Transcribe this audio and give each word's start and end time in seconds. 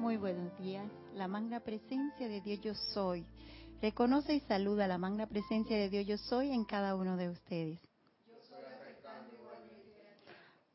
Muy 0.00 0.16
buenos 0.16 0.56
días. 0.58 0.86
La 1.14 1.28
magna 1.28 1.60
presencia 1.60 2.26
de 2.26 2.40
Dios 2.40 2.60
yo 2.62 2.74
soy. 2.74 3.26
Reconoce 3.82 4.32
y 4.32 4.40
saluda 4.40 4.88
la 4.88 4.96
magna 4.96 5.26
presencia 5.26 5.76
de 5.76 5.90
Dios 5.90 6.06
yo 6.06 6.16
soy 6.16 6.52
en 6.52 6.64
cada 6.64 6.96
uno 6.96 7.18
de 7.18 7.28
ustedes. 7.28 7.78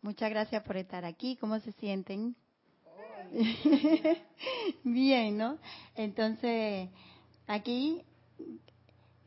Muchas 0.04 0.30
gracias 0.30 0.62
por 0.62 0.78
estar 0.78 1.06
aquí. 1.06 1.38
¿Cómo 1.38 1.60
se 1.60 1.72
sienten? 1.72 2.36
Bien, 4.84 5.36
¿no? 5.36 5.58
Entonces, 5.96 6.92
aquí 7.48 8.04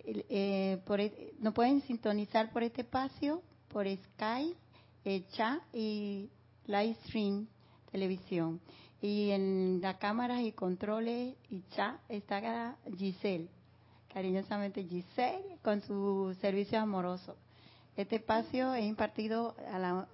eh, 0.05 0.80
e, 0.87 1.35
nos 1.41 1.55
pueden 1.55 1.80
sintonizar 1.83 2.53
por 2.53 2.62
este 2.62 2.83
espacio, 2.83 3.43
por 3.67 3.85
Skype, 3.89 4.57
eh, 5.05 5.25
chat 5.33 5.61
y 5.75 6.30
Livestream 6.67 7.49
televisión. 7.91 8.60
Y 9.01 9.30
en 9.30 9.80
las 9.80 9.97
cámaras 9.97 10.41
y 10.41 10.52
controles 10.52 11.37
y 11.51 11.62
chat 11.75 11.97
está 12.09 12.77
Giselle, 12.97 13.48
cariñosamente 14.12 14.84
Giselle, 14.84 15.59
con 15.62 15.80
su 15.83 16.37
servicio 16.41 16.80
amoroso. 16.80 17.37
Este 17.97 18.16
espacio 18.16 18.74
es 18.74 18.84
impartido 18.84 19.55
a 19.73 20.07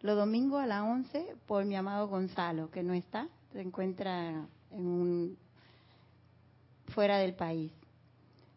los 0.00 0.16
domingos 0.16 0.62
a 0.62 0.66
las 0.66 0.82
11 0.82 1.36
por 1.46 1.64
mi 1.64 1.76
amado 1.76 2.08
Gonzalo, 2.08 2.70
que 2.70 2.82
no 2.82 2.94
está, 2.94 3.28
se 3.52 3.60
encuentra 3.60 4.46
en 4.72 4.86
un, 4.86 5.38
fuera 6.88 7.18
del 7.18 7.34
país. 7.34 7.72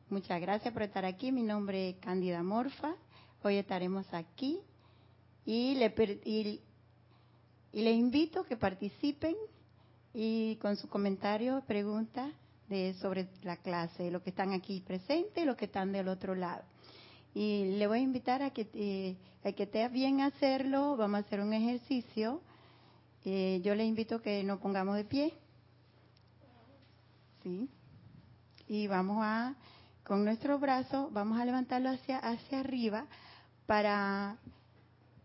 Muchas 0.09 0.42
gracias 0.42 0.73
por 0.73 0.81
estar 0.81 1.06
aquí. 1.06 1.31
Mi 1.31 1.44
nombre 1.44 1.90
es 1.90 1.95
Cándida 1.98 2.42
Morfa. 2.42 2.95
Hoy 3.44 3.58
estaremos 3.58 4.12
aquí 4.14 4.59
y 5.45 5.76
le, 5.76 5.94
y, 6.26 6.62
y 7.72 7.81
le 7.81 7.92
invito 7.92 8.42
a 8.42 8.45
que 8.45 8.58
participen 8.58 9.36
y 10.13 10.55
con 10.58 10.76
su 10.76 10.88
comentario, 10.88 11.64
preguntas 11.67 12.31
de, 12.67 12.94
sobre 12.95 13.28
la 13.44 13.58
clase, 13.58 14.11
los 14.11 14.22
que 14.22 14.31
están 14.31 14.53
aquí 14.53 14.81
presentes 14.81 15.44
y 15.44 15.45
los 15.45 15.56
que 15.56 15.66
están 15.66 15.92
del 15.92 16.08
otro 16.08 16.36
lado. 16.36 16.64
Y 17.34 17.78
le 17.78 17.88
voy 17.88 18.00
a 18.00 18.02
invitar 18.02 18.42
a 18.42 18.50
que, 18.52 18.67
eh, 18.73 19.17
a 19.44 19.52
que 19.52 19.64
esté 19.64 19.88
bien 19.89 20.22
hacerlo, 20.22 20.97
vamos 20.97 21.17
a 21.17 21.25
hacer 21.25 21.42
un 21.42 21.53
ejercicio. 21.53 22.42
Eh, 23.23 23.61
yo 23.64 23.75
le 23.75 23.86
invito 23.86 24.16
a 24.16 24.22
que 24.22 24.44
nos 24.44 24.59
pongamos 24.59 24.95
de 24.95 25.06
pie. 25.06 25.34
¿Sí? 27.44 27.69
Y 28.67 28.88
vamos 28.88 29.17
a, 29.22 29.56
con 30.03 30.25
nuestros 30.25 30.59
brazos, 30.59 31.12
vamos 31.14 31.39
a 31.39 31.45
levantarlo 31.45 31.89
hacia, 31.89 32.17
hacia 32.17 32.59
arriba 32.59 33.06
para 33.66 34.38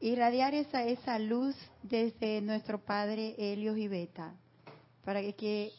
irradiar 0.01 0.55
esa, 0.55 0.85
esa 0.85 1.19
luz 1.19 1.57
desde 1.83 2.43
nuestro 2.43 2.79
Padre 2.85 3.35
Helios 3.39 3.79
y 3.79 3.89
Beta 3.89 4.35
para 5.05 5.21
que, 5.33 5.73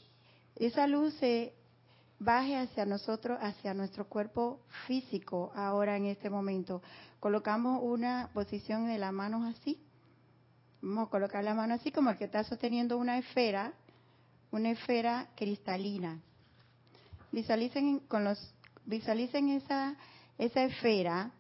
esa 0.56 0.88
luz 0.88 1.14
se 1.16 1.54
baje 2.18 2.56
hacia 2.56 2.86
nosotros, 2.86 3.38
hacia 3.42 3.74
nuestro 3.74 4.08
cuerpo 4.08 4.62
físico 4.88 5.52
ahora 5.54 5.98
en 5.98 6.06
este 6.06 6.30
momento. 6.30 6.82
Colocamos 7.20 7.82
una 7.84 8.30
posición 8.34 8.88
de 8.88 8.98
las 8.98 9.12
manos 9.12 9.44
así. 9.54 9.82
Vamos 10.82 11.08
a 11.08 11.10
colocar 11.10 11.44
la 11.44 11.54
mano 11.54 11.74
así 11.74 11.92
como 11.92 12.10
el 12.10 12.18
que 12.18 12.26
está 12.26 12.44
sosteniendo 12.46 12.98
una 12.98 13.18
esfera, 13.18 13.74
una 14.52 14.72
esfera 14.72 15.28
cristalina. 15.36 16.22
Visualicen 17.32 18.00
con 18.08 18.24
los 18.24 18.54
visualicen 18.86 19.50
esa 19.50 19.98
esa 20.38 20.64
esfera 20.64 21.32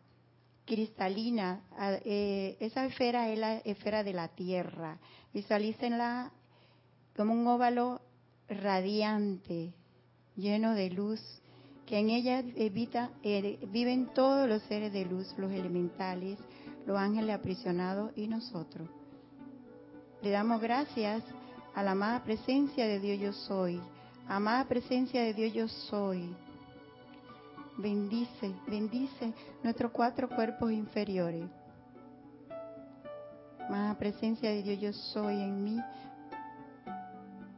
cristalina, 0.66 1.61
eh, 2.06 2.58
esa 2.59 2.86
esfera 2.86 3.30
es 3.30 3.39
la 3.39 3.58
esfera 3.58 4.03
de 4.03 4.13
la 4.13 4.30
Tierra. 4.30 4.97
Visualícenla 5.33 6.31
como 7.16 7.34
un 7.34 7.48
óvalo 7.48 8.02
radiante, 8.48 9.74
lleno 10.36 10.74
de 10.74 10.90
luz, 10.90 11.22
que 11.86 12.00
en 12.00 12.10
ella 12.10 12.40
evita, 12.56 13.12
eh, 13.24 13.59
viven 13.72 14.08
todos 14.14 14.50
los 14.50 14.62
seres 14.64 14.92
de 14.92 15.06
luz, 15.06 15.34
los 15.38 15.52
elementales, 15.52 16.40
los 16.86 16.98
ángeles 16.98 17.36
aprisionados 17.36 18.12
y 18.16 18.28
nosotros. 18.28 18.90
Le 20.22 20.31
damos 20.31 20.62
gracias 20.62 21.24
a 21.74 21.84
la 21.84 21.92
amada 21.92 22.24
presencia 22.24 22.88
de 22.88 23.00
Dios 23.00 23.20
yo 23.20 23.34
soy, 23.34 23.80
amada 24.28 24.66
presencia 24.66 25.22
de 25.22 25.34
Dios 25.34 25.54
yo 25.54 25.68
soy. 25.68 26.36
Bendice, 27.78 28.54
bendice 28.68 29.34
nuestros 29.62 29.92
cuatro 29.92 30.30
cuerpos 30.30 30.72
inferiores. 30.72 31.46
Amada 33.68 33.98
presencia 33.98 34.50
de 34.50 34.64
Dios 34.64 34.80
yo 34.80 34.94
soy 34.94 35.42
en 35.42 35.64
mí, 35.64 35.78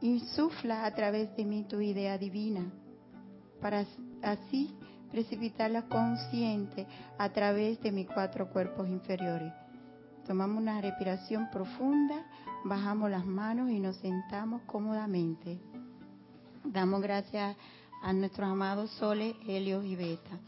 insufla 0.00 0.84
a 0.84 0.94
través 0.94 1.34
de 1.36 1.44
mí 1.44 1.64
tu 1.68 1.80
idea 1.80 2.18
divina, 2.18 2.70
para 3.60 3.84
así 4.22 4.74
precipitarla 5.10 5.82
consciente 5.82 6.86
a 7.18 7.30
través 7.30 7.80
de 7.80 7.90
mis 7.90 8.06
cuatro 8.06 8.50
cuerpos 8.50 8.88
inferiores. 8.88 9.52
Tomamos 10.26 10.58
una 10.58 10.80
respiración 10.80 11.48
profunda, 11.50 12.26
bajamos 12.64 13.10
las 13.10 13.24
manos 13.24 13.70
y 13.70 13.80
nos 13.80 13.96
sentamos 13.96 14.62
cómodamente. 14.66 15.58
Damos 16.64 17.00
gracias 17.00 17.56
a 18.02 18.12
nuestros 18.12 18.48
amados 18.48 18.90
soles, 18.90 19.34
Helios 19.46 19.84
y 19.84 19.96
Beta. 19.96 20.38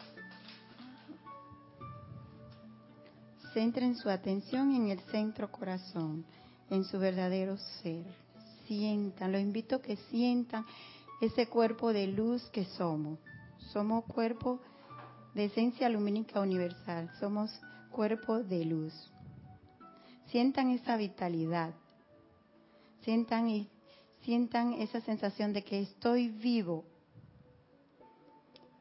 Centren 3.54 3.96
su 3.96 4.08
atención 4.08 4.72
en 4.74 4.90
el 4.90 5.00
centro 5.10 5.50
corazón, 5.50 6.24
en 6.68 6.84
su 6.84 6.98
verdadero 6.98 7.56
ser 7.56 8.29
sientan, 8.70 9.32
lo 9.32 9.38
invito 9.40 9.76
a 9.76 9.82
que 9.82 9.96
sientan 9.96 10.64
ese 11.20 11.48
cuerpo 11.48 11.92
de 11.92 12.06
luz 12.06 12.48
que 12.50 12.64
somos. 12.64 13.18
Somos 13.72 14.04
cuerpo 14.04 14.60
de 15.34 15.46
esencia 15.46 15.88
lumínica 15.88 16.40
universal, 16.40 17.10
somos 17.18 17.50
cuerpo 17.90 18.38
de 18.38 18.64
luz. 18.64 18.94
Sientan 20.26 20.70
esa 20.70 20.96
vitalidad, 20.96 21.74
sientan 23.02 23.48
y 23.48 23.68
sientan 24.22 24.74
esa 24.74 25.00
sensación 25.00 25.52
de 25.52 25.64
que 25.64 25.80
estoy 25.80 26.28
vivo. 26.28 26.84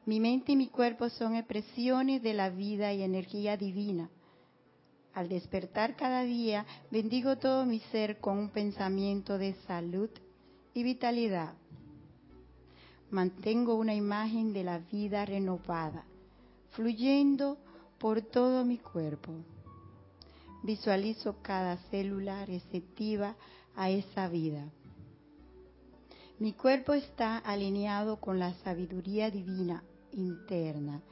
Mi 0.06 0.20
mente 0.20 0.52
y 0.52 0.56
mi 0.56 0.68
cuerpo 0.68 1.08
son 1.08 1.34
expresiones 1.34 2.22
de 2.22 2.34
la 2.34 2.48
vida 2.48 2.92
y 2.92 3.02
energía 3.02 3.56
divina 3.56 4.08
al 5.14 5.28
despertar 5.28 5.96
cada 5.96 6.22
día, 6.22 6.66
bendigo 6.90 7.36
todo 7.36 7.66
mi 7.66 7.80
ser 7.92 8.18
con 8.18 8.38
un 8.38 8.48
pensamiento 8.50 9.38
de 9.38 9.54
salud 9.66 10.10
y 10.74 10.82
vitalidad. 10.82 11.54
Mantengo 13.10 13.74
una 13.74 13.94
imagen 13.94 14.52
de 14.52 14.62
la 14.62 14.78
vida 14.78 15.24
renovada, 15.24 16.04
fluyendo 16.70 17.58
por 17.98 18.22
todo 18.22 18.64
mi 18.64 18.78
cuerpo. 18.78 19.32
Visualizo 20.62 21.36
cada 21.42 21.76
célula 21.90 22.44
receptiva 22.46 23.34
a 23.74 23.90
esa 23.90 24.28
vida. 24.28 24.64
Mi 26.38 26.52
cuerpo 26.52 26.92
está 26.94 27.38
alineado 27.38 28.20
con 28.20 28.38
la 28.38 28.54
sabiduría 28.62 29.30
divina 29.30 29.82
interna 30.12 31.02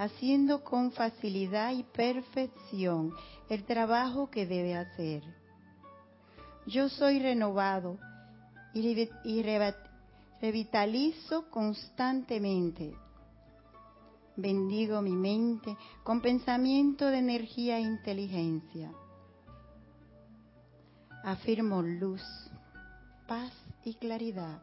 haciendo 0.00 0.64
con 0.64 0.92
facilidad 0.92 1.72
y 1.72 1.82
perfección 1.82 3.12
el 3.50 3.64
trabajo 3.64 4.30
que 4.30 4.46
debe 4.46 4.74
hacer. 4.74 5.22
Yo 6.66 6.88
soy 6.88 7.18
renovado 7.18 7.98
y, 8.72 9.42
revitalizo 10.40 11.50
constantemente. 11.50 12.94
Bendigo 14.36 15.02
mi 15.02 15.14
mente 15.14 15.76
con 16.02 16.22
pensamiento 16.22 17.04
de 17.08 17.18
energía 17.18 17.76
e 17.76 17.82
inteligencia. 17.82 18.90
Afirmo 21.24 21.82
luz, 21.82 22.22
paz 23.28 23.52
y 23.84 23.92
claridad, 23.96 24.62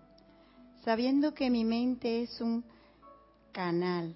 sabiendo 0.83 1.35
que 1.35 1.51
mi 1.51 1.63
mente 1.63 2.23
es 2.23 2.41
un 2.41 2.65
canal 3.51 4.15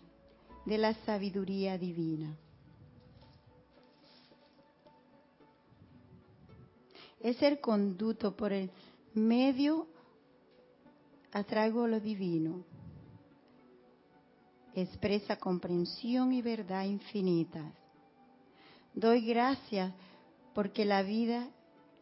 de 0.66 0.78
la 0.78 0.94
sabiduría 1.06 1.78
divina. 1.78 2.36
Es 7.20 7.42
el 7.42 7.60
conducto 7.60 8.36
por 8.36 8.52
el 8.52 8.72
medio 9.14 9.88
atraigo 11.32 11.88
lo 11.88 12.00
divino. 12.00 12.64
Expresa 14.74 15.36
comprensión 15.36 16.34
y 16.34 16.42
verdad 16.42 16.86
infinitas. 16.86 17.74
Doy 18.94 19.26
gracias 19.26 19.94
porque 20.54 20.86
la 20.86 21.04
vida, 21.04 21.48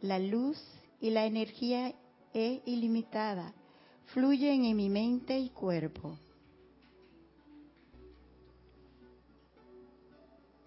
la 0.02 0.20
luz 0.20 0.58
y 1.02 1.10
la 1.10 1.26
energía 1.26 1.94
es 2.34 2.62
ilimitada. 2.66 3.54
Fluyen 4.14 4.66
en 4.66 4.78
mi 4.78 4.90
mente 4.90 5.38
y 5.38 5.50
cuerpo 5.50 6.18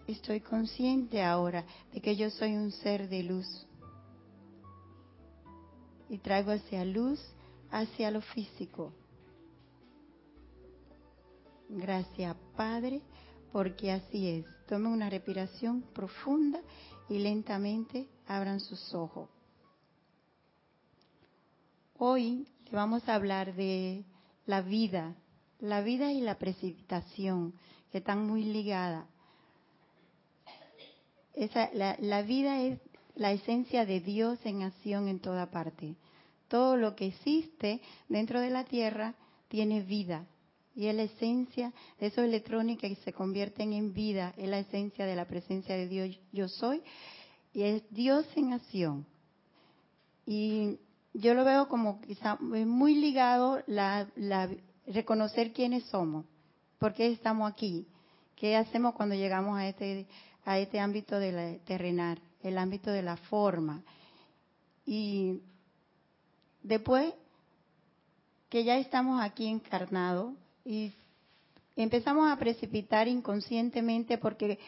estoy 0.07 0.41
consciente 0.41 1.23
ahora 1.23 1.65
de 1.93 2.01
que 2.01 2.15
yo 2.15 2.29
soy 2.29 2.55
un 2.55 2.71
ser 2.71 3.09
de 3.09 3.23
luz. 3.23 3.67
Y 6.09 6.17
traigo 6.17 6.51
hacia 6.51 6.85
luz 6.85 7.19
hacia 7.71 8.11
lo 8.11 8.21
físico. 8.21 8.93
Gracias, 11.69 12.35
Padre, 12.55 13.01
porque 13.51 13.91
así 13.91 14.29
es. 14.29 14.45
Tomen 14.67 14.91
una 14.91 15.09
respiración 15.09 15.81
profunda 15.93 16.61
y 17.09 17.17
lentamente 17.17 18.07
abran 18.27 18.59
sus 18.59 18.93
ojos. 18.93 19.29
Hoy 21.97 22.47
vamos 22.71 23.07
a 23.09 23.15
hablar 23.15 23.55
de 23.55 24.05
la 24.45 24.61
vida, 24.61 25.15
la 25.59 25.81
vida 25.81 26.11
y 26.11 26.21
la 26.21 26.37
precipitación, 26.37 27.53
que 27.91 27.99
están 27.99 28.27
muy 28.27 28.43
ligadas. 28.43 29.07
Esa, 31.33 31.69
la, 31.73 31.97
la 31.99 32.21
vida 32.21 32.61
es 32.61 32.79
la 33.15 33.31
esencia 33.31 33.85
de 33.85 33.99
Dios 33.99 34.39
en 34.43 34.63
acción 34.63 35.07
en 35.07 35.19
toda 35.19 35.51
parte. 35.51 35.95
Todo 36.47 36.77
lo 36.77 36.95
que 36.95 37.07
existe 37.07 37.81
dentro 38.09 38.39
de 38.39 38.49
la 38.49 38.63
Tierra 38.63 39.15
tiene 39.47 39.81
vida. 39.81 40.25
Y 40.75 40.87
es 40.87 40.95
la 40.95 41.03
esencia 41.03 41.71
de 41.99 42.07
esos 42.07 42.23
electrones 42.23 42.79
que 42.79 42.95
se 42.95 43.13
convierten 43.13 43.73
en 43.73 43.93
vida, 43.93 44.33
es 44.37 44.47
la 44.47 44.59
esencia 44.59 45.05
de 45.05 45.15
la 45.15 45.25
presencia 45.25 45.75
de 45.75 45.87
Dios, 45.87 46.19
yo 46.31 46.47
soy, 46.47 46.81
y 47.53 47.61
es 47.61 47.83
Dios 47.91 48.25
en 48.35 48.53
acción. 48.53 49.05
Y 50.25 50.79
yo 51.13 51.35
lo 51.35 51.45
veo 51.45 51.67
como 51.67 52.01
quizá 52.01 52.37
muy 52.39 52.95
ligado 52.95 53.61
la, 53.67 54.07
la 54.15 54.49
reconocer 54.87 55.53
quiénes 55.53 55.83
somos, 55.85 56.25
por 56.79 56.93
qué 56.93 57.07
estamos 57.11 57.51
aquí, 57.51 57.85
qué 58.35 58.55
hacemos 58.55 58.95
cuando 58.95 59.13
llegamos 59.13 59.59
a 59.59 59.67
este 59.67 60.07
a 60.45 60.59
este 60.59 60.79
ámbito 60.79 61.19
de 61.19 61.31
la, 61.31 61.57
terrenal, 61.65 62.19
el 62.41 62.57
ámbito 62.57 62.91
de 62.91 63.01
la 63.01 63.17
forma. 63.17 63.81
Y 64.85 65.39
después 66.61 67.13
que 68.49 68.63
ya 68.63 68.77
estamos 68.77 69.21
aquí 69.21 69.47
encarnados 69.47 70.33
y 70.63 70.93
empezamos 71.75 72.31
a 72.31 72.37
precipitar 72.37 73.07
inconscientemente 73.07 74.17
porque 74.17 74.59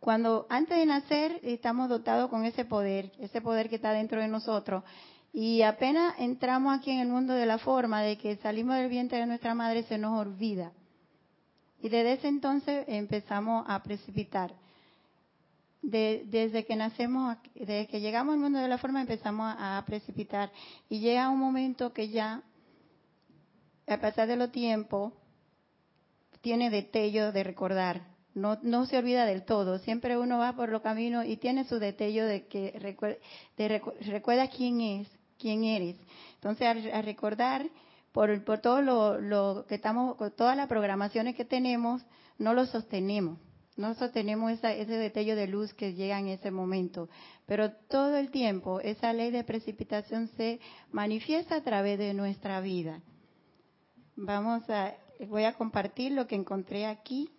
cuando 0.00 0.46
antes 0.48 0.78
de 0.78 0.86
nacer 0.86 1.40
estamos 1.42 1.88
dotados 1.88 2.30
con 2.30 2.44
ese 2.44 2.64
poder, 2.64 3.12
ese 3.18 3.40
poder 3.40 3.68
que 3.68 3.76
está 3.76 3.92
dentro 3.92 4.20
de 4.20 4.28
nosotros 4.28 4.84
y 5.32 5.62
apenas 5.62 6.14
entramos 6.18 6.78
aquí 6.78 6.92
en 6.92 7.00
el 7.00 7.08
mundo 7.08 7.34
de 7.34 7.44
la 7.44 7.58
forma, 7.58 8.02
de 8.02 8.16
que 8.16 8.36
salimos 8.36 8.76
del 8.76 8.88
vientre 8.88 9.18
de 9.18 9.26
nuestra 9.26 9.52
madre, 9.52 9.82
se 9.82 9.98
nos 9.98 10.16
olvida. 10.18 10.72
Y 11.82 11.88
desde 11.88 12.12
ese 12.12 12.28
entonces 12.28 12.84
empezamos 12.86 13.64
a 13.68 13.82
precipitar. 13.82 14.54
Desde 15.84 16.64
que 16.64 16.76
nacemos, 16.76 17.36
desde 17.54 17.86
que 17.86 18.00
llegamos 18.00 18.34
al 18.34 18.40
mundo 18.40 18.58
de 18.58 18.68
la 18.68 18.78
forma, 18.78 19.00
empezamos 19.00 19.54
a, 19.58 19.82
precipitar. 19.86 20.50
Y 20.88 21.00
llega 21.00 21.28
un 21.28 21.38
momento 21.38 21.92
que 21.92 22.08
ya, 22.08 22.42
a 23.86 23.98
pesar 23.98 24.26
de 24.26 24.36
los 24.36 24.50
tiempos, 24.50 25.12
tiene 26.40 26.70
detello 26.70 27.32
de 27.32 27.44
recordar. 27.44 28.02
No, 28.34 28.58
no 28.62 28.86
se 28.86 28.98
olvida 28.98 29.26
del 29.26 29.44
todo. 29.44 29.78
Siempre 29.78 30.18
uno 30.18 30.38
va 30.38 30.56
por 30.56 30.68
los 30.68 30.82
caminos 30.82 31.26
y 31.26 31.36
tiene 31.36 31.64
su 31.64 31.78
detello 31.78 32.26
de 32.26 32.46
que 32.46 32.72
recuerda 34.00 34.48
quién 34.48 34.80
es, 34.80 35.08
quién 35.38 35.64
eres. 35.64 35.96
Entonces, 36.34 36.92
a, 36.92 37.02
recordar 37.02 37.66
por, 38.12 38.42
por 38.44 38.58
todo 38.58 38.82
lo, 38.82 39.66
que 39.66 39.76
estamos, 39.76 40.16
todas 40.36 40.56
las 40.56 40.66
programaciones 40.66 41.36
que 41.36 41.44
tenemos, 41.44 42.02
no 42.38 42.54
lo 42.54 42.66
sostenemos. 42.66 43.38
No 43.76 43.94
sostenemos 43.94 44.52
ese 44.52 44.96
destello 44.96 45.34
de 45.34 45.48
luz 45.48 45.74
que 45.74 45.94
llega 45.94 46.18
en 46.18 46.28
ese 46.28 46.50
momento. 46.50 47.08
Pero 47.46 47.72
todo 47.72 48.16
el 48.16 48.30
tiempo 48.30 48.80
esa 48.80 49.12
ley 49.12 49.30
de 49.30 49.44
precipitación 49.44 50.28
se 50.36 50.60
manifiesta 50.92 51.56
a 51.56 51.62
través 51.62 51.98
de 51.98 52.14
nuestra 52.14 52.60
vida. 52.60 53.00
Vamos 54.16 54.68
a, 54.70 54.94
voy 55.28 55.44
a 55.44 55.54
compartir 55.54 56.12
lo 56.12 56.28
que 56.28 56.36
encontré 56.36 56.86
aquí 56.86 57.30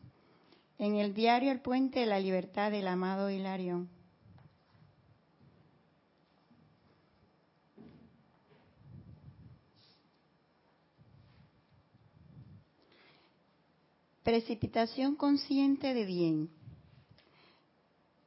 en 0.77 0.95
el 0.97 1.13
diario 1.13 1.51
El 1.51 1.61
Puente 1.61 2.01
de 2.01 2.05
la 2.05 2.19
Libertad 2.19 2.69
del 2.69 2.89
amado 2.89 3.29
Hilarión. 3.29 3.94
Precipitación 14.25 15.15
consciente 15.15 15.93
de 15.93 16.03
bien. 16.03 16.49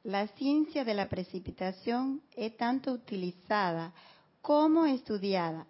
La 0.05 0.27
ciencia 0.27 0.85
de 0.85 0.93
la 0.93 1.09
precipitación 1.09 2.21
es 2.37 2.55
tanto 2.55 2.93
utilizada 2.93 3.93
como 4.41 4.85
estudiada 4.85 5.67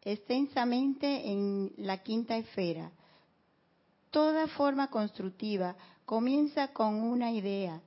extensamente 0.00 1.30
en 1.30 1.70
la 1.76 2.02
quinta 2.02 2.38
esfera. 2.38 2.92
Toda 4.10 4.46
forma 4.46 4.88
constructiva 4.88 5.76
comienza 6.06 6.68
con 6.68 6.94
una 6.94 7.30
idea. 7.30 7.82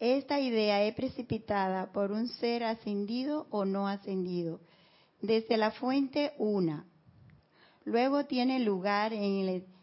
Esta 0.00 0.40
idea 0.40 0.82
es 0.82 0.96
precipitada 0.96 1.92
por 1.92 2.10
un 2.10 2.26
ser 2.26 2.64
ascendido 2.64 3.46
o 3.50 3.64
no 3.64 3.86
ascendido, 3.86 4.58
desde 5.22 5.58
la 5.58 5.70
fuente 5.70 6.32
una. 6.38 6.84
Luego 7.84 8.24
tiene 8.24 8.58
lugar 8.58 9.12
en 9.12 9.48
el 9.48 9.75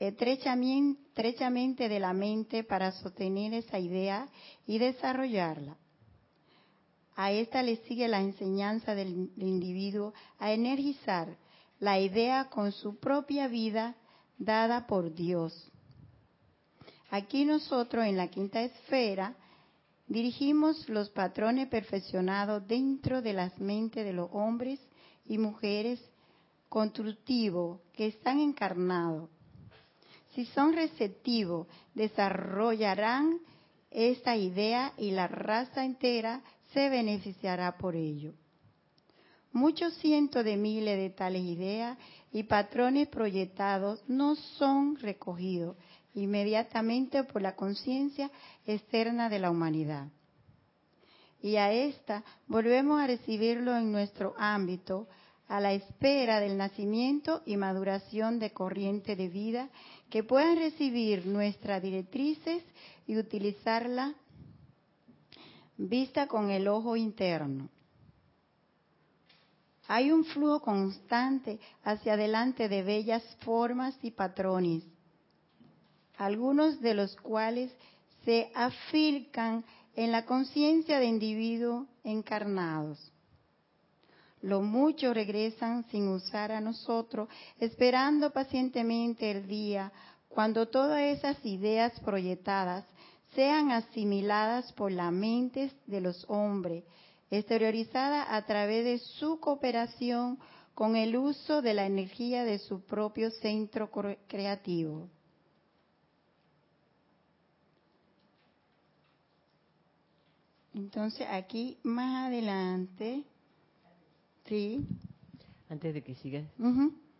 estrechamente 0.00 1.88
de 1.88 2.00
la 2.00 2.14
mente 2.14 2.64
para 2.64 2.90
sostener 2.92 3.52
esa 3.52 3.78
idea 3.78 4.26
y 4.66 4.78
desarrollarla. 4.78 5.76
A 7.16 7.32
esta 7.32 7.62
le 7.62 7.76
sigue 7.84 8.08
la 8.08 8.20
enseñanza 8.20 8.94
del 8.94 9.30
individuo 9.36 10.14
a 10.38 10.52
energizar 10.52 11.36
la 11.78 12.00
idea 12.00 12.48
con 12.48 12.72
su 12.72 12.98
propia 12.98 13.46
vida 13.46 13.94
dada 14.38 14.86
por 14.86 15.14
Dios. 15.14 15.70
Aquí 17.10 17.44
nosotros 17.44 18.06
en 18.06 18.16
la 18.16 18.28
quinta 18.28 18.62
esfera 18.62 19.36
dirigimos 20.06 20.88
los 20.88 21.10
patrones 21.10 21.68
perfeccionados 21.68 22.66
dentro 22.66 23.20
de 23.20 23.34
las 23.34 23.58
mentes 23.58 24.04
de 24.04 24.14
los 24.14 24.30
hombres 24.32 24.80
y 25.26 25.36
mujeres 25.36 26.00
constructivos 26.70 27.80
que 27.92 28.06
están 28.06 28.40
encarnados 28.40 29.28
si 30.34 30.46
son 30.46 30.72
receptivos, 30.72 31.66
desarrollarán 31.94 33.40
esta 33.90 34.36
idea 34.36 34.92
y 34.96 35.10
la 35.10 35.26
raza 35.26 35.84
entera 35.84 36.42
se 36.72 36.88
beneficiará 36.88 37.76
por 37.76 37.96
ello. 37.96 38.32
Muchos 39.52 39.94
cientos 39.94 40.44
de 40.44 40.56
miles 40.56 40.96
de 40.96 41.10
tales 41.10 41.42
ideas 41.42 41.98
y 42.32 42.44
patrones 42.44 43.08
proyectados 43.08 44.00
no 44.06 44.36
son 44.36 44.96
recogidos 44.96 45.76
inmediatamente 46.14 47.24
por 47.24 47.42
la 47.42 47.56
conciencia 47.56 48.30
externa 48.66 49.28
de 49.28 49.40
la 49.40 49.50
humanidad. 49.50 50.08
Y 51.42 51.56
a 51.56 51.72
esta 51.72 52.22
volvemos 52.46 53.00
a 53.00 53.06
recibirlo 53.06 53.76
en 53.76 53.90
nuestro 53.90 54.34
ámbito 54.38 55.08
a 55.48 55.58
la 55.58 55.72
espera 55.72 56.38
del 56.38 56.56
nacimiento 56.56 57.42
y 57.44 57.56
maduración 57.56 58.38
de 58.38 58.52
corriente 58.52 59.16
de 59.16 59.28
vida 59.28 59.68
que 60.10 60.24
puedan 60.24 60.58
recibir 60.58 61.24
nuestras 61.26 61.80
directrices 61.82 62.62
y 63.06 63.16
utilizarla 63.16 64.14
vista 65.78 66.26
con 66.26 66.50
el 66.50 66.68
ojo 66.68 66.96
interno. 66.96 67.68
Hay 69.86 70.12
un 70.12 70.24
flujo 70.24 70.60
constante 70.60 71.58
hacia 71.84 72.14
adelante 72.14 72.68
de 72.68 72.82
bellas 72.82 73.22
formas 73.40 73.96
y 74.02 74.10
patrones, 74.10 74.84
algunos 76.16 76.80
de 76.80 76.94
los 76.94 77.16
cuales 77.16 77.72
se 78.24 78.50
afilcan 78.54 79.64
en 79.96 80.12
la 80.12 80.26
conciencia 80.26 80.98
de 80.98 81.06
individuos 81.06 81.88
encarnados 82.04 83.10
lo 84.42 84.62
mucho 84.62 85.12
regresan 85.12 85.84
sin 85.90 86.08
usar 86.08 86.52
a 86.52 86.60
nosotros, 86.60 87.28
esperando 87.58 88.30
pacientemente 88.30 89.30
el 89.30 89.46
día 89.46 89.92
cuando 90.28 90.68
todas 90.68 91.00
esas 91.00 91.44
ideas 91.44 91.98
proyectadas 92.00 92.84
sean 93.34 93.70
asimiladas 93.70 94.72
por 94.72 94.90
la 94.92 95.10
mente 95.10 95.72
de 95.86 96.00
los 96.00 96.24
hombres, 96.28 96.84
exteriorizadas 97.30 98.26
a 98.30 98.44
través 98.46 98.84
de 98.84 98.98
su 98.98 99.38
cooperación 99.38 100.38
con 100.74 100.96
el 100.96 101.16
uso 101.16 101.62
de 101.62 101.74
la 101.74 101.86
energía 101.86 102.44
de 102.44 102.58
su 102.58 102.80
propio 102.80 103.30
centro 103.30 103.90
creativo. 104.26 105.08
Entonces 110.72 111.26
aquí 111.28 111.78
más 111.82 112.28
adelante 112.28 113.24
Sí. 114.50 114.84
Antes 115.68 115.94
de 115.94 116.02
que 116.02 116.16
sigas, 116.16 116.44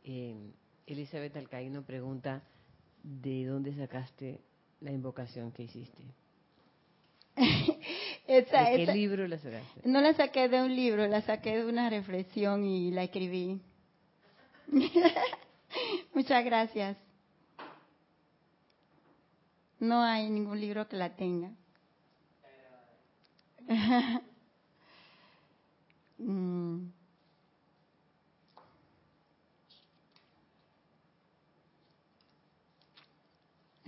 eh, 0.03 0.53
Elizabeth 0.85 1.37
Alcaíno 1.37 1.83
pregunta, 1.83 2.43
¿de 3.05 3.47
dónde 3.47 3.73
sacaste 3.73 4.41
la 4.81 4.91
invocación 4.91 5.53
que 5.53 5.63
hiciste? 5.63 6.03
¿De 8.27 8.45
qué 8.47 8.93
libro 8.93 9.29
la 9.29 9.39
sacaste? 9.39 9.83
No 9.85 10.01
la 10.01 10.13
saqué 10.15 10.49
de 10.49 10.61
un 10.61 10.75
libro, 10.75 11.07
la 11.07 11.23
saqué 11.23 11.59
de 11.59 11.67
una 11.67 11.89
reflexión 11.89 12.65
y 12.65 12.91
la 12.91 13.05
escribí. 13.05 13.61
Muchas 16.13 16.45
gracias. 16.45 16.97
No 19.79 20.03
hay 20.03 20.29
ningún 20.29 20.61
libro 20.61 20.89
que 20.89 20.97
la 20.97 21.15
tenga. 21.15 21.53
Mm. 26.23 27.00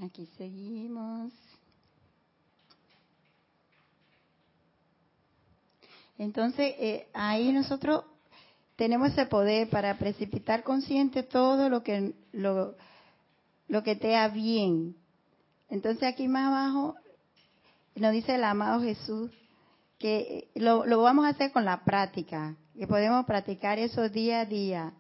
Aquí 0.04 0.26
seguimos. 0.36 1.32
Entonces, 6.18 6.74
eh, 6.78 7.06
ahí 7.14 7.52
nosotros 7.52 8.04
tenemos 8.74 9.12
ese 9.12 9.26
poder 9.26 9.70
para 9.70 9.96
precipitar 9.98 10.64
consciente 10.64 11.22
todo 11.22 11.68
lo 11.68 11.84
que 11.84 12.14
lo, 12.32 12.74
lo 13.68 13.82
que 13.84 13.94
te 13.94 14.16
ha 14.16 14.26
bien. 14.26 14.96
Entonces 15.68 16.02
aquí 16.02 16.26
más 16.26 16.48
abajo 16.48 16.96
nos 17.94 18.12
dice 18.12 18.34
el 18.34 18.42
amado 18.42 18.82
Jesús 18.82 19.30
que 19.98 20.48
lo, 20.56 20.84
lo 20.84 21.00
vamos 21.00 21.26
a 21.26 21.28
hacer 21.28 21.52
con 21.52 21.64
la 21.64 21.84
práctica, 21.84 22.56
que 22.76 22.88
podemos 22.88 23.24
practicar 23.24 23.78
eso 23.78 24.08
día 24.08 24.40
a 24.40 24.46
día. 24.46 24.92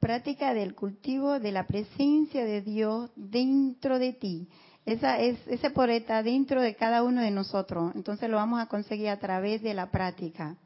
Práctica 0.00 0.54
del 0.54 0.74
cultivo 0.74 1.38
de 1.38 1.52
la 1.52 1.66
presencia 1.66 2.44
de 2.44 2.62
Dios 2.62 3.10
dentro 3.16 3.98
de 3.98 4.14
ti. 4.14 4.48
Esa 4.86 5.18
es, 5.20 5.38
ese 5.46 5.70
poder 5.70 6.02
está 6.02 6.22
dentro 6.22 6.62
de 6.62 6.74
cada 6.74 7.02
uno 7.02 7.20
de 7.20 7.30
nosotros. 7.30 7.92
Entonces 7.94 8.30
lo 8.30 8.36
vamos 8.36 8.60
a 8.60 8.66
conseguir 8.66 9.10
a 9.10 9.18
través 9.18 9.62
de 9.62 9.74
la 9.74 9.90
práctica. 9.90 10.56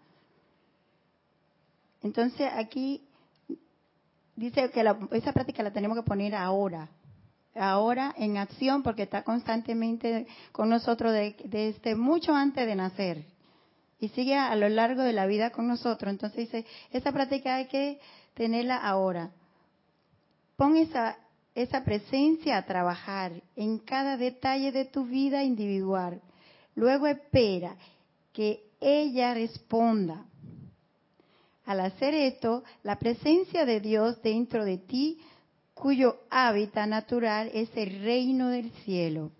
Entonces 2.02 2.48
aquí 2.54 3.02
dice 4.36 4.70
que 4.70 4.84
esa 5.12 5.32
práctica 5.32 5.62
la 5.62 5.72
tenemos 5.72 5.96
que 5.98 6.04
poner 6.04 6.34
ahora, 6.34 6.88
ahora 7.54 8.14
en 8.16 8.36
acción 8.36 8.82
porque 8.82 9.02
está 9.02 9.24
constantemente 9.24 10.26
con 10.52 10.68
nosotros 10.68 11.12
desde 11.44 11.94
mucho 11.96 12.34
antes 12.34 12.66
de 12.66 12.74
nacer 12.76 13.24
y 14.00 14.08
sigue 14.08 14.36
a 14.36 14.54
lo 14.54 14.68
largo 14.68 15.02
de 15.02 15.12
la 15.12 15.26
vida 15.26 15.50
con 15.50 15.66
nosotros. 15.66 16.10
Entonces 16.10 16.50
dice, 16.50 16.66
esa 16.90 17.10
práctica 17.12 17.56
hay 17.56 17.66
que 17.66 17.98
tenerla 18.34 18.76
ahora. 18.76 19.30
Pon 20.56 20.76
esa, 20.76 21.16
esa 21.54 21.84
presencia 21.84 22.56
a 22.56 22.66
trabajar 22.66 23.32
en 23.56 23.78
cada 23.78 24.16
detalle 24.16 24.72
de 24.72 24.84
tu 24.84 25.06
vida 25.06 25.42
individual. 25.42 26.20
Luego 26.74 27.06
espera 27.06 27.76
que 28.32 28.64
ella 28.80 29.34
responda. 29.34 30.26
Al 31.64 31.80
hacer 31.80 32.14
esto, 32.14 32.62
la 32.82 32.98
presencia 32.98 33.64
de 33.64 33.80
Dios 33.80 34.20
dentro 34.22 34.64
de 34.64 34.78
ti 34.78 35.18
cuyo 35.72 36.18
hábitat 36.30 36.88
natural 36.88 37.50
es 37.52 37.68
el 37.74 38.02
reino 38.02 38.48
del 38.48 38.70
cielo. 38.84 39.32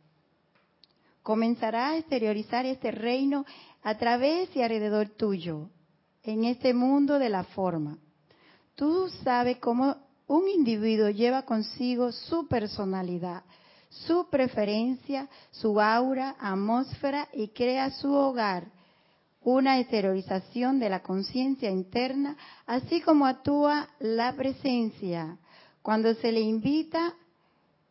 Comenzará 1.22 1.90
a 1.90 1.96
exteriorizar 1.96 2.66
este 2.66 2.90
reino 2.90 3.44
a 3.82 3.96
través 3.96 4.54
y 4.56 4.62
alrededor 4.62 5.08
tuyo, 5.10 5.68
en 6.22 6.44
este 6.44 6.74
mundo 6.74 7.18
de 7.18 7.28
la 7.28 7.44
forma. 7.44 7.98
Tú 8.74 9.08
sabes 9.22 9.58
cómo 9.58 9.96
un 10.26 10.48
individuo 10.48 11.10
lleva 11.10 11.42
consigo 11.42 12.10
su 12.12 12.48
personalidad, 12.48 13.44
su 13.88 14.28
preferencia, 14.28 15.28
su 15.50 15.80
aura, 15.80 16.36
atmósfera 16.40 17.28
y 17.32 17.48
crea 17.48 17.90
su 17.90 18.12
hogar, 18.12 18.66
una 19.42 19.78
exteriorización 19.78 20.80
de 20.80 20.88
la 20.88 21.02
conciencia 21.02 21.70
interna, 21.70 22.36
así 22.66 23.00
como 23.00 23.26
actúa 23.26 23.88
la 24.00 24.32
presencia 24.34 25.38
cuando 25.82 26.14
se 26.14 26.32
le 26.32 26.40
invita 26.40 27.14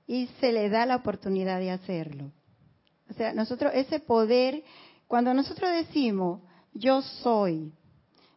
y 0.07 0.27
se 0.39 0.51
le 0.51 0.69
da 0.69 0.85
la 0.85 0.97
oportunidad 0.97 1.59
de 1.59 1.71
hacerlo. 1.71 2.31
O 3.09 3.13
sea, 3.13 3.33
nosotros 3.33 3.71
ese 3.75 3.99
poder, 3.99 4.63
cuando 5.07 5.33
nosotros 5.33 5.71
decimos 5.71 6.41
yo 6.73 7.01
soy, 7.03 7.71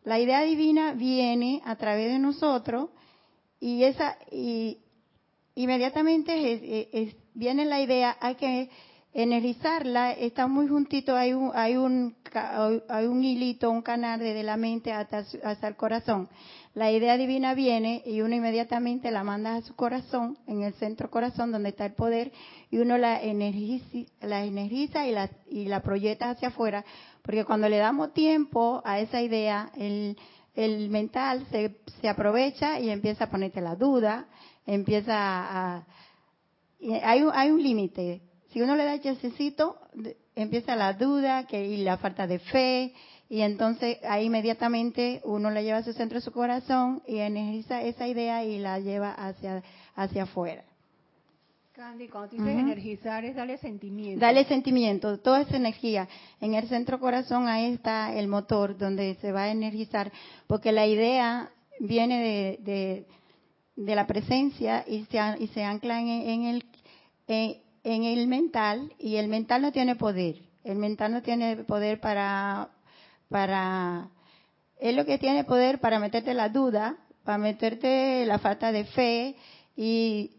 la 0.06 0.20
idea 0.20 0.42
divina 0.42 0.92
viene 0.92 1.60
a 1.64 1.74
través 1.74 2.12
de 2.12 2.20
nosotros 2.20 2.90
y 3.58 3.82
esa 3.82 4.16
y 4.30 4.78
inmediatamente 5.56 7.12
viene 7.34 7.64
la 7.64 7.80
idea, 7.80 8.16
hay 8.20 8.36
que 8.36 8.70
energizarla, 9.12 10.12
está 10.12 10.46
muy 10.46 10.68
juntito, 10.68 11.16
hay 11.16 11.32
un, 11.32 11.50
hay 11.54 11.76
un, 11.76 12.14
hay 12.88 13.06
un 13.06 13.24
hilito, 13.24 13.68
un 13.68 13.82
canal 13.82 14.20
desde 14.20 14.44
la 14.44 14.56
mente 14.56 14.92
hasta, 14.92 15.24
hasta 15.42 15.66
el 15.66 15.74
corazón 15.74 16.28
la 16.76 16.92
idea 16.92 17.16
divina 17.16 17.54
viene 17.54 18.02
y 18.04 18.20
uno 18.20 18.34
inmediatamente 18.34 19.10
la 19.10 19.24
manda 19.24 19.56
a 19.56 19.62
su 19.62 19.74
corazón, 19.74 20.36
en 20.46 20.62
el 20.62 20.74
centro 20.74 21.10
corazón 21.10 21.50
donde 21.50 21.70
está 21.70 21.86
el 21.86 21.94
poder, 21.94 22.32
y 22.70 22.76
uno 22.76 22.98
la 22.98 23.22
energiza, 23.22 24.12
la 24.20 24.44
energiza 24.44 25.06
y, 25.06 25.12
la, 25.12 25.30
y 25.48 25.64
la 25.64 25.80
proyecta 25.80 26.28
hacia 26.28 26.48
afuera, 26.48 26.84
porque 27.22 27.46
cuando 27.46 27.70
le 27.70 27.78
damos 27.78 28.12
tiempo 28.12 28.82
a 28.84 29.00
esa 29.00 29.22
idea, 29.22 29.70
el, 29.74 30.18
el 30.54 30.90
mental 30.90 31.46
se, 31.50 31.78
se 32.02 32.10
aprovecha 32.10 32.78
y 32.78 32.90
empieza 32.90 33.24
a 33.24 33.30
ponerte 33.30 33.62
la 33.62 33.74
duda, 33.74 34.26
empieza 34.66 35.14
a... 35.14 35.86
hay, 37.02 37.24
hay 37.32 37.50
un 37.52 37.62
límite. 37.62 38.20
Si 38.50 38.60
uno 38.60 38.76
le 38.76 38.84
da 38.84 39.00
chasecito, 39.00 39.78
empieza 40.34 40.76
la 40.76 40.92
duda 40.92 41.46
que, 41.46 41.64
y 41.66 41.78
la 41.78 41.96
falta 41.96 42.26
de 42.26 42.38
fe, 42.38 42.92
y 43.28 43.40
entonces 43.40 43.98
ahí 44.04 44.26
inmediatamente 44.26 45.20
uno 45.24 45.50
la 45.50 45.62
lleva 45.62 45.78
a 45.78 45.82
su 45.82 45.92
centro 45.92 46.18
de 46.18 46.24
su 46.24 46.32
corazón 46.32 47.02
y 47.06 47.18
energiza 47.18 47.82
esa 47.82 48.06
idea 48.06 48.44
y 48.44 48.58
la 48.58 48.78
lleva 48.78 49.12
hacia, 49.12 49.62
hacia 49.94 50.24
afuera. 50.24 50.62
Candy, 51.72 52.08
cuando 52.08 52.30
dices 52.30 52.48
energizar 52.48 53.24
es 53.24 53.36
darle 53.36 53.58
sentimiento. 53.58 54.18
Dale 54.24 54.44
sentimiento, 54.44 55.18
toda 55.18 55.42
esa 55.42 55.56
energía. 55.56 56.08
En 56.40 56.54
el 56.54 56.66
centro 56.68 56.98
corazón 56.98 57.48
ahí 57.48 57.74
está 57.74 58.14
el 58.14 58.28
motor 58.28 58.78
donde 58.78 59.16
se 59.16 59.30
va 59.30 59.42
a 59.42 59.50
energizar, 59.50 60.10
porque 60.46 60.72
la 60.72 60.86
idea 60.86 61.50
viene 61.78 62.56
de, 62.62 63.06
de, 63.76 63.94
la 63.94 64.06
presencia 64.06 64.84
y 64.86 65.04
se, 65.04 65.18
y 65.38 65.48
se 65.48 65.64
ancla 65.64 66.00
en, 66.00 66.44
el, 66.44 66.64
en 67.26 68.04
el 68.04 68.26
mental 68.26 68.94
y 68.98 69.16
el 69.16 69.28
mental 69.28 69.60
no 69.60 69.72
tiene 69.72 69.96
poder. 69.96 70.36
El 70.64 70.78
mental 70.78 71.12
no 71.12 71.22
tiene 71.22 71.56
poder 71.58 72.00
para 72.00 72.70
para, 73.28 74.08
es 74.78 74.94
lo 74.94 75.04
que 75.04 75.18
tiene 75.18 75.44
poder 75.44 75.80
para 75.80 75.98
meterte 75.98 76.34
la 76.34 76.48
duda, 76.48 76.96
para 77.24 77.38
meterte 77.38 78.24
la 78.26 78.38
falta 78.38 78.72
de 78.72 78.84
fe 78.84 79.36
y, 79.76 80.32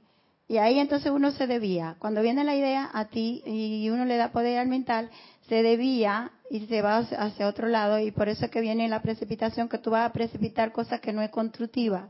y 0.47 0.57
ahí 0.57 0.79
entonces 0.79 1.11
uno 1.11 1.31
se 1.31 1.47
debía. 1.47 1.95
Cuando 1.99 2.21
viene 2.21 2.43
la 2.43 2.55
idea 2.55 2.89
a 2.93 3.05
ti 3.05 3.43
y 3.45 3.89
uno 3.89 4.05
le 4.05 4.17
da 4.17 4.31
poder 4.31 4.59
al 4.59 4.67
mental, 4.67 5.09
se 5.47 5.63
debía 5.63 6.31
y 6.49 6.61
se 6.67 6.81
va 6.81 6.97
hacia 6.97 7.47
otro 7.47 7.67
lado 7.67 7.99
y 7.99 8.11
por 8.11 8.29
eso 8.29 8.45
es 8.45 8.51
que 8.51 8.61
viene 8.61 8.87
la 8.87 9.01
precipitación, 9.01 9.67
que 9.67 9.77
tú 9.77 9.91
vas 9.91 10.09
a 10.09 10.13
precipitar 10.13 10.71
cosas 10.71 11.01
que 11.01 11.13
no 11.13 11.21
es 11.21 11.29
constructiva. 11.29 12.09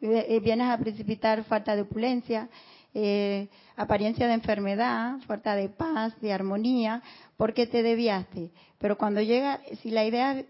Vienes 0.00 0.68
a 0.68 0.78
precipitar 0.78 1.42
falta 1.44 1.74
de 1.74 1.82
opulencia, 1.82 2.48
eh, 2.94 3.48
apariencia 3.76 4.26
de 4.26 4.34
enfermedad, 4.34 5.18
falta 5.26 5.54
de 5.54 5.68
paz, 5.68 6.18
de 6.20 6.32
armonía, 6.32 7.02
porque 7.36 7.66
te 7.66 7.82
deviaste. 7.82 8.50
Pero 8.78 8.98
cuando 8.98 9.20
llega, 9.20 9.60
si 9.82 9.90
la 9.90 10.04
idea 10.04 10.44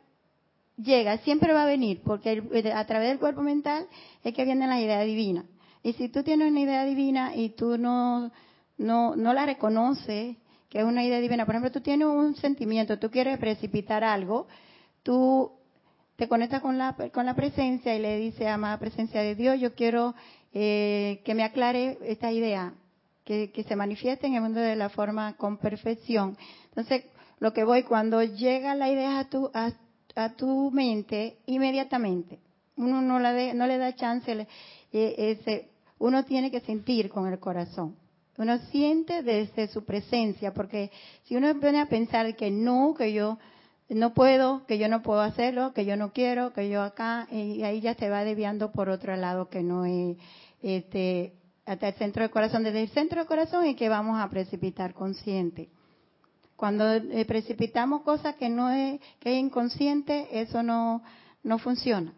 llega, 0.76 1.18
siempre 1.18 1.52
va 1.52 1.64
a 1.64 1.66
venir, 1.66 2.00
porque 2.04 2.42
a 2.75 2.87
través 2.87 3.09
del 3.09 3.18
cuerpo 3.18 3.42
mental 3.42 3.87
es 4.25 4.35
que 4.35 4.45
viene 4.45 4.66
la 4.66 4.80
idea 4.80 5.00
divina. 5.02 5.45
Y 5.83 5.92
si 5.95 6.09
tú 6.09 6.23
tienes 6.23 6.50
una 6.50 6.61
idea 6.61 6.85
divina 6.85 7.35
y 7.35 7.50
tú 7.50 7.78
no, 7.78 8.30
no, 8.76 9.16
no 9.16 9.33
la 9.33 9.47
reconoces, 9.47 10.37
que 10.68 10.78
es 10.78 10.85
una 10.85 11.04
idea 11.04 11.21
divina, 11.21 11.47
por 11.47 11.54
ejemplo, 11.54 11.73
tú 11.73 11.80
tienes 11.80 12.09
un 12.09 12.35
sentimiento, 12.37 12.99
tú 12.99 13.11
quieres 13.11 13.38
precipitar 13.38 14.04
algo, 14.04 14.47
tú 15.02 15.52
te 16.16 16.28
conectas 16.28 16.61
con 16.61 16.78
la, 16.78 16.97
con 17.12 17.26
la 17.26 17.35
presencia 17.35 17.95
y 17.95 18.00
le 18.00 18.18
dices, 18.18 18.47
amada 18.49 18.78
presencia 18.78 19.23
de 19.23 19.35
Dios, 19.35 19.61
yo 19.61 19.75
quiero 19.75 20.14
eh, 20.52 21.20
que 21.24 21.34
me 21.34 21.44
aclare 21.44 21.98
esta 22.02 22.32
idea, 22.32 22.74
que, 23.24 23.64
se 23.68 23.76
manifieste 23.76 24.26
en 24.26 24.34
el 24.34 24.40
mundo 24.40 24.60
de 24.60 24.76
la 24.76 24.88
forma 24.88 25.36
con 25.36 25.58
perfección. 25.58 26.36
Entonces, 26.70 27.04
lo 27.40 27.52
que 27.52 27.64
voy, 27.64 27.82
cuando 27.82 28.22
llega 28.22 28.74
la 28.74 28.90
idea 28.90 29.18
a 29.18 29.28
tu, 29.28 29.50
a, 29.52 30.32
tu 30.36 30.70
mente, 30.70 31.36
inmediatamente, 31.46 32.38
uno 32.76 33.02
no, 33.02 33.18
la 33.18 33.54
no 33.54 33.66
le 33.66 33.76
da 33.76 33.94
chance, 33.94 34.32
eh, 34.32 34.46
ese, 34.92 35.68
uno 35.98 36.24
tiene 36.24 36.50
que 36.50 36.60
sentir 36.60 37.10
con 37.10 37.30
el 37.30 37.38
corazón. 37.38 37.96
Uno 38.38 38.56
siente 38.70 39.22
desde 39.22 39.66
su 39.68 39.84
presencia, 39.84 40.54
porque 40.54 40.90
si 41.24 41.36
uno 41.36 41.52
viene 41.54 41.80
a 41.80 41.86
pensar 41.86 42.36
que 42.36 42.50
no, 42.50 42.94
que 42.96 43.12
yo 43.12 43.36
no 43.88 44.12
puedo, 44.12 44.66
que 44.66 44.78
yo 44.78 44.88
no 44.88 45.02
puedo 45.02 45.21
hacerlo, 45.21 45.73
que 45.73 45.85
yo 45.85 45.97
no 45.97 46.12
quiero, 46.12 46.52
que 46.52 46.68
yo 46.68 46.83
acá, 46.83 47.26
y 47.30 47.62
ahí 47.62 47.80
ya 47.80 47.95
se 47.95 48.11
va 48.11 48.25
desviando 48.25 48.71
por 48.71 48.90
otro 48.90 49.16
lado 49.16 49.49
que 49.49 49.62
no 49.62 49.85
es 49.87 50.18
este, 50.62 51.35
hasta 51.64 51.88
el 51.88 51.95
centro 51.95 52.23
del 52.23 52.30
corazón, 52.30 52.64
desde 52.64 52.83
el 52.83 52.88
centro 52.90 53.18
del 53.18 53.26
corazón 53.26 53.66
y 53.66 53.75
que 53.75 53.88
vamos 53.88 54.18
a 54.21 54.28
precipitar 54.28 54.92
consciente. 54.95 55.71
Cuando 56.57 56.92
eh, 56.92 57.25
precipitamos 57.25 58.02
cosas 58.02 58.35
que 58.37 58.49
no 58.49 58.71
es, 58.71 59.00
que 59.21 59.33
es 59.33 59.38
inconsciente, 59.38 60.40
eso 60.40 60.62
no, 60.62 61.02
no 61.42 61.59
funciona. 61.59 62.12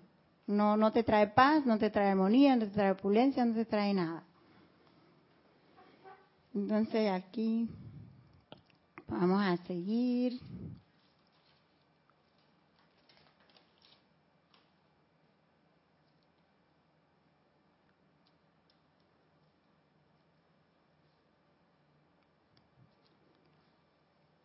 No, 0.46 0.76
no 0.76 0.90
te 0.92 1.04
trae 1.04 1.28
paz, 1.28 1.66
no 1.66 1.78
te 1.78 1.90
trae 1.90 2.08
armonía, 2.08 2.56
no 2.56 2.64
te 2.64 2.72
trae 2.72 2.90
opulencia, 2.90 3.44
no 3.44 3.54
te 3.54 3.64
trae 3.64 3.94
nada. 3.94 4.24
Entonces 6.54 7.10
aquí 7.10 7.68
vamos 9.06 9.42
a 9.42 9.56
seguir. 9.66 10.40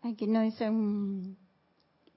Aquí 0.05 0.27
nos 0.27 0.43
dice 0.43 0.69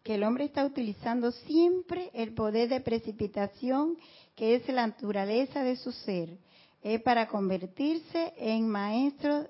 que 0.02 0.16
el 0.16 0.24
hombre 0.24 0.44
está 0.44 0.66
utilizando 0.66 1.32
siempre 1.32 2.10
el 2.12 2.34
poder 2.34 2.68
de 2.68 2.82
precipitación 2.82 3.96
que 4.34 4.56
es 4.56 4.68
la 4.68 4.86
naturaleza 4.86 5.64
de 5.64 5.74
su 5.76 5.90
ser. 5.92 6.36
Es 6.82 7.00
para 7.00 7.28
convertirse 7.28 8.34
en 8.36 8.68
maestro 8.68 9.48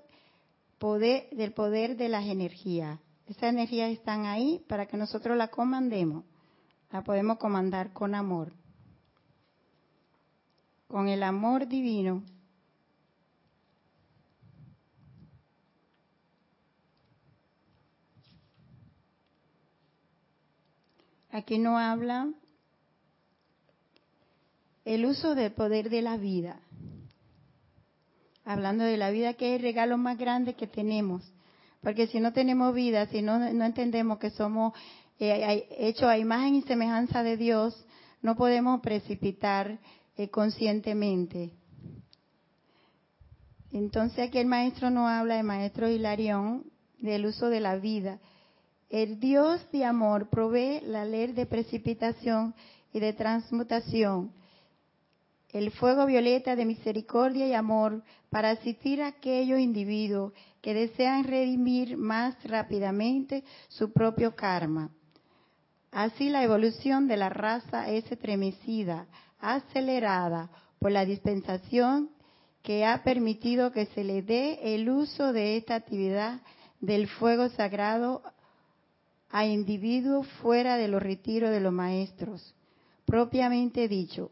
poder, 0.79 1.29
del 1.31 1.53
poder 1.53 1.97
de 1.97 2.09
las 2.09 2.27
energías. 2.27 3.01
Esas 3.27 3.51
energías 3.51 3.91
están 3.91 4.25
ahí 4.25 4.65
para 4.69 4.87
que 4.87 4.97
nosotros 4.97 5.37
la 5.37 5.49
comandemos. 5.49 6.25
La 6.93 7.03
podemos 7.03 7.39
comandar 7.39 7.93
con 7.93 8.15
amor. 8.15 8.53
Con 10.87 11.09
el 11.09 11.25
amor 11.25 11.67
divino 11.67 12.23
Aquí 21.31 21.59
no 21.59 21.79
habla 21.79 22.31
el 24.85 25.05
uso 25.05 25.35
del 25.35 25.53
poder 25.53 25.91
de 25.91 26.01
la 26.01 26.17
vida. 26.17 26.61
Hablando 28.45 28.85
de 28.85 28.97
la 28.97 29.11
vida 29.11 29.35
que 29.35 29.55
es 29.55 29.57
el 29.57 29.63
regalo 29.63 29.99
más 29.99 30.17
grande 30.17 30.55
que 30.55 30.67
tenemos. 30.67 31.23
Porque 31.83 32.07
si 32.07 32.19
no 32.19 32.33
tenemos 32.33 32.75
vida, 32.75 33.07
si 33.07 33.21
no, 33.21 33.39
no 33.39 33.65
entendemos 33.65 34.19
que 34.19 34.31
somos 34.31 34.73
eh, 35.21 35.67
hechos 35.79 36.05
a 36.05 36.17
imagen 36.17 36.55
y 36.55 36.63
semejanza 36.63 37.23
de 37.23 37.37
Dios, 37.37 37.85
no 38.23 38.35
podemos 38.35 38.81
precipitar 38.81 39.79
eh, 40.17 40.31
conscientemente. 40.31 41.53
Entonces 43.71 44.29
aquí 44.29 44.39
el 44.39 44.47
maestro 44.47 44.89
no 44.89 45.09
habla, 45.09 45.39
el 45.39 45.45
maestro 45.45 45.91
Hilarión, 45.91 46.65
del 46.99 47.27
uso 47.27 47.49
de 47.49 47.61
la 47.61 47.77
vida 47.77 48.19
el 48.91 49.21
Dios 49.21 49.67
de 49.71 49.85
amor 49.85 50.29
provee 50.31 50.81
la 50.83 51.05
ley 51.05 51.33
de 51.33 51.47
precipitación 51.47 52.55
y 52.93 53.01
de 53.01 53.13
transmutación, 53.13 54.33
el 55.51 55.71
fuego 55.73 56.07
violeta 56.07 56.57
de 56.57 56.65
misericordia 56.65 57.47
y 57.47 57.55
amor 57.55 58.03
para 58.31 58.51
asistir 58.51 59.03
a 59.03 59.09
aquellos 59.09 59.59
individuos 59.59 60.33
que 60.61 60.75
desean 60.75 61.25
redimir 61.25 61.97
más 61.97 62.37
rápidamente 62.45 63.45
su 63.69 63.93
propio 63.93 64.35
karma. 64.35 64.91
Así 65.91 66.29
la 66.29 66.43
evolución 66.43 67.09
de 67.09 67.17
la 67.17 67.31
raza 67.31 67.89
es 67.91 68.11
estremecida, 68.11 69.07
acelerada 69.39 70.51
por 70.79 70.93
la 70.93 71.05
dispensación 71.05 72.11
que 72.63 72.85
ha 72.85 73.03
permitido 73.03 73.73
que 73.73 73.87
se 73.87 74.05
le 74.05 74.23
dé 74.23 74.75
el 74.75 74.91
uso 74.91 75.33
de 75.33 75.57
esta 75.57 75.77
actividad 75.77 76.41
del 76.81 77.09
fuego 77.09 77.49
sagrado 77.49 78.23
a 79.31 79.47
individuos 79.47 80.27
fuera 80.43 80.77
de 80.77 80.89
los 80.89 81.03
retiros 81.03 81.51
de 81.51 81.61
los 81.61 81.73
maestros. 81.73 82.55
Propiamente 83.05 83.89
dicho, 83.89 84.31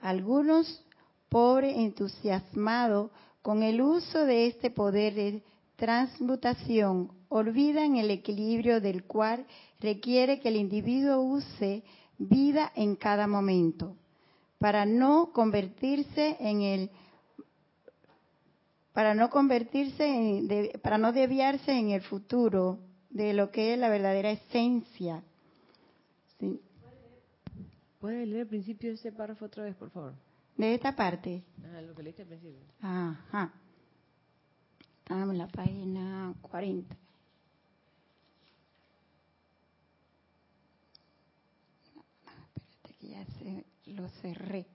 algunos 0.00 0.84
pobres 1.28 1.76
entusiasmados 1.76 3.10
con 3.42 3.62
el 3.62 3.80
uso 3.80 4.24
de 4.24 4.46
este 4.46 4.70
poder 4.70 5.14
de 5.14 5.42
transmutación 5.76 7.10
olvidan 7.28 7.96
el 7.96 8.10
equilibrio 8.10 8.80
del 8.80 9.04
cual 9.04 9.46
requiere 9.80 10.40
que 10.40 10.48
el 10.48 10.56
individuo 10.56 11.20
use 11.20 11.82
vida 12.16 12.70
en 12.76 12.96
cada 12.96 13.26
momento 13.26 13.96
para 14.58 14.86
no 14.86 15.32
convertirse 15.32 16.36
en 16.40 16.62
el 16.62 16.90
para 18.92 19.14
no 19.14 19.28
convertirse 19.28 20.06
en, 20.06 20.80
para 20.80 20.96
no 20.96 21.12
desviarse 21.12 21.72
en 21.72 21.90
el 21.90 22.02
futuro 22.02 22.78
de 23.14 23.32
lo 23.32 23.50
que 23.50 23.72
es 23.72 23.78
la 23.78 23.88
verdadera 23.88 24.30
esencia. 24.32 25.22
¿Sí? 26.38 26.60
¿Puedes 28.00 28.26
leer 28.28 28.40
el 28.42 28.46
principio 28.48 28.90
de 28.90 28.96
ese 28.96 29.12
párrafo 29.12 29.46
otra 29.46 29.62
vez, 29.64 29.74
por 29.76 29.88
favor? 29.90 30.12
De 30.56 30.74
esta 30.74 30.94
parte. 30.94 31.42
Ah, 31.64 31.80
lo 31.80 31.94
que 31.94 32.02
leíste 32.02 32.22
al 32.22 32.28
principio. 32.28 32.60
Ajá. 32.82 33.52
Estamos 34.98 35.30
en 35.30 35.38
la 35.38 35.48
página 35.48 36.34
40. 36.42 36.96
espérate 42.26 42.94
que 42.98 43.08
ya 43.08 43.24
se 43.38 43.64
lo 43.92 44.08
cerré. 44.20 44.66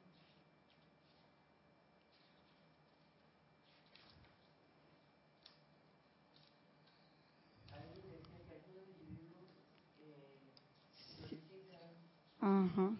Ajá. 12.41 12.91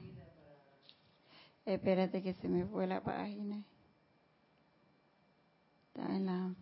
Espérate 1.66 2.22
que 2.24 2.34
se 2.34 2.48
me 2.48 2.66
fue 2.66 2.88
la 2.88 3.02
página. 3.02 3.64
Está 5.88 6.16
en 6.16 6.26
la... 6.26 6.54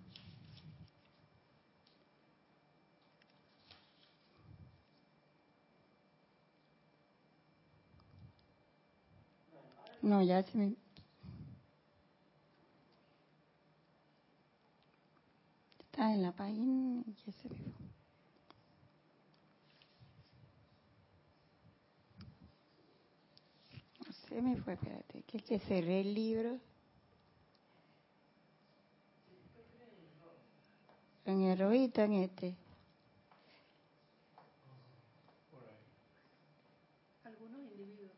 No, 10.01 10.21
ya 10.21 10.43
se 10.43 10.57
me... 10.57 10.75
Está 15.79 16.13
en 16.13 16.21
la 16.21 16.31
página 16.31 17.03
y 17.07 17.31
se 17.31 17.49
me 17.49 17.55
fue. 17.71 17.96
Se 24.27 24.41
me 24.41 24.57
fue, 24.57 24.73
espérate, 24.73 25.23
que, 25.23 25.39
que 25.39 25.59
cerré 25.59 26.01
el 26.01 26.13
libro. 26.13 26.59
En 31.25 31.43
el 31.43 31.57
rojito, 31.57 32.01
en 32.01 32.13
este. 32.13 32.55
Algunos 37.23 37.59
individuos. 37.61 38.11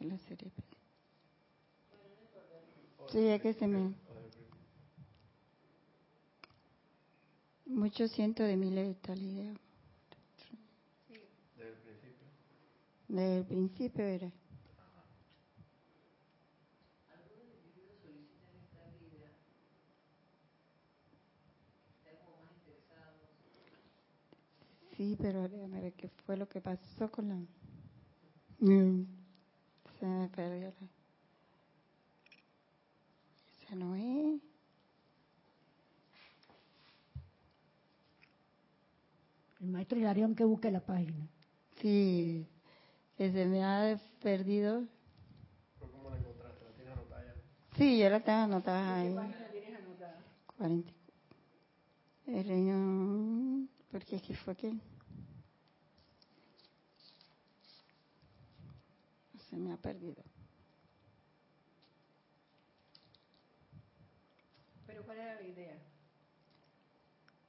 Lo 0.00 0.16
cerré. 0.18 0.50
Sí, 3.10 3.18
es 3.26 3.42
que 3.42 3.52
se 3.54 3.66
me... 3.66 3.92
Muchos 7.66 8.12
cientos 8.12 8.46
de 8.46 8.56
miles 8.56 8.88
de 8.88 8.94
tal 8.94 9.22
idea. 9.22 9.54
Desde 13.10 13.38
el 13.38 13.44
principio 13.44 14.04
era. 14.04 14.30
Sí, 24.96 25.16
pero 25.20 25.48
déjame 25.48 25.80
ver 25.80 25.92
qué 25.94 26.08
fue 26.08 26.36
lo 26.36 26.48
que 26.48 26.60
pasó 26.60 27.10
con 27.10 27.28
la... 27.28 27.40
Se 28.60 30.06
me 30.06 30.28
perdió 30.28 30.68
la... 30.68 30.88
Esa 33.64 33.74
no 33.74 33.96
es... 33.96 34.40
El 39.60 39.66
maestro 39.66 39.98
Hilarión 39.98 40.36
que 40.36 40.44
busque 40.44 40.70
la 40.70 40.80
página. 40.80 41.26
Sí 41.80 42.46
que 43.20 43.30
se 43.30 43.44
me 43.44 43.62
ha 43.62 44.00
perdido. 44.22 44.82
¿Cómo 45.78 46.08
la 46.08 46.16
encontraste? 46.16 46.64
¿La 46.64 46.70
tienes 46.72 46.94
anotada 46.96 47.22
ya? 47.22 47.76
Sí, 47.76 47.98
yo 47.98 48.08
la 48.08 48.20
tengo 48.20 48.38
anotada 48.38 48.96
ahí. 48.96 49.08
¿Qué 49.10 49.14
página 49.14 49.48
tienes 49.50 49.78
anotada? 49.78 50.24
40. 50.56 50.92
El 52.28 52.44
reino, 52.48 53.68
porque 53.92 54.16
aquí 54.16 54.32
fue 54.32 54.56
que 54.56 54.72
se 59.50 59.56
me 59.58 59.74
ha 59.74 59.76
perdido. 59.76 60.22
Pero 64.86 65.04
¿cuál 65.04 65.18
era 65.18 65.34
la 65.34 65.46
idea? 65.46 65.78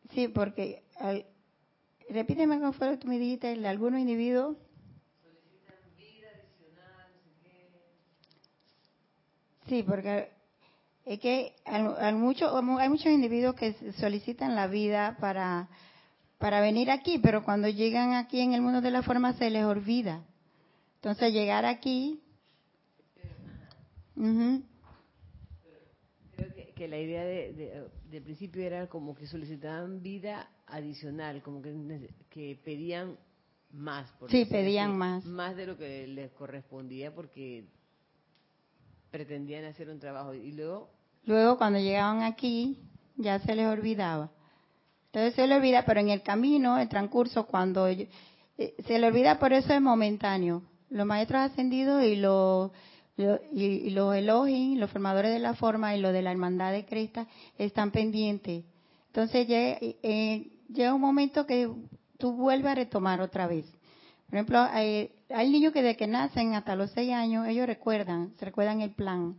Sí, 0.09 0.27
porque 0.27 0.83
repíteme 2.09 2.59
cómo 2.59 2.73
fue 2.73 2.87
lo 2.87 2.93
que 2.95 2.99
tú 2.99 3.07
me 3.07 3.17
dijiste, 3.17 3.65
algunos 3.65 4.01
individuos 4.01 4.57
Sí, 9.71 9.83
porque 9.83 10.27
es 11.05 11.17
que 11.21 11.55
hay, 11.63 12.13
mucho, 12.13 12.57
hay 12.77 12.89
muchos 12.89 13.05
individuos 13.05 13.55
que 13.55 13.93
solicitan 13.93 14.53
la 14.53 14.67
vida 14.67 15.15
para, 15.21 15.69
para 16.39 16.59
venir 16.59 16.91
aquí, 16.91 17.19
pero 17.19 17.41
cuando 17.45 17.69
llegan 17.69 18.11
aquí 18.11 18.41
en 18.41 18.51
el 18.51 18.61
mundo 18.61 18.81
de 18.81 18.91
la 18.91 19.01
forma 19.01 19.31
se 19.31 19.49
les 19.49 19.63
olvida. 19.63 20.25
Entonces 20.95 21.31
llegar 21.31 21.63
aquí... 21.63 22.19
Creo 24.13 24.65
que, 26.75 26.87
la 26.89 26.99
idea 26.99 27.23
de, 27.23 28.21
principio 28.25 28.63
era 28.63 28.89
como 28.89 29.15
que 29.15 29.25
solicitaban 29.25 30.03
vida 30.03 30.51
adicional, 30.67 31.41
como 31.41 31.61
que, 31.61 32.09
que 32.29 32.59
pedían 32.61 33.17
más. 33.71 34.13
sí, 34.27 34.43
pedían 34.43 34.97
más. 34.97 35.23
Más 35.23 35.55
de 35.55 35.65
lo 35.65 35.77
que 35.77 36.07
les 36.07 36.29
correspondía 36.31 37.15
porque 37.15 37.69
pretendían 39.11 39.65
hacer 39.65 39.89
un 39.89 39.99
trabajo 39.99 40.33
y 40.33 40.53
luego... 40.53 40.89
Luego 41.25 41.57
cuando 41.57 41.77
llegaban 41.77 42.23
aquí 42.23 42.79
ya 43.17 43.37
se 43.39 43.53
les 43.53 43.67
olvidaba. 43.67 44.31
Entonces 45.07 45.35
se 45.35 45.45
les 45.45 45.57
olvida, 45.57 45.85
pero 45.85 45.99
en 45.99 46.09
el 46.09 46.23
camino, 46.23 46.79
el 46.79 46.87
transcurso, 46.87 47.45
cuando 47.45 47.87
eh, 47.87 48.07
se 48.57 48.97
les 48.97 49.11
olvida, 49.11 49.37
por 49.37 49.53
eso 49.53 49.73
es 49.73 49.81
momentáneo. 49.81 50.63
Los 50.89 51.05
maestros 51.05 51.41
ascendidos 51.41 52.03
y 52.03 52.15
los, 52.15 52.71
y, 53.51 53.89
los 53.91 54.15
elogios, 54.15 54.79
los 54.79 54.89
formadores 54.89 55.31
de 55.31 55.39
la 55.39 55.53
forma 55.53 55.95
y 55.95 55.99
los 55.99 56.13
de 56.13 56.21
la 56.21 56.31
hermandad 56.31 56.71
de 56.71 56.85
Cresta 56.85 57.27
están 57.57 57.91
pendientes. 57.91 58.63
Entonces 59.07 59.47
llega, 59.47 59.77
eh, 59.81 60.47
llega 60.73 60.93
un 60.93 61.01
momento 61.01 61.45
que 61.45 61.69
tú 62.17 62.33
vuelves 62.33 62.71
a 62.71 62.75
retomar 62.75 63.21
otra 63.21 63.47
vez. 63.47 63.65
Por 64.31 64.37
ejemplo, 64.37 64.59
hay, 64.61 65.11
niños 65.51 65.73
que 65.73 65.81
desde 65.81 65.97
que 65.97 66.07
nacen 66.07 66.55
hasta 66.55 66.77
los 66.77 66.89
seis 66.91 67.11
años, 67.11 67.45
ellos 67.47 67.67
recuerdan, 67.67 68.31
se 68.39 68.45
recuerdan 68.45 68.79
el 68.79 68.91
plan. 68.91 69.35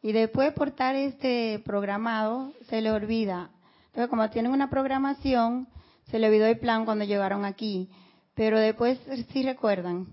Y 0.00 0.12
después 0.12 0.54
por 0.54 0.68
estar 0.68 0.96
este 0.96 1.60
programado, 1.62 2.54
se 2.70 2.80
les 2.80 2.90
olvida. 2.90 3.50
Entonces, 3.88 4.08
como 4.08 4.30
tienen 4.30 4.50
una 4.50 4.70
programación, 4.70 5.68
se 6.10 6.18
les 6.18 6.30
olvidó 6.30 6.46
el 6.46 6.58
plan 6.58 6.86
cuando 6.86 7.04
llegaron 7.04 7.44
aquí. 7.44 7.90
Pero 8.32 8.58
después 8.58 8.98
sí 9.30 9.42
recuerdan, 9.42 10.06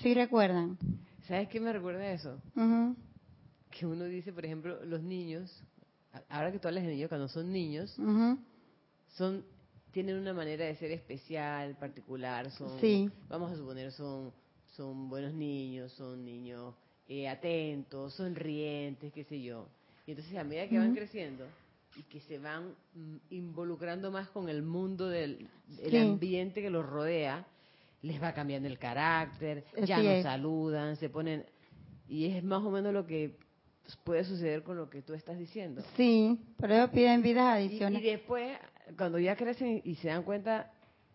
sí 0.00 0.14
recuerdan. 0.14 0.78
¿Sabes 1.26 1.50
qué 1.50 1.60
me 1.60 1.70
recuerda 1.70 2.10
eso? 2.10 2.40
Que 3.70 3.84
uno 3.84 4.04
dice, 4.06 4.32
por 4.32 4.46
ejemplo, 4.46 4.82
los 4.86 5.02
niños, 5.02 5.62
ahora 6.30 6.50
que 6.50 6.58
tú 6.58 6.68
hablas 6.68 6.84
de 6.84 6.92
niños, 6.92 7.10
cuando 7.10 7.28
son 7.28 7.52
niños, 7.52 7.94
son 9.08 9.44
tienen 9.92 10.16
una 10.16 10.32
manera 10.32 10.64
de 10.64 10.74
ser 10.76 10.90
especial, 10.90 11.76
particular, 11.76 12.50
son, 12.50 12.78
vamos 13.28 13.52
a 13.52 13.56
suponer, 13.56 13.92
son, 13.92 14.32
son 14.76 15.08
buenos 15.08 15.32
niños, 15.32 15.92
son 15.92 16.24
niños 16.24 16.74
eh, 17.08 17.28
atentos, 17.28 18.14
sonrientes, 18.14 19.12
qué 19.12 19.24
sé 19.24 19.40
yo. 19.40 19.66
Y 20.06 20.12
entonces 20.12 20.36
a 20.36 20.44
medida 20.44 20.68
que 20.68 20.78
van 20.78 20.94
creciendo 20.94 21.46
y 21.96 22.02
que 22.02 22.20
se 22.20 22.38
van 22.38 22.74
mm, 22.94 23.16
involucrando 23.30 24.10
más 24.10 24.28
con 24.28 24.48
el 24.48 24.62
mundo 24.62 25.08
del 25.08 25.48
ambiente 25.92 26.62
que 26.62 26.70
los 26.70 26.86
rodea, 26.86 27.46
les 28.02 28.22
va 28.22 28.32
cambiando 28.32 28.68
el 28.68 28.78
carácter, 28.78 29.64
ya 29.84 30.02
no 30.02 30.22
saludan, 30.22 30.96
se 30.96 31.08
ponen... 31.08 31.44
Y 32.08 32.26
es 32.26 32.42
más 32.42 32.62
o 32.62 32.70
menos 32.70 32.94
lo 32.94 33.06
que 33.06 33.36
puede 34.04 34.24
suceder 34.24 34.62
con 34.62 34.76
lo 34.76 34.88
que 34.88 35.02
tú 35.02 35.12
estás 35.12 35.38
diciendo. 35.38 35.82
Sí, 35.96 36.38
por 36.56 36.70
eso 36.70 36.90
piden 36.90 37.22
vidas 37.22 37.56
adicionales. 37.56 38.02
y 38.02 38.10
después 38.10 38.56
cuando 38.96 39.18
ya 39.18 39.36
crecen 39.36 39.82
y 39.84 39.96
se 39.96 40.08
dan 40.08 40.22
cuenta 40.22 40.72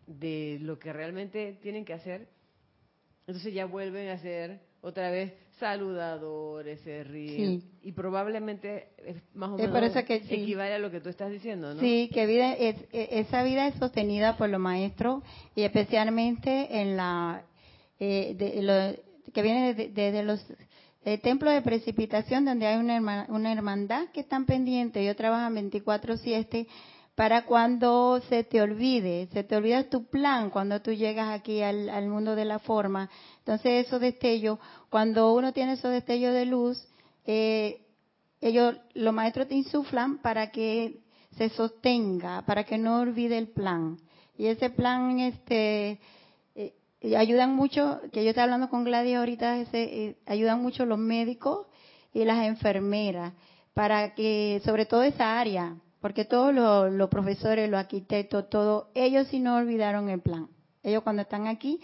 de 0.08 0.58
lo 0.62 0.80
que 0.80 0.94
realmente 0.94 1.58
tienen 1.62 1.86
que 1.86 1.94
hacer, 1.94 2.28
entonces 3.28 3.54
ya 3.54 3.66
vuelven 3.66 4.10
a 4.10 4.18
ser 4.20 4.60
otra 4.82 5.10
vez 5.10 5.34
saludadores, 5.60 6.82
se 6.82 7.06
ríen. 7.06 7.64
Y 7.82 7.94
probablemente 7.94 8.90
es 8.98 9.16
más 9.34 9.52
o 9.52 9.58
menos 9.58 10.04
que, 10.04 10.16
equivale 10.16 10.74
a 10.74 10.80
lo 10.80 10.92
que 10.92 11.00
tú 11.00 11.08
estás 11.08 11.32
diciendo, 11.32 11.74
¿no? 11.74 11.80
Sí, 11.80 12.10
que 12.14 12.26
vida 12.26 12.54
es, 12.54 12.76
e, 12.92 13.20
esa 13.20 13.44
vida 13.44 13.68
es 13.68 13.76
sostenida 13.76 14.36
por 14.36 14.50
los 14.50 14.60
maestros 14.60 15.24
y 15.56 15.62
especialmente 15.62 16.82
en 16.82 16.98
la 16.98 17.44
eh, 18.00 18.36
que 19.34 19.42
viene 19.42 19.74
desde 19.74 20.24
los 20.24 20.46
templos 21.22 21.54
de 21.54 21.62
precipitación 21.62 22.44
donde 22.44 22.68
hay 22.68 22.78
una, 22.78 23.26
una 23.30 23.54
hermandad 23.54 24.08
que 24.14 24.20
están 24.20 24.46
pendientes, 24.46 25.02
ellos 25.02 25.16
trabajan 25.16 25.56
24/7 25.56 26.68
para 27.16 27.46
cuando 27.46 28.20
se 28.28 28.44
te 28.44 28.62
olvide, 28.62 29.28
se 29.34 29.44
te 29.44 29.56
olvida 29.56 29.90
tu 29.90 30.06
plan 30.06 30.50
cuando 30.50 30.82
tú 30.82 30.92
llegas 30.92 31.30
aquí 31.30 31.62
al, 31.62 32.08
mundo 32.08 32.36
de 32.36 32.46
la 32.46 32.60
forma. 32.60 33.10
Entonces 33.40 33.86
esos 33.86 34.02
destellos, 34.02 34.58
cuando 34.90 35.34
uno 35.34 35.54
tiene 35.54 35.74
esos 35.74 35.92
destellos 35.92 36.34
de 36.34 36.46
luz, 36.46 36.84
eh, 37.26 37.82
ellos, 38.42 38.76
los 38.96 39.14
maestros 39.14 39.48
te 39.48 39.56
insuflan 39.56 40.18
para 40.18 40.50
que 40.52 41.02
se 41.38 41.50
sostenga, 41.50 42.42
para 42.46 42.64
que 42.64 42.78
no 42.78 43.00
olvide 43.00 43.38
el 43.38 43.48
plan. 43.48 43.98
Y 44.36 44.48
ese 44.48 44.72
plan, 44.72 45.20
este, 45.20 46.00
eh, 46.56 46.74
ayudan 47.16 47.56
mucho, 47.56 48.02
que 48.12 48.24
yo 48.24 48.32
estoy 48.32 48.44
hablando 48.44 48.70
con 48.70 48.84
Gladys 48.84 49.18
ahorita, 49.18 49.60
ese, 49.60 49.84
eh, 49.84 50.18
ayudan 50.26 50.62
mucho 50.62 50.86
los 50.86 50.98
médicos 50.98 51.68
y 52.12 52.26
las 52.26 52.46
enfermeras, 52.46 53.34
para 53.74 54.14
que, 54.16 54.62
sobre 54.66 54.86
todo 54.86 55.04
esa 55.04 55.40
área, 55.40 55.76
porque 56.04 56.26
todos 56.26 56.54
los, 56.54 57.10
profesores, 57.10 57.70
los 57.70 57.80
arquitectos, 57.80 58.50
todos, 58.50 58.88
ellos 58.94 59.26
sí 59.30 59.40
no 59.40 59.56
olvidaron 59.56 60.10
el 60.10 60.20
plan. 60.20 60.50
Ellos 60.84 61.02
cuando 61.02 61.22
están 61.22 61.48
aquí, 61.48 61.80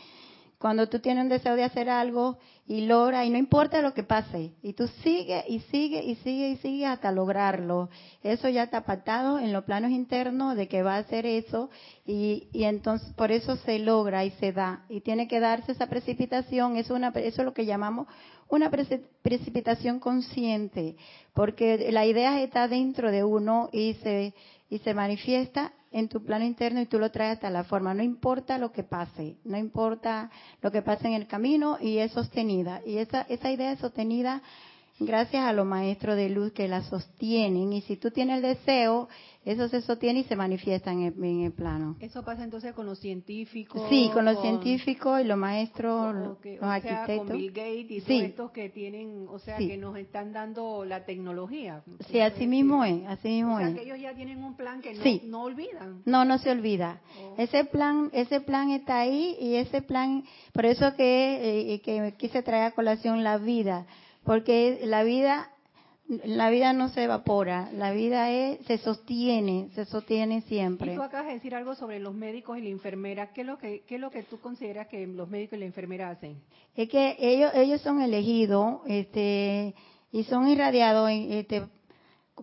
cuando 0.59 0.89
tú 0.89 0.99
tienes 0.99 1.23
un 1.23 1.29
deseo 1.29 1.55
de 1.55 1.63
hacer 1.63 1.89
algo 1.89 2.37
y 2.67 2.81
logra, 2.81 3.25
y 3.25 3.29
no 3.29 3.37
importa 3.37 3.81
lo 3.81 3.93
que 3.93 4.03
pase, 4.03 4.51
y 4.61 4.73
tú 4.73 4.87
sigue 5.01 5.43
y 5.47 5.61
sigue 5.71 6.03
y 6.03 6.15
sigue 6.15 6.49
y 6.49 6.57
sigue 6.57 6.85
hasta 6.85 7.11
lograrlo. 7.11 7.89
Eso 8.21 8.49
ya 8.49 8.63
está 8.63 8.83
pactado 8.83 9.39
en 9.39 9.53
los 9.53 9.63
planos 9.63 9.91
internos 9.91 10.57
de 10.57 10.67
que 10.67 10.83
va 10.83 10.95
a 10.95 10.99
hacer 10.99 11.25
eso, 11.25 11.69
y, 12.05 12.49
y 12.51 12.65
entonces 12.65 13.11
por 13.13 13.31
eso 13.31 13.55
se 13.55 13.79
logra 13.79 14.25
y 14.25 14.31
se 14.31 14.51
da. 14.51 14.85
Y 14.89 14.99
tiene 14.99 15.29
que 15.29 15.39
darse 15.39 15.71
esa 15.71 15.87
precipitación, 15.87 16.75
eso 16.75 16.97
es 16.97 17.37
lo 17.37 17.53
que 17.53 17.65
llamamos 17.65 18.07
una 18.49 18.71
precipitación 18.71 19.99
consciente, 19.99 20.97
porque 21.33 21.91
la 21.91 22.05
idea 22.05 22.41
está 22.41 22.67
dentro 22.67 23.11
de 23.11 23.23
uno 23.23 23.69
y 23.71 23.93
se, 24.01 24.33
y 24.69 24.79
se 24.79 24.93
manifiesta 24.93 25.73
en 25.91 26.07
tu 26.07 26.23
plano 26.23 26.45
interno 26.45 26.81
y 26.81 26.85
tú 26.85 26.99
lo 26.99 27.11
traes 27.11 27.33
hasta 27.33 27.49
la 27.49 27.63
forma. 27.63 27.93
No 27.93 28.03
importa 28.03 28.57
lo 28.57 28.71
que 28.71 28.83
pase, 28.83 29.37
no 29.43 29.57
importa 29.57 30.29
lo 30.61 30.71
que 30.71 30.81
pase 30.81 31.07
en 31.07 31.13
el 31.13 31.27
camino 31.27 31.77
y 31.81 31.97
es 31.97 32.11
sostenida. 32.11 32.81
Y 32.85 32.97
esa, 32.97 33.21
esa 33.23 33.51
idea 33.51 33.71
es 33.71 33.79
sostenida 33.79 34.41
gracias 34.99 35.45
a 35.45 35.53
los 35.53 35.65
maestros 35.65 36.15
de 36.15 36.29
luz 36.29 36.51
que 36.51 36.67
la 36.67 36.81
sostienen. 36.83 37.73
Y 37.73 37.81
si 37.81 37.95
tú 37.95 38.11
tienes 38.11 38.37
el 38.37 38.41
deseo, 38.41 39.07
eso 39.45 39.67
se 39.69 39.81
sostiene 39.81 40.19
y 40.19 40.23
se 40.25 40.35
manifiesta 40.35 40.91
en 40.91 41.03
el, 41.03 41.51
plano. 41.53 41.95
¿Eso 42.01 42.23
pasa 42.23 42.43
entonces 42.43 42.73
con 42.73 42.85
los 42.85 42.99
científicos? 42.99 43.81
Sí, 43.89 44.09
con 44.13 44.25
los 44.25 44.41
científicos 44.41 45.21
y 45.21 45.23
los 45.23 45.37
maestros, 45.37 46.13
los 46.13 46.61
arquitectos. 46.61 47.27
con 47.29 47.37
Bill 47.37 47.51
Gates 47.51 47.89
y 47.89 48.01
todos 48.01 48.21
estos 48.21 48.51
que 48.51 48.69
tienen, 48.69 49.27
o 49.29 49.39
sea, 49.39 49.57
que 49.57 49.77
nos 49.77 49.97
están 49.97 50.33
dando 50.33 50.83
la 50.83 51.05
tecnología. 51.05 51.83
Sí, 52.09 52.19
así 52.19 52.47
mismo 52.47 52.83
es, 52.83 53.07
así 53.07 53.29
mismo 53.29 53.55
o 53.55 53.59
sea, 53.59 53.73
que 53.73 53.81
ellos 53.81 53.99
ya 53.99 54.13
tienen 54.13 54.43
un 54.43 54.55
plan 54.55 54.81
que 54.81 54.93
no, 55.25 55.43
olvidan. 55.43 56.01
No, 56.05 56.25
no 56.25 56.37
se 56.37 56.51
olvida. 56.51 57.01
Oh. 57.19 57.35
Ese 57.37 57.63
plan, 57.65 58.09
ese 58.13 58.41
plan 58.41 58.71
está 58.71 58.99
ahí 58.99 59.37
y 59.39 59.55
ese 59.55 59.81
plan, 59.81 60.23
por 60.53 60.65
eso 60.65 60.95
que, 60.95 61.73
eh, 61.73 61.81
que 61.81 62.13
quise 62.17 62.43
traer 62.43 62.65
a 62.65 62.71
colación 62.71 63.23
la 63.23 63.37
vida 63.37 63.87
porque 64.29 64.81
la 64.83 65.01
vida 65.01 65.49
la 66.07 66.51
vida 66.51 66.71
no 66.71 66.89
se 66.89 67.05
evapora, 67.05 67.71
la 67.73 67.91
vida 67.91 68.29
es, 68.29 68.63
se 68.67 68.77
sostiene, 68.77 69.69
se 69.73 69.85
sostiene 69.85 70.41
siempre. 70.41 70.93
Y 70.93 70.95
tú 70.95 71.01
acabas 71.01 71.29
de 71.29 71.33
decir 71.33 71.55
algo 71.55 71.73
sobre 71.73 71.99
los 71.99 72.13
médicos 72.13 72.59
y 72.59 72.61
la 72.61 72.69
enfermera. 72.69 73.33
¿Qué 73.33 73.41
es 73.41 73.47
lo 73.47 73.57
que, 73.57 73.81
qué 73.87 73.95
es 73.95 74.01
lo 74.01 74.11
que 74.11 74.21
tú 74.21 74.39
consideras 74.39 74.85
que 74.85 75.07
los 75.07 75.27
médicos 75.29 75.57
y 75.57 75.61
la 75.61 75.65
enfermera 75.65 76.11
hacen? 76.11 76.43
Es 76.75 76.89
que 76.89 77.15
ellos, 77.19 77.51
ellos 77.55 77.81
son 77.81 78.01
elegidos 78.01 78.81
este, 78.85 79.73
y 80.11 80.23
son 80.25 80.47
irradiados 80.47 81.09
este, 81.11 81.63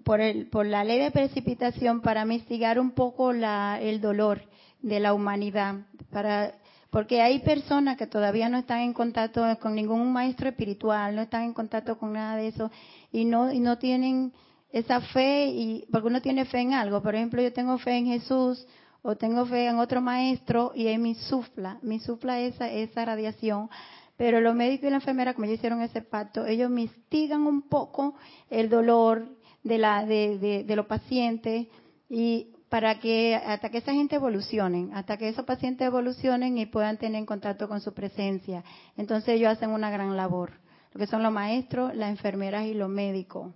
por, 0.05 0.21
el, 0.21 0.49
por 0.49 0.67
la 0.67 0.83
ley 0.83 0.99
de 0.99 1.13
precipitación 1.13 2.01
para 2.01 2.25
mitigar 2.25 2.81
un 2.81 2.91
poco 2.91 3.33
la, 3.33 3.79
el 3.81 4.01
dolor 4.01 4.43
de 4.83 4.99
la 4.99 5.15
humanidad, 5.15 5.87
para 6.11 6.53
porque 6.91 7.21
hay 7.21 7.41
personas 7.41 7.97
que 7.97 8.07
todavía 8.07 8.49
no 8.49 8.59
están 8.59 8.81
en 8.81 8.93
contacto 8.93 9.43
con 9.61 9.75
ningún 9.75 10.13
maestro 10.13 10.49
espiritual, 10.49 11.15
no 11.15 11.23
están 11.23 11.43
en 11.43 11.53
contacto 11.53 11.99
con 11.99 12.13
nada 12.13 12.37
de 12.37 12.49
eso 12.49 12.71
y 13.13 13.25
no, 13.25 13.53
y 13.53 13.61
no 13.61 13.79
tienen 13.79 14.33
esa 14.71 15.01
fe, 15.01 15.47
y 15.47 15.87
porque 15.91 16.09
uno 16.09 16.21
tiene 16.21 16.45
fe 16.45 16.61
en 16.61 16.75
algo. 16.75 17.03
Por 17.03 17.15
ejemplo, 17.15 17.43
yo 17.43 17.53
tengo 17.53 17.79
fe 17.79 17.97
en 17.97 18.07
Jesús 18.07 18.67
o 19.03 19.17
tengo 19.17 19.47
fe 19.47 19.69
en 19.69 19.79
otro 19.79 20.01
maestro 20.01 20.73
y 20.75 20.87
él 20.89 20.99
me 20.99 21.15
sufla, 21.15 21.79
me 21.83 21.99
sufla 22.01 22.41
esa, 22.41 22.71
esa 22.71 23.05
radiación. 23.05 23.69
Pero 24.17 24.41
los 24.41 24.55
médicos 24.55 24.87
y 24.87 24.91
la 24.91 24.97
enfermera, 24.97 25.35
como 25.35 25.45
ellos 25.45 25.59
hicieron 25.59 25.83
ese 25.83 26.03
pacto, 26.03 26.47
ellos 26.47 26.71
mitigan 26.71 27.43
un 27.43 27.63
poco 27.63 28.15
el 28.49 28.69
dolor 28.69 29.29
de, 29.63 29.79
la, 29.79 30.05
de, 30.07 30.65
de 30.67 30.77
los 30.77 30.87
pacientes 30.87 31.67
y 32.09 32.56
para 32.69 32.99
que 32.99 33.37
hasta 33.37 33.71
que 33.71 33.79
esa 33.79 33.93
gente 33.93 34.17
evolucione, 34.17 34.89
hasta 34.93 35.17
que 35.17 35.29
esos 35.29 35.45
pacientes 35.45 35.87
evolucionen 35.87 36.59
y 36.59 36.67
puedan 36.67 36.99
tener 36.99 37.25
contacto 37.25 37.69
con 37.69 37.81
su 37.81 37.95
presencia. 37.95 38.65
Entonces 38.97 39.35
ellos 39.35 39.53
hacen 39.53 39.71
una 39.71 39.91
gran 39.91 40.17
labor, 40.17 40.53
lo 40.93 40.99
que 40.99 41.07
son 41.07 41.23
los 41.23 41.33
maestros, 41.33 41.95
las 41.95 42.11
enfermeras 42.11 42.67
y 42.67 42.75
los 42.75 42.89
médicos. 42.89 43.53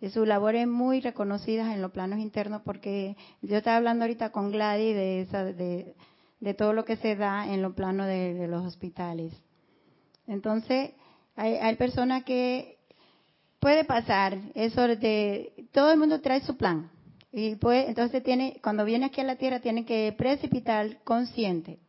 Y 0.00 0.10
su 0.10 0.24
labor 0.24 0.54
es 0.54 0.68
muy 0.68 1.00
reconocida 1.00 1.74
en 1.74 1.82
los 1.82 1.90
planos 1.90 2.18
internos 2.18 2.62
porque 2.62 3.16
yo 3.42 3.56
estaba 3.56 3.78
hablando 3.78 4.04
ahorita 4.04 4.30
con 4.30 4.52
Gladys 4.52 4.94
de, 4.94 5.20
esa, 5.22 5.44
de, 5.44 5.94
todo 6.56 6.72
lo 6.72 6.84
que 6.84 6.96
se 6.96 7.16
da 7.16 7.52
en 7.52 7.62
los 7.62 7.74
planos 7.74 8.06
de, 8.06 8.46
los 8.46 8.64
hospitales. 8.66 9.32
Entonces, 10.26 10.92
hay, 11.36 11.54
hay 11.54 11.76
personas 11.76 12.24
que 12.24 12.78
puede 13.58 13.84
pasar 13.84 14.38
eso 14.54 14.82
de 14.82 15.68
todo 15.72 15.90
el 15.90 15.98
mundo 15.98 16.20
trae 16.20 16.40
su 16.42 16.56
plan 16.56 16.90
y 17.36 17.56
pues, 17.56 17.88
entonces 17.88 18.22
tiene, 18.22 18.60
cuando 18.62 18.84
viene 18.84 19.06
aquí 19.06 19.20
a 19.20 19.24
la 19.24 19.34
tierra, 19.34 19.58
tiene 19.58 19.84
que 19.84 20.14
precipitar 20.16 21.02
consciente. 21.02 21.80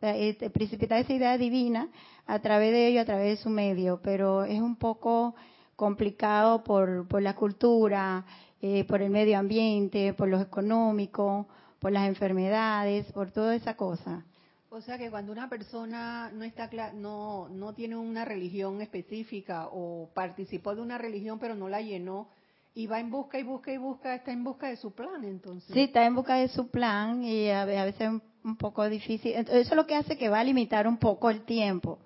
Este, 0.00 0.50
precipitar 0.50 0.98
esa 0.98 1.12
idea 1.12 1.38
divina 1.38 1.88
a 2.26 2.40
través 2.40 2.72
de 2.72 2.88
ello, 2.88 3.00
a 3.00 3.04
través 3.04 3.38
de 3.38 3.42
su 3.44 3.50
medio, 3.50 4.00
pero 4.02 4.42
es 4.42 4.60
un 4.60 4.74
poco 4.74 5.36
complicado 5.76 6.64
por, 6.64 7.06
por 7.06 7.22
la 7.22 7.36
cultura, 7.36 8.26
eh, 8.60 8.84
por 8.84 9.00
el 9.00 9.10
medio 9.10 9.38
ambiente, 9.38 10.12
por 10.12 10.26
lo 10.26 10.40
económico, 10.40 11.46
por 11.78 11.92
las 11.92 12.08
enfermedades, 12.08 13.10
por 13.12 13.30
toda 13.30 13.54
esa 13.54 13.76
cosa. 13.76 14.24
O 14.70 14.80
sea 14.80 14.98
que 14.98 15.08
cuando 15.08 15.30
una 15.30 15.48
persona 15.48 16.32
no 16.34 16.42
está 16.42 16.68
no 16.94 17.48
no 17.48 17.74
tiene 17.74 17.94
una 17.94 18.24
religión 18.24 18.82
específica 18.82 19.68
o 19.70 20.10
participó 20.14 20.74
de 20.74 20.82
una 20.82 20.98
religión 20.98 21.38
pero 21.38 21.54
no 21.54 21.68
la 21.68 21.80
llenó, 21.80 22.28
y 22.74 22.86
va 22.86 22.98
en 22.98 23.10
busca 23.10 23.38
y 23.38 23.44
busca 23.44 23.72
y 23.72 23.76
busca, 23.76 24.14
está 24.14 24.32
en 24.32 24.42
busca 24.42 24.68
de 24.68 24.76
su 24.76 24.92
plan 24.92 25.24
entonces. 25.24 25.72
Sí, 25.72 25.82
está 25.82 26.04
en 26.04 26.14
busca 26.14 26.34
de 26.34 26.48
su 26.48 26.68
plan 26.70 27.22
y 27.22 27.48
a, 27.48 27.64
veces 27.64 28.00
es 28.00 28.22
un 28.42 28.56
poco 28.56 28.88
difícil. 28.88 29.32
Eso 29.32 29.52
es 29.52 29.74
lo 29.74 29.86
que 29.86 29.94
hace 29.94 30.18
que 30.18 30.28
va 30.28 30.40
a 30.40 30.44
limitar 30.44 30.88
un 30.88 30.98
poco 30.98 31.30
el 31.30 31.42
tiempo. 31.44 31.98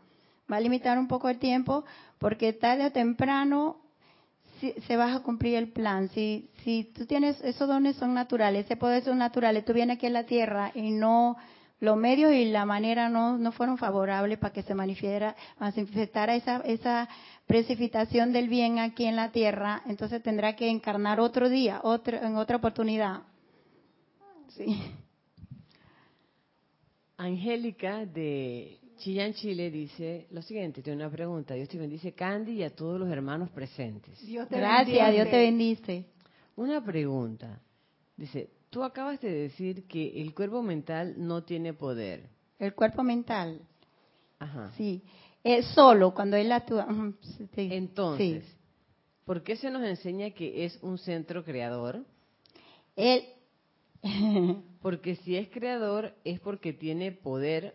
Va 0.51 0.57
a 0.57 0.61
limitar 0.61 0.99
un 0.99 1.09
poco 1.09 1.29
el 1.29 1.39
tiempo 1.39 1.85
porque 2.19 2.53
tarde 2.53 2.87
o 2.87 2.93
temprano 2.93 3.77
se 4.61 4.97
va 4.97 5.15
a 5.15 5.23
cumplir 5.23 5.55
el 5.55 5.73
plan. 5.73 6.09
Si, 6.09 6.51
si 6.65 6.85
tú 6.85 7.07
tienes, 7.07 7.41
esos 7.43 7.69
dones 7.69 7.97
son 7.97 8.13
naturales, 8.13 8.67
ese 8.67 8.77
poder 8.77 9.03
son 9.05 9.19
naturales, 9.19 9.65
tú 9.65 9.73
vienes 9.73 9.97
aquí 9.97 10.07
a 10.07 10.11
la 10.11 10.25
tierra 10.25 10.73
y 10.75 10.91
no, 10.91 11.37
los 11.81 11.97
medios 11.97 12.33
y 12.33 12.47
la 12.47 12.65
manera 12.65 13.09
no, 13.09 13.39
no 13.39 13.53
fueron 13.53 13.79
favorables 13.79 14.39
para 14.39 14.53
que 14.53 14.63
se 14.63 14.75
manifestara 14.75 15.37
esa, 16.35 16.57
esa 16.65 17.09
precipitación 17.49 18.33
del 18.33 18.49
bien 18.49 18.79
aquí 18.79 19.07
en 19.07 19.17
la 19.17 19.33
tierra, 19.33 19.83
entonces 19.87 20.23
tendrá 20.23 20.55
que 20.55 20.69
encarnar 20.69 21.19
otro 21.19 21.49
día, 21.49 21.81
otro, 21.83 22.17
en 22.19 22.37
otra 22.37 22.59
oportunidad. 22.59 23.23
Sí. 24.49 24.81
Angélica 27.17 28.05
de 28.05 28.79
Chillán, 28.99 29.33
Chile 29.33 29.71
dice 29.71 30.27
lo 30.31 30.43
siguiente, 30.43 30.83
tiene 30.83 31.03
una 31.03 31.11
pregunta. 31.11 31.55
Dios 31.55 31.71
te 31.71 31.79
bendice, 31.79 32.13
Candy, 32.13 32.53
y 32.53 32.63
a 32.63 32.71
todos 32.71 33.01
los 33.01 33.09
hermanos 33.09 33.49
presentes. 33.51 34.21
Gracias, 34.51 35.13
Dios 35.13 35.31
te 35.31 35.39
bendice. 35.39 36.05
Una 36.55 36.85
pregunta. 36.85 37.61
Dice, 38.15 38.51
tú 38.69 38.85
acabas 38.85 39.21
de 39.23 39.31
decir 39.31 39.85
que 39.89 40.21
el 40.21 40.35
cuerpo 40.35 40.63
mental 40.63 41.15
no 41.17 41.45
tiene 41.45 41.73
poder. 41.73 42.29
El 42.59 42.75
cuerpo 42.75 43.03
mental. 43.03 43.63
Ajá. 44.39 44.71
Sí 44.77 45.03
es 45.57 45.65
solo 45.69 46.13
cuando 46.13 46.37
él 46.37 46.53
actúa. 46.53 46.87
Entonces, 47.57 48.45
¿por 49.25 49.43
qué 49.43 49.57
se 49.57 49.71
nos 49.71 49.83
enseña 49.83 50.31
que 50.31 50.67
es 50.67 50.79
un 50.83 50.99
centro 50.99 51.43
creador? 51.43 52.05
Él. 52.95 53.25
porque 54.83 55.17
si 55.17 55.37
es 55.37 55.49
creador 55.49 56.15
es 56.23 56.39
porque 56.41 56.73
tiene 56.73 57.13
poder 57.13 57.75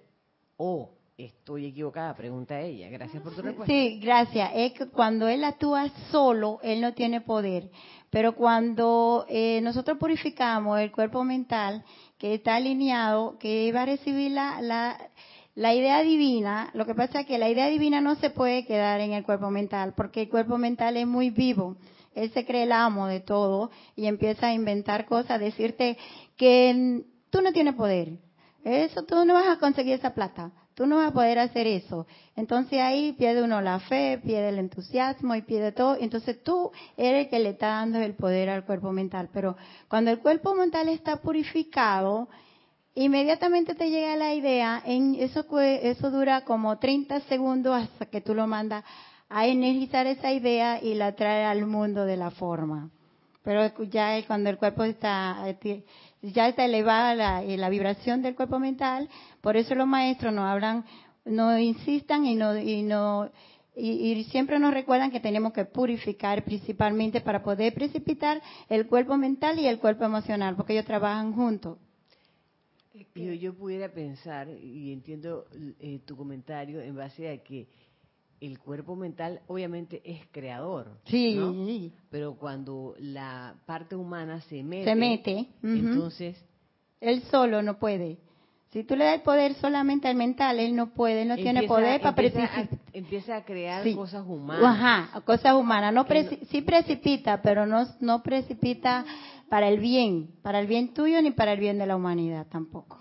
o 0.55 0.91
estoy 1.17 1.65
equivocada, 1.65 2.15
pregunta 2.15 2.61
ella. 2.61 2.89
Gracias 2.89 3.23
por 3.23 3.35
tu 3.35 3.41
respuesta. 3.41 3.73
Sí, 3.73 3.99
gracias. 3.99 4.51
Es 4.53 4.73
que 4.73 4.87
cuando 4.89 5.27
él 5.27 5.43
actúa 5.43 5.89
solo, 6.11 6.59
él 6.61 6.79
no 6.79 6.93
tiene 6.93 7.21
poder. 7.21 7.71
Pero 8.11 8.35
cuando 8.35 9.25
eh, 9.29 9.61
nosotros 9.61 9.97
purificamos 9.97 10.79
el 10.79 10.91
cuerpo 10.91 11.23
mental, 11.23 11.83
que 12.19 12.35
está 12.35 12.55
alineado, 12.55 13.39
que 13.39 13.71
va 13.71 13.81
a 13.81 13.87
recibir 13.87 14.31
la, 14.31 14.61
la 14.61 15.09
la 15.55 15.73
idea 15.73 16.01
divina, 16.01 16.71
lo 16.73 16.85
que 16.85 16.95
pasa 16.95 17.21
es 17.21 17.27
que 17.27 17.37
la 17.37 17.49
idea 17.49 17.67
divina 17.67 18.01
no 18.01 18.15
se 18.15 18.31
puede 18.31 18.65
quedar 18.65 18.99
en 19.01 19.13
el 19.13 19.23
cuerpo 19.23 19.51
mental, 19.51 19.93
porque 19.95 20.23
el 20.23 20.29
cuerpo 20.29 20.57
mental 20.57 20.97
es 20.97 21.05
muy 21.05 21.29
vivo. 21.29 21.77
Él 22.15 22.31
se 22.31 22.45
cree 22.45 22.63
el 22.63 22.71
amo 22.71 23.07
de 23.07 23.19
todo 23.19 23.71
y 23.95 24.05
empieza 24.07 24.47
a 24.47 24.53
inventar 24.53 25.05
cosas, 25.05 25.39
decirte 25.39 25.97
que 26.37 27.03
tú 27.29 27.41
no 27.41 27.51
tienes 27.51 27.75
poder. 27.75 28.19
Eso 28.63 29.03
tú 29.03 29.25
no 29.25 29.33
vas 29.33 29.47
a 29.47 29.59
conseguir 29.59 29.93
esa 29.93 30.13
plata. 30.13 30.51
Tú 30.73 30.87
no 30.87 30.97
vas 30.97 31.11
a 31.11 31.13
poder 31.13 31.37
hacer 31.37 31.67
eso. 31.67 32.07
Entonces 32.35 32.79
ahí 32.79 33.13
pierde 33.13 33.43
uno 33.43 33.61
la 33.61 33.79
fe, 33.79 34.19
pierde 34.23 34.49
el 34.49 34.57
entusiasmo 34.57 35.35
y 35.35 35.43
pierde 35.43 35.71
todo. 35.71 35.97
Entonces 35.99 36.41
tú 36.41 36.71
eres 36.97 37.25
el 37.25 37.29
que 37.29 37.39
le 37.39 37.49
está 37.49 37.67
dando 37.67 37.99
el 37.99 38.15
poder 38.15 38.49
al 38.49 38.65
cuerpo 38.65 38.91
mental. 38.91 39.29
Pero 39.31 39.55
cuando 39.87 40.09
el 40.09 40.19
cuerpo 40.19 40.55
mental 40.55 40.89
está 40.89 41.17
purificado, 41.17 42.27
inmediatamente 42.95 43.75
te 43.75 43.89
llega 43.89 44.15
la 44.15 44.33
idea, 44.33 44.81
en 44.85 45.15
eso, 45.15 45.45
eso 45.59 46.11
dura 46.11 46.41
como 46.41 46.77
30 46.77 47.21
segundos 47.21 47.75
hasta 47.75 48.05
que 48.05 48.21
tú 48.21 48.33
lo 48.35 48.47
mandas 48.47 48.83
a 49.29 49.47
energizar 49.47 50.05
esa 50.05 50.31
idea 50.31 50.81
y 50.81 50.93
la 50.93 51.15
trae 51.15 51.45
al 51.45 51.65
mundo 51.65 52.05
de 52.05 52.17
la 52.17 52.31
forma. 52.31 52.89
Pero 53.43 53.83
ya 53.85 54.25
cuando 54.25 54.49
el 54.49 54.57
cuerpo 54.57 54.83
está, 54.83 55.43
ya 56.21 56.47
está 56.47 56.65
elevada 56.65 57.15
la, 57.15 57.41
la 57.41 57.69
vibración 57.69 58.21
del 58.21 58.35
cuerpo 58.35 58.59
mental, 58.59 59.09
por 59.41 59.57
eso 59.57 59.75
los 59.75 59.87
maestros 59.87 60.33
nos 60.33 60.45
hablan, 60.45 60.85
nos 61.25 61.59
insistan 61.59 62.25
y 62.25 62.35
no, 62.35 62.57
y 62.57 62.83
no, 62.83 63.29
y, 63.75 64.23
siempre 64.25 64.59
nos 64.59 64.73
recuerdan 64.73 65.11
que 65.11 65.19
tenemos 65.19 65.51
que 65.51 65.65
purificar 65.65 66.43
principalmente 66.43 67.21
para 67.21 67.43
poder 67.43 67.73
precipitar 67.73 68.41
el 68.69 68.87
cuerpo 68.87 69.17
mental 69.17 69.59
y 69.59 69.67
el 69.67 69.79
cuerpo 69.79 70.05
emocional, 70.05 70.55
porque 70.55 70.73
ellos 70.73 70.85
trabajan 70.85 71.33
juntos. 71.33 71.77
Yo, 73.15 73.33
yo 73.33 73.53
pudiera 73.55 73.89
pensar, 73.89 74.47
y 74.49 74.93
entiendo 74.93 75.45
eh, 75.79 75.99
tu 76.05 76.15
comentario 76.15 76.79
en 76.79 76.95
base 76.95 77.29
a 77.29 77.37
que 77.43 77.67
el 78.39 78.59
cuerpo 78.59 78.95
mental 78.95 79.41
obviamente 79.47 80.01
es 80.05 80.21
creador. 80.31 80.91
Sí. 81.05 81.91
Pero 82.09 82.35
cuando 82.35 82.93
la 82.99 83.55
parte 83.65 83.95
humana 83.95 84.41
se 84.41 84.63
mete, 84.63 84.85
se 84.85 84.95
mete 84.95 85.47
entonces... 85.63 86.43
Él 86.99 87.21
solo 87.23 87.61
no 87.61 87.79
puede. 87.79 88.17
Si 88.71 88.83
tú 88.83 88.95
le 88.95 89.05
das 89.05 89.15
el 89.15 89.21
poder 89.21 89.53
solamente 89.55 90.07
al 90.07 90.15
mental, 90.15 90.57
él 90.57 90.75
no 90.75 90.93
puede, 90.93 91.25
no 91.25 91.35
tiene 91.35 91.63
poder 91.63 92.01
para 92.01 92.15
precipitar. 92.15 92.69
Empieza 92.91 93.35
a 93.35 93.45
crear 93.45 93.83
cosas 93.93 94.25
humanas. 94.25 94.63
Ajá, 94.65 95.21
cosas 95.21 95.53
humanas. 95.53 95.93
No, 95.93 96.05
sí 96.49 96.61
precipita, 96.61 97.41
pero 97.41 97.65
no, 97.65 97.85
no 97.99 98.23
precipita 98.23 99.05
para 99.53 99.69
el 99.69 99.79
bien, 99.79 100.33
para 100.41 100.59
el 100.59 100.65
bien 100.65 100.95
tuyo 100.95 101.21
ni 101.21 101.29
para 101.29 101.53
el 101.53 101.59
bien 101.59 101.77
de 101.77 101.85
la 101.85 101.95
humanidad 101.95 102.47
tampoco. 102.47 102.99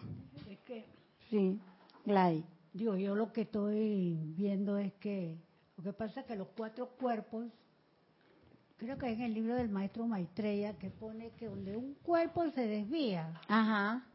Es 0.50 0.58
que, 0.58 0.84
sí, 1.30 1.58
Gladys. 2.04 2.44
Digo, 2.74 2.94
yo 2.94 3.14
lo 3.14 3.32
que 3.32 3.40
estoy 3.42 4.18
viendo 4.36 4.76
es 4.76 4.92
que 5.00 5.38
lo 5.78 5.82
que 5.82 5.94
pasa 5.94 6.20
es 6.20 6.26
que 6.26 6.36
los 6.36 6.48
cuatro 6.54 6.90
cuerpos, 6.90 7.46
creo 8.76 8.98
que 8.98 9.10
es 9.10 9.18
en 9.18 9.22
el 9.22 9.32
libro 9.32 9.54
del 9.54 9.70
maestro 9.70 10.06
Maitreya 10.06 10.74
que 10.74 10.90
pone 10.90 11.30
que 11.38 11.46
donde 11.46 11.74
un 11.74 11.94
cuerpo 12.02 12.46
se 12.50 12.66
desvía, 12.66 13.32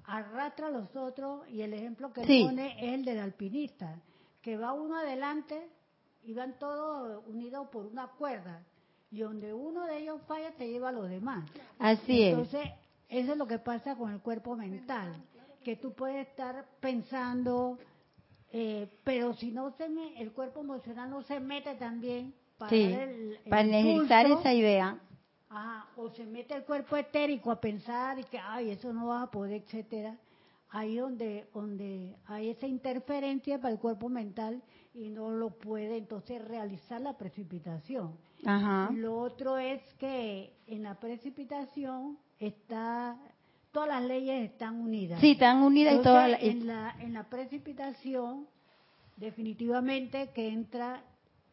arrastra 0.03 0.67
a 0.67 0.69
los 0.69 0.95
otros 0.95 1.49
y 1.49 1.63
el 1.63 1.73
ejemplo 1.73 2.13
que 2.13 2.21
pone 2.21 2.75
es 2.77 2.93
el 2.93 3.03
del 3.03 3.17
alpinista, 3.17 3.99
que 4.43 4.57
va 4.57 4.73
uno 4.73 4.97
adelante 4.97 5.71
y 6.23 6.35
van 6.35 6.59
todos 6.59 7.25
unidos 7.25 7.67
por 7.69 7.87
una 7.87 8.09
cuerda 8.09 8.63
y 9.11 9.19
donde 9.19 9.53
uno 9.53 9.85
de 9.85 9.99
ellos 9.99 10.21
falla 10.27 10.51
te 10.51 10.67
lleva 10.67 10.89
a 10.89 10.91
los 10.91 11.09
demás. 11.09 11.49
Así 11.79 12.23
es. 12.23 12.33
Entonces, 12.33 12.69
eso 13.09 13.31
es 13.31 13.37
lo 13.37 13.47
que 13.47 13.59
pasa 13.59 13.95
con 13.95 14.11
el 14.11 14.19
cuerpo 14.19 14.55
mental, 14.55 15.13
que 15.63 15.75
tú 15.75 15.93
puedes 15.93 16.27
estar 16.27 16.65
pensando, 16.79 17.77
eh, 18.51 18.89
pero 19.03 19.33
si 19.33 19.51
no 19.51 19.71
se 19.71 19.87
el 20.17 20.31
cuerpo 20.31 20.61
emocional 20.61 21.09
no 21.09 21.21
se 21.23 21.39
mete 21.39 21.75
también 21.75 22.33
para, 22.57 22.71
para 23.49 24.27
esa 24.27 24.53
idea. 24.53 24.99
o 25.95 26.09
se 26.09 26.25
mete 26.25 26.55
el 26.55 26.63
cuerpo 26.63 26.97
etérico 26.97 27.51
a 27.51 27.61
pensar 27.61 28.19
y 28.19 28.23
que, 28.25 28.39
ay, 28.39 28.71
eso 28.71 28.91
no 28.91 29.07
vas 29.07 29.23
a 29.23 29.31
poder, 29.31 29.61
etcétera. 29.61 30.17
Ahí 30.69 30.97
donde, 30.97 31.47
donde 31.53 32.13
hay 32.25 32.49
esa 32.49 32.67
interferencia 32.67 33.57
para 33.57 33.73
el 33.73 33.79
cuerpo 33.79 34.09
mental 34.09 34.61
y 34.97 35.09
no 35.09 35.29
lo 35.29 35.51
puede 35.51 35.97
entonces 35.97 36.43
realizar 36.43 36.99
la 36.99 37.17
precipitación. 37.17 38.17
Lo 38.93 39.19
otro 39.19 39.57
es 39.57 39.81
que 39.99 40.53
en 40.65 40.83
la 40.83 40.99
precipitación 40.99 42.17
está 42.39 43.17
todas 43.71 43.89
las 43.89 44.03
leyes 44.03 44.49
están 44.49 44.81
unidas. 44.81 45.21
Sí, 45.21 45.31
están 45.31 45.61
unidas 45.61 45.99
y 45.99 46.01
todas 46.01 46.41
en 46.41 46.65
la 46.65 46.95
en 46.99 47.13
la 47.13 47.29
precipitación 47.29 48.47
definitivamente 49.17 50.31
que 50.33 50.47
entra 50.47 51.03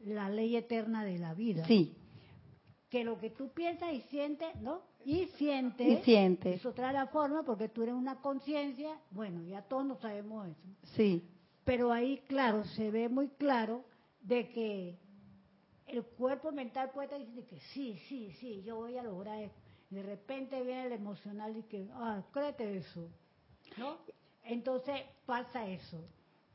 la 0.00 0.30
ley 0.30 0.56
eterna 0.56 1.04
de 1.04 1.18
la 1.18 1.34
vida. 1.34 1.64
Sí. 1.66 1.94
que 2.88 3.04
lo 3.04 3.18
que 3.18 3.28
tú 3.30 3.48
piensas 3.48 3.92
y 3.92 4.00
sientes, 4.02 4.54
¿no? 4.60 4.82
Y 5.04 5.26
sientes. 5.36 5.86
Y 5.86 5.96
sientes. 6.04 6.60
Eso 6.60 6.72
trae 6.72 6.92
la 6.92 7.08
forma 7.08 7.42
porque 7.42 7.68
tú 7.68 7.82
eres 7.82 7.94
una 7.94 8.20
conciencia. 8.20 8.96
Bueno, 9.10 9.42
ya 9.42 9.62
todos 9.62 9.84
no 9.84 9.96
sabemos 9.96 10.46
eso. 10.48 10.68
Sí. 10.94 11.28
Pero 11.64 11.92
ahí, 11.92 12.18
claro, 12.28 12.64
se 12.64 12.90
ve 12.90 13.08
muy 13.08 13.28
claro 13.28 13.84
de 14.20 14.48
que 14.50 14.98
el 15.86 16.02
cuerpo 16.04 16.52
mental 16.52 16.90
puede 16.92 17.06
estar 17.06 17.18
diciendo 17.18 17.46
que 17.48 17.60
sí, 17.72 17.98
sí, 18.08 18.32
sí, 18.40 18.62
yo 18.62 18.76
voy 18.76 18.96
a 18.96 19.02
lograr 19.02 19.42
esto. 19.42 19.60
Y 19.90 19.96
de 19.96 20.02
repente 20.02 20.62
viene 20.62 20.86
el 20.86 20.92
emocional 20.92 21.56
y 21.56 21.62
que, 21.64 21.88
ah, 21.92 22.22
créete 22.32 22.76
eso. 22.76 23.08
¿No? 23.76 23.98
Entonces 24.44 25.02
pasa 25.26 25.66
eso. 25.66 26.04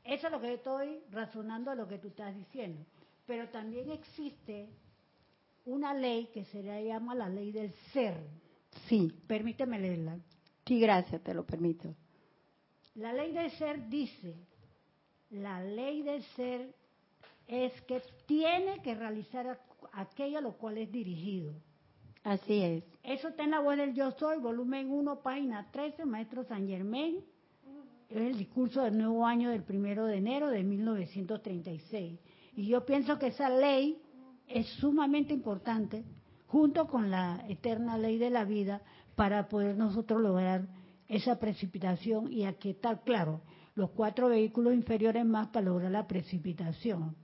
Eso 0.04 0.26
es 0.26 0.32
lo 0.32 0.40
que 0.40 0.48
yo 0.48 0.54
estoy 0.54 1.02
razonando, 1.10 1.74
lo 1.74 1.88
que 1.88 1.98
tú 1.98 2.08
estás 2.08 2.34
diciendo. 2.34 2.84
Pero 3.26 3.48
también 3.48 3.90
existe 3.90 4.68
una 5.64 5.94
ley 5.94 6.26
que 6.32 6.44
se 6.46 6.62
le 6.62 6.86
llama 6.86 7.14
la 7.14 7.28
ley 7.28 7.52
del 7.52 7.72
ser. 7.92 8.16
Sí. 8.88 9.12
Permíteme 9.26 9.78
leerla. 9.78 10.18
Sí, 10.66 10.80
gracias, 10.80 11.22
te 11.22 11.34
lo 11.34 11.44
permito. 11.44 11.94
La 12.94 13.12
ley 13.12 13.32
del 13.32 13.50
ser 13.52 13.88
dice, 13.88 14.36
la 15.30 15.62
ley 15.62 16.02
del 16.02 16.22
ser 16.36 16.74
es 17.46 17.72
que 17.82 18.02
tiene 18.26 18.80
que 18.82 18.94
realizar 18.94 19.58
aquello 19.92 20.38
a 20.38 20.42
lo 20.42 20.52
cual 20.52 20.78
es 20.78 20.90
dirigido. 20.90 21.54
Así 22.22 22.60
es. 22.62 22.84
Eso 23.02 23.28
está 23.28 23.44
en 23.44 23.52
la 23.52 23.60
web 23.60 23.78
del 23.78 23.94
Yo 23.94 24.10
Soy, 24.12 24.38
volumen 24.38 24.90
1, 24.90 25.20
página 25.20 25.70
13, 25.70 26.04
Maestro 26.04 26.44
San 26.44 26.68
Germain. 26.68 27.24
Es 28.08 28.16
el 28.16 28.36
discurso 28.36 28.82
del 28.82 28.98
nuevo 28.98 29.24
año 29.24 29.50
del 29.50 29.62
primero 29.62 30.04
de 30.04 30.16
enero 30.16 30.48
de 30.48 30.62
1936. 30.62 32.20
Y 32.56 32.66
yo 32.66 32.84
pienso 32.84 33.18
que 33.18 33.28
esa 33.28 33.48
ley 33.48 34.02
es 34.48 34.66
sumamente 34.80 35.32
importante, 35.32 36.04
junto 36.46 36.88
con 36.88 37.10
la 37.10 37.44
eterna 37.48 37.96
ley 37.96 38.18
de 38.18 38.30
la 38.30 38.44
vida, 38.44 38.82
para 39.14 39.48
poder 39.48 39.76
nosotros 39.76 40.20
lograr 40.20 40.66
esa 41.08 41.38
precipitación 41.38 42.32
y 42.32 42.44
aquietar, 42.44 43.02
claro, 43.04 43.40
los 43.74 43.90
cuatro 43.90 44.28
vehículos 44.28 44.74
inferiores 44.74 45.24
más 45.24 45.48
para 45.48 45.66
lograr 45.66 45.90
la 45.90 46.06
precipitación. 46.06 47.16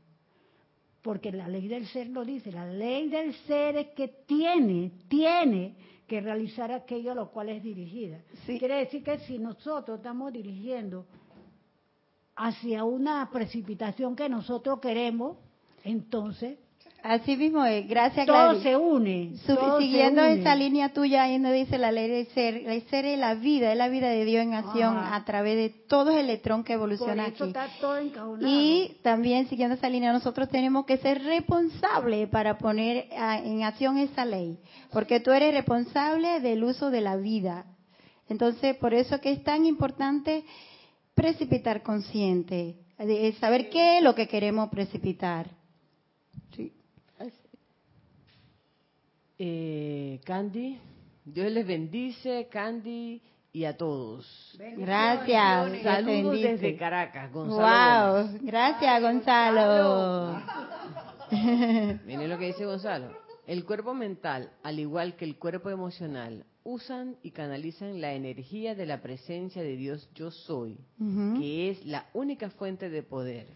Porque 1.02 1.30
la 1.30 1.48
ley 1.48 1.68
del 1.68 1.86
ser 1.86 2.08
lo 2.08 2.24
dice, 2.24 2.50
la 2.50 2.66
ley 2.66 3.08
del 3.08 3.34
ser 3.46 3.76
es 3.76 3.88
que 3.88 4.08
tiene, 4.08 4.92
tiene 5.08 5.76
que 6.06 6.20
realizar 6.20 6.72
aquello 6.72 7.12
a 7.12 7.14
lo 7.14 7.30
cual 7.30 7.48
es 7.48 7.62
dirigida. 7.62 8.20
Quiere 8.44 8.76
decir 8.76 9.02
que 9.02 9.18
si 9.20 9.38
nosotros 9.38 9.98
estamos 9.98 10.32
dirigiendo 10.32 11.06
hacia 12.34 12.84
una 12.84 13.28
precipitación 13.30 14.14
que 14.14 14.28
nosotros 14.28 14.80
queremos, 14.80 15.36
entonces 15.84 16.58
Así 17.08 17.36
mismo 17.36 17.64
es, 17.64 17.88
gracias 17.88 18.26
Todo 18.26 18.60
se 18.60 18.76
une. 18.76 19.34
siguiendo 19.78 20.22
esa 20.22 20.56
línea 20.56 20.92
tuya, 20.92 21.22
ahí 21.22 21.38
nos 21.38 21.52
dice 21.52 21.78
la 21.78 21.92
ley 21.92 22.08
del 22.08 22.26
ser. 22.28 22.56
El 22.56 22.82
ser 22.88 23.04
es 23.04 23.16
la 23.16 23.34
vida, 23.34 23.70
es 23.70 23.78
la 23.78 23.88
vida 23.88 24.08
de 24.08 24.24
Dios 24.24 24.42
en 24.42 24.54
acción 24.54 24.96
a 24.98 25.24
través 25.24 25.56
de 25.56 25.68
todo 25.68 26.10
el 26.10 26.18
electrón 26.18 26.64
que 26.64 26.72
evoluciona 26.72 27.26
aquí. 27.26 27.44
y 28.40 28.96
también 29.02 29.48
siguiendo 29.48 29.76
esa 29.76 29.88
línea, 29.88 30.12
nosotros 30.12 30.48
tenemos 30.48 30.84
que 30.84 30.96
ser 30.96 31.22
responsables 31.22 32.28
para 32.28 32.58
poner 32.58 33.06
en 33.12 33.62
acción 33.62 33.98
esa 33.98 34.24
ley. 34.24 34.58
Porque 34.92 35.20
tú 35.20 35.30
eres 35.30 35.54
responsable 35.54 36.40
del 36.40 36.64
uso 36.64 36.90
de 36.90 37.02
la 37.02 37.16
vida. 37.16 37.66
Entonces, 38.28 38.76
por 38.78 38.94
eso 38.94 39.20
que 39.20 39.30
es 39.30 39.44
tan 39.44 39.64
importante 39.64 40.44
precipitar 41.14 41.84
consciente, 41.84 42.74
saber 43.38 43.70
qué 43.70 43.98
es 43.98 44.02
lo 44.02 44.16
que 44.16 44.26
queremos 44.26 44.70
precipitar. 44.70 45.55
Eh, 49.38 50.20
Candy, 50.24 50.78
Dios 51.24 51.52
les 51.52 51.66
bendice, 51.66 52.48
Candy, 52.50 53.20
y 53.56 53.64
a 53.64 53.74
todos. 53.74 54.54
Gracias. 54.76 55.82
Saludos 55.82 56.38
desde 56.38 56.76
Caracas, 56.76 57.32
Gonzalo. 57.32 58.28
Wow, 58.28 58.38
gracias 58.42 59.00
Gonzalo. 59.00 60.42
Miren 62.04 62.28
lo 62.28 62.38
que 62.38 62.48
dice 62.48 62.66
Gonzalo. 62.66 63.16
El 63.46 63.64
cuerpo 63.64 63.94
mental, 63.94 64.50
al 64.62 64.78
igual 64.78 65.16
que 65.16 65.24
el 65.24 65.38
cuerpo 65.38 65.70
emocional, 65.70 66.44
usan 66.64 67.16
y 67.22 67.30
canalizan 67.30 68.02
la 68.02 68.12
energía 68.12 68.74
de 68.74 68.84
la 68.84 69.00
presencia 69.00 69.62
de 69.62 69.76
Dios 69.76 70.10
yo 70.14 70.30
soy, 70.30 70.76
que 71.38 71.70
es 71.70 71.86
la 71.86 72.10
única 72.12 72.50
fuente 72.50 72.90
de 72.90 73.02
poder. 73.02 73.46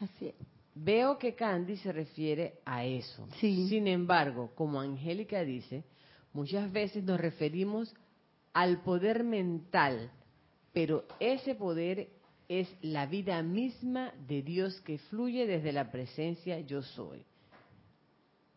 Así 0.00 0.28
es. 0.28 0.53
Veo 0.74 1.18
que 1.18 1.34
Candy 1.34 1.76
se 1.76 1.92
refiere 1.92 2.58
a 2.64 2.84
eso. 2.84 3.28
Sin 3.40 3.86
embargo, 3.86 4.50
como 4.54 4.80
Angélica 4.80 5.44
dice, 5.44 5.84
muchas 6.32 6.70
veces 6.72 7.04
nos 7.04 7.20
referimos 7.20 7.94
al 8.52 8.82
poder 8.82 9.22
mental, 9.22 10.10
pero 10.72 11.04
ese 11.20 11.54
poder 11.54 12.08
es 12.48 12.68
la 12.82 13.06
vida 13.06 13.42
misma 13.42 14.12
de 14.26 14.42
Dios 14.42 14.80
que 14.82 14.98
fluye 14.98 15.46
desde 15.46 15.72
la 15.72 15.90
presencia 15.90 16.58
yo 16.60 16.82
soy. 16.82 17.24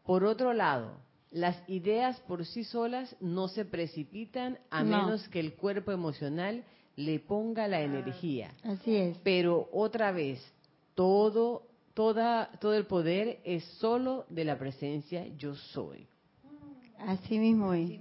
Por 0.04 0.24
otro 0.24 0.54
lado, 0.54 0.98
las 1.32 1.58
ideas 1.70 2.20
por 2.22 2.46
sí 2.46 2.64
solas 2.64 3.16
no 3.20 3.48
se 3.48 3.66
precipitan 3.66 4.58
a 4.70 4.84
menos 4.84 5.28
que 5.30 5.40
el 5.40 5.54
cuerpo 5.54 5.92
emocional 5.92 6.64
le 6.96 7.20
ponga 7.20 7.68
la 7.68 7.82
energía. 7.82 8.54
Así 8.64 8.96
es. 8.96 9.18
Pero 9.24 9.70
otra 9.72 10.12
vez, 10.12 10.42
todo 10.96 11.67
toda, 11.98 12.52
todo 12.62 12.76
el 12.76 12.86
poder 12.86 13.40
es 13.44 13.64
solo 13.80 14.28
de 14.30 14.46
la 14.46 14.60
presencia 14.60 15.26
yo 15.36 15.56
soy. 15.56 16.08
Así 17.00 17.40
mismo 17.40 17.74
es. 17.74 18.00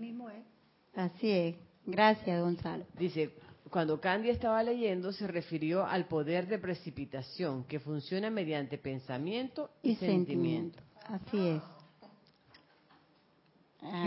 Así 0.94 1.30
es. 1.30 1.56
Gracias, 1.86 2.42
Gonzalo. 2.42 2.84
Dice, 2.98 3.30
cuando 3.70 3.98
Candy 3.98 4.28
estaba 4.28 4.62
leyendo 4.62 5.12
se 5.12 5.26
refirió 5.26 5.86
al 5.86 6.08
poder 6.08 6.46
de 6.46 6.58
precipitación 6.58 7.64
que 7.64 7.80
funciona 7.80 8.28
mediante 8.28 8.76
pensamiento 8.76 9.70
y, 9.82 9.94
sentimiento. 9.94 10.78
Así 11.06 11.38
es. 11.38 11.62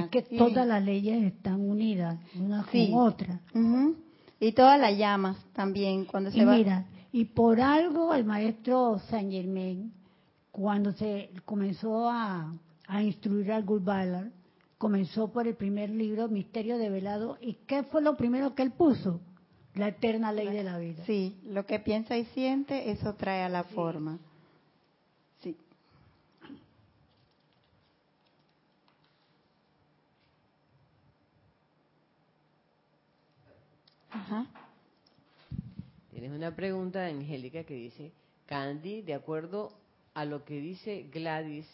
es 0.04 0.10
que 0.12 0.22
todas 0.22 0.68
las 0.68 0.84
leyes 0.84 1.24
están 1.24 1.68
unidas 1.68 2.20
una 2.36 2.64
con 2.64 2.94
otra. 2.94 3.42
Y 4.40 4.52
todas 4.52 4.80
las 4.80 4.96
llamas 4.96 5.44
también 5.54 6.06
cuando 6.06 6.30
se 6.30 6.38
y 6.38 6.46
Mira, 6.46 6.86
y 7.12 7.26
por 7.26 7.60
algo 7.60 8.14
el 8.14 8.26
maestro 8.26 9.00
Saint 9.10 9.32
Germain, 9.32 9.92
cuando 10.52 10.92
se 10.92 11.32
comenzó 11.46 12.10
a, 12.10 12.54
instruir 13.02 13.52
al 13.52 13.64
Ballard, 13.64 14.32
comenzó 14.78 15.32
por 15.32 15.48
el 15.48 15.56
primer 15.56 15.90
libro, 15.90 16.28
Misterio 16.28 16.78
de 16.78 16.90
Velado, 16.90 17.38
¿y 17.42 17.56
qué 17.66 17.84
fue 17.84 18.02
lo 18.02 18.16
primero 18.16 18.56
que 18.56 18.64
él 18.64 18.72
puso? 18.72 19.20
La 19.76 19.90
eterna 19.90 20.32
ley 20.32 20.50
de 20.50 20.64
la 20.64 20.78
vida. 20.78 21.04
Sí, 21.06 21.40
lo 21.46 21.66
que 21.66 21.80
piensa 21.80 22.18
y 22.18 22.26
siente, 22.26 22.92
eso 22.92 23.14
trae 23.16 23.44
a 23.44 23.50
la 23.50 23.64
forma. 23.64 24.18
Sí. 25.42 25.56
Ajá. 34.10 34.48
Tienes 36.20 36.38
una 36.38 36.54
pregunta, 36.54 37.06
Angélica, 37.06 37.64
que 37.64 37.76
dice, 37.76 38.12
Candy, 38.46 39.04
de 39.04 39.14
acuerdo 39.14 39.72
a 40.14 40.26
lo 40.26 40.44
que 40.44 40.60
dice 40.60 41.06
Gladys, 41.14 41.66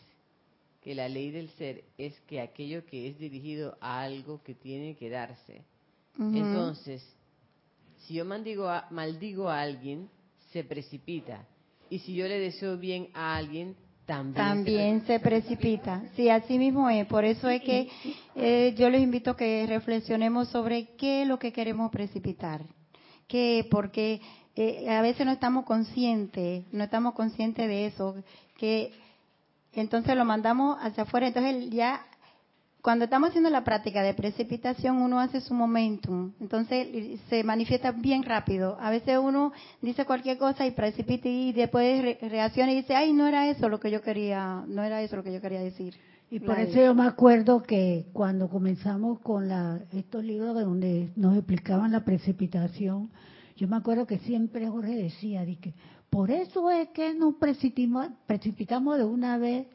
que 0.83 0.93
la 0.93 1.09
ley 1.09 1.31
del 1.31 1.49
ser 1.57 1.83
es 1.97 2.13
que 2.27 2.39
aquello 2.39 2.85
que 2.85 3.07
es 3.07 3.17
dirigido 3.17 3.75
a 3.81 4.03
algo 4.03 4.43
que 4.43 4.53
tiene 4.53 4.95
que 4.97 5.09
darse. 5.09 5.63
Entonces, 6.19 7.03
si 8.01 8.13
yo 8.13 8.25
maldigo 8.25 8.69
a, 8.69 8.87
maldigo 8.91 9.49
a 9.49 9.61
alguien, 9.61 10.11
se 10.51 10.63
precipita. 10.63 11.47
Y 11.89 11.97
si 11.97 12.13
yo 12.13 12.27
le 12.27 12.37
deseo 12.37 12.77
bien 12.77 13.07
a 13.15 13.37
alguien, 13.37 13.75
también, 14.05 14.35
también 14.35 15.05
se, 15.07 15.19
precipita. 15.19 16.03
Sí, 16.15 16.29
así 16.29 16.59
mismo 16.59 16.87
es. 16.87 17.07
Por 17.07 17.25
eso 17.25 17.49
es 17.49 17.63
que 17.63 17.89
eh, 18.35 18.75
yo 18.77 18.91
les 18.91 19.01
invito 19.01 19.31
a 19.31 19.37
que 19.37 19.65
reflexionemos 19.65 20.49
sobre 20.49 20.89
qué 20.97 21.23
es 21.23 21.27
lo 21.27 21.39
que 21.39 21.51
queremos 21.51 21.89
precipitar 21.89 22.63
que 23.27 23.67
porque 23.69 24.21
eh, 24.55 24.89
a 24.89 25.01
veces 25.01 25.25
no 25.25 25.31
estamos 25.31 25.65
conscientes, 25.65 26.63
no 26.71 26.83
estamos 26.83 27.13
conscientes 27.13 27.67
de 27.67 27.87
eso, 27.87 28.15
que 28.57 28.91
entonces 29.73 30.15
lo 30.15 30.25
mandamos 30.25 30.77
hacia 30.81 31.03
afuera, 31.03 31.27
entonces 31.27 31.69
ya 31.69 32.05
cuando 32.85 33.05
estamos 33.05 33.29
haciendo 33.29 33.49
la 33.49 33.63
práctica 33.63 34.03
de 34.03 34.13
precipitación, 34.13 34.97
uno 34.97 35.19
hace 35.19 35.41
su 35.41 35.55
momentum, 35.55 36.33
entonces 36.39 37.19
se 37.29 37.43
manifiesta 37.43 37.91
bien 37.91 38.21
rápido. 38.21 38.77
A 38.79 38.91
veces 38.91 39.17
uno 39.17 39.51
dice 39.81 40.05
cualquier 40.05 40.37
cosa 40.37 40.67
y 40.67 40.71
precipita 40.71 41.27
y 41.27 41.51
después 41.51 42.19
reacciona 42.21 42.71
y 42.71 42.75
dice, 42.75 42.95
ay, 42.95 43.11
no 43.11 43.25
era 43.25 43.49
eso 43.49 43.69
lo 43.69 43.79
que 43.79 43.89
yo 43.89 44.03
quería, 44.03 44.63
no 44.67 44.83
era 44.83 45.01
eso 45.01 45.15
lo 45.15 45.23
que 45.23 45.33
yo 45.33 45.41
quería 45.41 45.61
decir. 45.61 45.95
Y 46.29 46.39
por 46.39 46.59
eso 46.59 46.79
yo 46.81 46.95
me 46.95 47.05
acuerdo 47.05 47.61
que 47.61 48.07
cuando 48.11 48.49
comenzamos 48.49 49.19
con 49.19 49.47
la, 49.47 49.79
estos 49.91 50.23
libros 50.23 50.55
donde 50.55 51.11
nos 51.15 51.35
explicaban 51.37 51.91
la 51.91 52.03
precipitación, 52.03 53.11
yo 53.55 53.67
me 53.67 53.77
acuerdo 53.77 54.05
que 54.05 54.19
siempre 54.19 54.67
Jorge 54.67 54.95
decía, 54.95 55.45
que 55.45 55.73
por 56.09 56.31
eso 56.31 56.69
es 56.71 56.89
que 56.89 57.13
nos 57.13 57.35
precipitamos, 57.35 58.07
precipitamos 58.25 58.97
de 58.97 59.05
una 59.05 59.37
vez. 59.37 59.67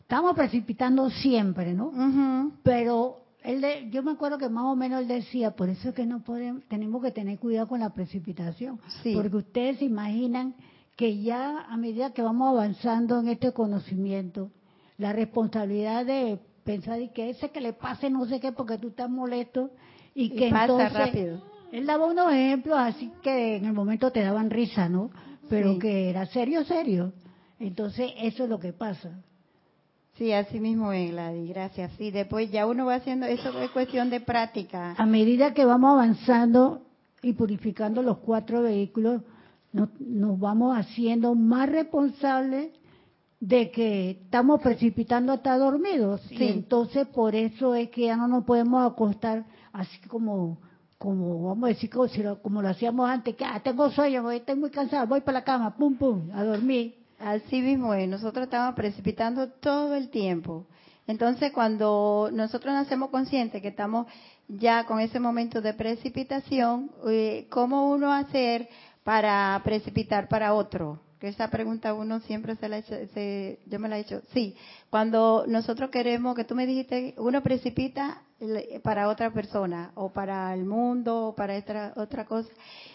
Estamos 0.00 0.34
precipitando 0.34 1.10
siempre, 1.10 1.74
¿no? 1.74 2.52
Pero 2.62 3.20
él 3.42 3.60
de, 3.60 3.88
yo 3.90 4.02
me 4.02 4.12
acuerdo 4.12 4.38
que 4.38 4.48
más 4.48 4.64
o 4.64 4.76
menos 4.76 5.00
él 5.00 5.08
decía, 5.08 5.52
por 5.52 5.68
eso 5.68 5.90
es 5.90 5.94
que 5.94 6.06
no 6.06 6.22
podemos, 6.22 6.64
tenemos 6.68 7.02
que 7.02 7.10
tener 7.10 7.38
cuidado 7.38 7.68
con 7.68 7.80
la 7.80 7.90
precipitación, 7.90 8.80
porque 9.14 9.36
ustedes 9.36 9.78
se 9.78 9.84
imaginan 9.84 10.54
que 10.96 11.22
ya 11.22 11.60
a 11.60 11.76
medida 11.76 12.12
que 12.12 12.22
vamos 12.22 12.48
avanzando 12.50 13.20
en 13.20 13.28
este 13.28 13.52
conocimiento, 13.52 14.50
la 15.00 15.12
responsabilidad 15.12 16.04
de 16.04 16.38
pensar 16.62 17.00
y 17.00 17.08
que 17.08 17.30
ese 17.30 17.50
que 17.50 17.60
le 17.60 17.72
pase 17.72 18.10
no 18.10 18.26
sé 18.26 18.38
qué 18.38 18.52
porque 18.52 18.78
tú 18.78 18.88
estás 18.88 19.10
molesto 19.10 19.70
y 20.14 20.30
que 20.30 20.50
pasa 20.50 20.88
rápido. 20.88 21.42
Él 21.72 21.86
daba 21.86 22.06
unos 22.06 22.30
ejemplos 22.32 22.76
así 22.78 23.10
que 23.22 23.56
en 23.56 23.64
el 23.64 23.72
momento 23.72 24.10
te 24.10 24.22
daban 24.22 24.50
risa, 24.50 24.88
¿no? 24.88 25.10
Pero 25.48 25.78
que 25.78 26.10
era 26.10 26.26
serio, 26.26 26.64
serio. 26.64 27.12
Entonces, 27.58 28.12
eso 28.18 28.44
es 28.44 28.50
lo 28.50 28.60
que 28.60 28.72
pasa. 28.72 29.20
Sí, 30.16 30.32
así 30.32 30.60
mismo 30.60 30.92
es, 30.92 31.10
Gladys, 31.10 31.48
gracias. 31.48 31.92
Sí, 31.96 32.10
después 32.10 32.50
ya 32.50 32.66
uno 32.66 32.86
va 32.86 32.96
haciendo, 32.96 33.26
eso 33.26 33.58
es 33.60 33.70
cuestión 33.70 34.10
de 34.10 34.20
práctica. 34.20 34.94
A 34.96 35.06
medida 35.06 35.54
que 35.54 35.64
vamos 35.64 35.92
avanzando 35.92 36.82
y 37.22 37.32
purificando 37.32 38.02
los 38.02 38.18
cuatro 38.18 38.62
vehículos, 38.62 39.22
nos, 39.72 39.88
vamos 40.38 40.76
haciendo 40.76 41.34
más 41.34 41.68
responsables 41.68 42.70
de 43.40 43.70
que 43.70 44.10
estamos 44.10 44.60
precipitando 44.60 45.32
hasta 45.32 45.56
dormidos. 45.56 46.20
Sí. 46.28 46.36
Y 46.38 46.48
entonces 46.48 47.06
por 47.08 47.34
eso 47.34 47.74
es 47.74 47.88
que 47.90 48.02
ya 48.02 48.16
no 48.16 48.28
nos 48.28 48.44
podemos 48.44 48.90
acostar 48.90 49.46
así 49.72 49.98
como, 50.06 50.58
como 50.98 51.48
vamos 51.48 51.64
a 51.64 51.68
decir, 51.68 51.90
como, 51.90 52.06
lo, 52.06 52.42
como 52.42 52.62
lo 52.62 52.68
hacíamos 52.68 53.08
antes, 53.08 53.34
que 53.34 53.44
ah, 53.44 53.60
tengo 53.64 53.90
sueño, 53.90 54.30
estoy 54.30 54.56
muy 54.56 54.70
cansado, 54.70 55.06
voy 55.06 55.22
para 55.22 55.38
la 55.38 55.44
cama, 55.44 55.74
pum, 55.76 55.96
pum, 55.96 56.30
a 56.34 56.44
dormir. 56.44 56.96
Así 57.18 57.60
mismo 57.60 57.92
es, 57.94 58.08
nosotros 58.08 58.44
estamos 58.44 58.74
precipitando 58.74 59.48
todo 59.48 59.94
el 59.94 60.08
tiempo. 60.08 60.66
Entonces, 61.06 61.50
cuando 61.52 62.30
nosotros 62.32 62.72
nos 62.72 62.86
hacemos 62.86 63.10
conscientes 63.10 63.60
que 63.60 63.68
estamos 63.68 64.06
ya 64.48 64.84
con 64.84 65.00
ese 65.00 65.20
momento 65.20 65.60
de 65.60 65.74
precipitación, 65.74 66.90
eh, 67.08 67.46
¿cómo 67.50 67.90
uno 67.90 68.12
hacer 68.12 68.68
para 69.02 69.60
precipitar 69.64 70.28
para 70.28 70.54
otro? 70.54 71.00
Que 71.20 71.28
esa 71.28 71.48
pregunta 71.48 71.92
uno 71.92 72.20
siempre 72.20 72.56
se 72.56 72.68
la 72.68 72.78
hecho, 72.78 72.94
se, 73.12 73.58
yo 73.66 73.78
me 73.78 73.90
la 73.90 73.98
he 73.98 74.00
hecho. 74.00 74.22
Sí, 74.32 74.56
cuando 74.88 75.44
nosotros 75.46 75.90
queremos, 75.90 76.34
que 76.34 76.44
tú 76.44 76.54
me 76.54 76.66
dijiste, 76.66 77.14
uno 77.18 77.42
precipita 77.42 78.22
para 78.82 79.08
otra 79.08 79.30
persona, 79.30 79.92
o 79.96 80.10
para 80.10 80.54
el 80.54 80.64
mundo, 80.64 81.26
o 81.28 81.34
para 81.34 81.58
otra, 81.58 81.92
otra 81.96 82.24
cosa. 82.24 82.48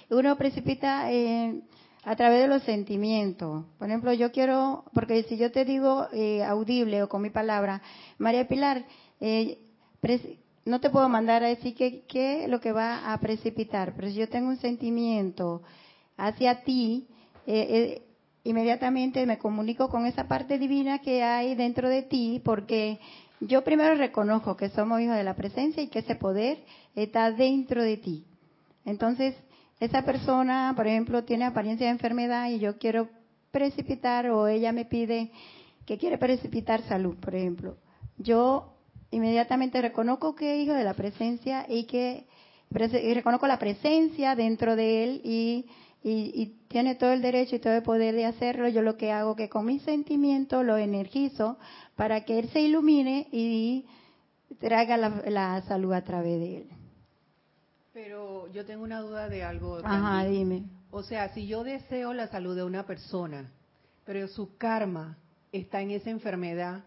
Uno 0.10 0.36
precipita 0.38 1.12
eh, 1.12 1.62
a 2.04 2.16
través 2.16 2.42
de 2.42 2.48
los 2.48 2.64
sentimientos. 2.64 3.66
Por 3.78 3.90
ejemplo, 3.90 4.12
yo 4.14 4.32
quiero, 4.32 4.86
porque 4.94 5.22
si 5.24 5.38
yo 5.38 5.52
te 5.52 5.64
digo 5.64 6.08
eh, 6.12 6.44
audible 6.44 7.04
o 7.04 7.10
con 7.10 7.22
mi 7.22 7.30
palabra, 7.30 7.82
María 8.18 8.48
Pilar, 8.48 8.86
eh, 9.20 9.60
no 10.66 10.80
te 10.80 10.90
puedo 10.90 11.08
mandar 11.10 11.44
a 11.44 11.48
decir 11.48 11.76
qué 11.76 12.44
es 12.44 12.50
lo 12.50 12.60
que 12.60 12.72
va 12.72 13.14
a 13.14 13.20
precipitar, 13.20 13.94
pero 13.96 14.08
si 14.10 14.16
yo 14.16 14.30
tengo 14.30 14.50
un 14.50 14.58
sentimiento 14.58 15.62
hacia 16.18 16.64
ti, 16.64 17.08
eh, 17.46 18.02
inmediatamente 18.46 19.26
me 19.26 19.38
comunico 19.38 19.90
con 19.90 20.06
esa 20.06 20.28
parte 20.28 20.58
divina 20.58 21.00
que 21.00 21.24
hay 21.24 21.56
dentro 21.56 21.90
de 21.90 22.04
ti, 22.04 22.42
porque 22.46 23.00
yo 23.42 23.64
primero 23.64 23.96
reconozco 23.96 24.56
que 24.56 24.70
somos 24.70 25.02
hijos 25.02 25.18
de 25.18 25.24
la 25.24 25.36
presencia 25.36 25.84
y 25.84 25.88
que 25.88 26.00
ese 26.00 26.16
poder 26.16 26.64
está 26.96 27.32
dentro 27.32 27.84
de 27.84 27.98
ti. 27.98 28.24
Entonces, 28.86 29.36
esa 29.80 30.04
persona, 30.04 30.72
por 30.76 30.88
ejemplo, 30.88 31.24
tiene 31.24 31.46
apariencia 31.46 31.88
de 31.88 31.94
enfermedad 31.94 32.50
y 32.50 32.60
yo 32.60 32.78
quiero 32.78 33.10
precipitar 33.52 34.30
o 34.30 34.48
ella 34.48 34.72
me 34.72 34.86
pide 34.86 35.32
que 35.86 35.98
quiere 35.98 36.18
precipitar 36.18 36.82
salud, 36.84 37.16
por 37.18 37.36
ejemplo. 37.36 37.78
Yo 38.18 38.74
inmediatamente 39.12 39.82
reconozco 39.82 40.36
que 40.36 40.56
es 40.56 40.66
hijo 40.66 40.74
de 40.74 40.84
la 40.84 40.94
presencia 40.94 41.66
y 41.68 41.86
que 41.86 42.26
reconozco 42.70 43.48
la 43.48 43.60
presencia 43.60 44.36
dentro 44.36 44.76
de 44.76 45.04
él 45.04 45.22
y, 45.24 45.66
tiene 46.68 46.96
todo 46.96 47.14
el 47.14 47.22
derecho 47.24 47.56
y 47.56 47.60
todo 47.60 47.74
el 47.74 47.82
poder 47.82 48.14
de 48.14 48.26
hacerlo. 48.26 48.68
Yo 48.68 48.84
lo 48.84 48.96
que 48.96 49.12
hago 49.12 49.32
es 49.32 49.38
que 49.38 49.50
con 49.50 49.66
mi 49.66 49.80
sentimiento 49.80 50.62
lo 50.62 50.78
energizo 50.78 51.58
para 51.96 52.26
que 52.26 52.38
él 52.38 52.50
se 52.50 52.62
ilumine 52.62 53.28
y 53.32 53.86
traiga 54.60 54.98
la 54.98 55.62
salud 55.64 55.94
a 55.94 56.04
través 56.04 56.40
de 56.40 56.58
él. 56.58 56.70
Pero 57.92 58.52
yo 58.52 58.66
tengo 58.66 58.84
una 58.84 59.00
duda 59.00 59.30
de 59.30 59.44
algo. 59.44 59.80
Ajá, 59.84 60.26
dime. 60.26 60.64
O 60.92 61.02
sea, 61.02 61.34
si 61.34 61.48
yo 61.48 61.64
deseo 61.64 62.14
la 62.14 62.28
salud 62.28 62.56
de 62.56 62.64
una 62.64 62.86
persona, 62.86 63.52
pero 64.06 64.28
su 64.28 64.58
karma 64.58 65.18
está 65.52 65.82
en 65.82 65.92
esa 65.92 66.10
enfermedad. 66.10 66.84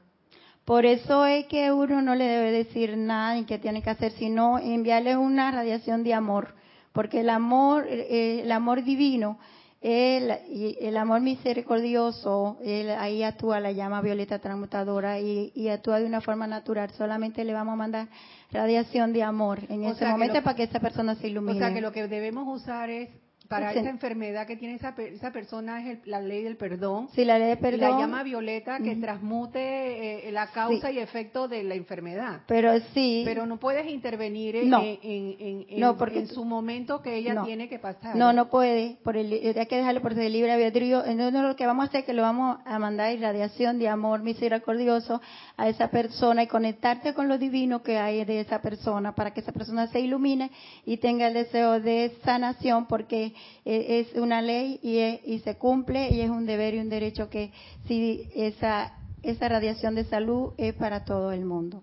Por 0.64 0.85
eso 0.85 1.25
es 1.25 1.47
que 1.47 1.73
uno 1.73 2.03
no 2.03 2.14
le 2.14 2.25
debe 2.25 2.53
decir 2.53 2.97
nada 2.97 3.35
ni 3.35 3.47
qué 3.47 3.59
tiene 3.59 3.83
que 3.83 3.91
hacer, 3.91 4.12
sino 4.12 4.59
enviarle 4.59 5.16
una 5.16 5.51
radiación 5.51 6.05
de 6.05 6.12
amor, 6.12 6.55
porque 6.93 7.20
el 7.20 7.30
amor, 7.30 7.86
eh, 7.89 8.41
el 8.43 8.53
amor 8.53 8.82
divino 8.84 9.39
el, 9.80 10.32
el 10.80 10.97
amor 10.97 11.20
misericordioso, 11.20 12.59
él, 12.64 12.91
ahí 12.91 13.22
actúa 13.22 13.61
la 13.61 13.70
llama 13.70 14.01
violeta 14.01 14.41
transmutadora 14.41 15.20
y, 15.20 15.53
y, 15.55 15.68
actúa 15.68 16.01
de 16.01 16.07
una 16.07 16.20
forma 16.20 16.47
natural. 16.49 16.91
Solamente 16.91 17.45
le 17.45 17.53
vamos 17.53 17.74
a 17.74 17.76
mandar 17.76 18.09
radiación 18.51 19.12
de 19.12 19.22
amor 19.22 19.61
en 19.68 19.84
ese 19.84 20.05
momento 20.07 20.43
para 20.43 20.57
que 20.57 20.64
esa 20.64 20.80
persona 20.80 21.14
se 21.14 21.28
ilumine. 21.28 21.57
O 21.57 21.59
sea 21.59 21.72
que 21.72 21.80
lo 21.80 21.93
que 21.93 22.09
debemos 22.09 22.47
usar 22.49 22.91
es 22.91 23.09
para 23.49 23.73
esa 23.73 23.89
enfermedad 23.89 24.47
que 24.47 24.57
tiene 24.57 24.75
esa, 24.75 24.95
esa 24.99 25.33
persona 25.33 25.91
es 25.91 26.07
la 26.07 26.21
ley 26.21 26.43
del 26.43 26.57
perdón. 26.57 27.09
Sí, 27.15 27.25
la 27.25 27.39
ley 27.39 27.49
del 27.49 27.59
perdón. 27.59 27.81
la 27.81 27.99
llama 27.99 28.23
violeta 28.23 28.79
que 28.79 28.95
transmute 28.97 30.29
eh, 30.29 30.33
la 30.33 30.49
causa 30.49 30.91
y 30.91 30.99
efecto 30.99 31.49
de 31.49 31.63
la 31.65 31.75
enfermedad. 31.75 32.43
Pero 32.47 32.79
sí. 32.93 33.23
Pero 33.25 33.47
no 33.47 33.57
puedes 33.57 33.87
intervenir 33.89 34.57
en, 34.57 34.75
en, 34.75 35.67
en, 35.69 36.27
su 36.29 36.45
momento 36.45 37.01
que 37.01 37.17
ella 37.17 37.43
tiene 37.45 37.69
que 37.69 37.79
pasar. 37.79 38.17
No, 38.17 38.33
no 38.33 38.51
puede. 38.51 38.99
Por 39.03 39.17
el, 39.17 39.33
hay 39.33 39.67
que 39.67 39.77
dejarlo 39.77 40.03
por 40.03 40.19
el 40.19 40.33
libre 40.33 40.53
albedrío. 40.53 41.05
Entonces 41.05 41.41
lo 41.41 41.57
que 41.57 41.67
vamos 41.67 41.87
a 41.87 41.89
hacer 41.89 42.01
es 42.01 42.07
que 42.07 42.13
lo 42.13 42.23
vamos 42.23 42.59
a 42.67 42.79
mandar 42.79 43.13
irradiación 43.13 43.79
de 43.79 43.89
amor 43.89 44.23
misericordioso 44.23 45.23
a 45.57 45.69
esa 45.69 45.89
persona 45.89 46.43
y 46.43 46.47
conectarte 46.47 47.15
con 47.15 47.29
lo 47.29 47.39
divino 47.39 47.83
que 47.83 47.99
hay 47.99 48.25
de 48.25 48.41
esa 48.41 48.61
persona 48.61 49.15
para 49.15 49.33
que 49.33 49.41
esa 49.41 49.53
persona 49.53 49.87
se 49.87 50.01
ilumine 50.01 50.51
y 50.85 50.99
tenga 50.99 51.29
el 51.29 51.35
deseo 51.35 51.81
de 51.81 52.17
sanación 52.25 52.87
porque 52.87 53.33
es 53.64 54.14
una 54.14 54.43
ley 54.43 54.80
y, 54.82 54.99
y 55.32 55.39
se 55.41 55.57
cumple 55.57 56.11
y 56.11 56.20
es 56.20 56.30
un 56.30 56.47
deber 56.47 56.74
y 56.74 56.78
un 56.78 56.89
derecho 56.89 57.28
que 57.28 57.53
si 57.86 58.28
esa, 58.34 58.95
esa 59.22 59.49
radiación 59.49 59.95
de 59.95 60.05
salud 60.05 60.53
es 60.57 60.74
para 60.74 61.05
todo 61.05 61.32
el 61.32 61.45
mundo. 61.45 61.82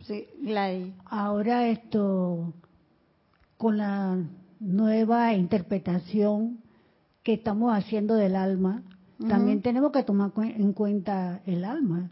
Sí, 0.00 0.26
Gladys. 0.40 0.92
Ahora 1.04 1.68
esto, 1.68 2.52
con 3.56 3.78
la 3.78 4.18
nueva 4.58 5.34
interpretación 5.34 6.58
que 7.22 7.34
estamos 7.34 7.72
haciendo 7.72 8.14
del 8.14 8.36
alma, 8.36 8.82
también 9.28 9.62
tenemos 9.62 9.92
que 9.92 10.02
tomar 10.02 10.32
en 10.36 10.72
cuenta 10.72 11.42
el 11.46 11.64
alma. 11.64 12.10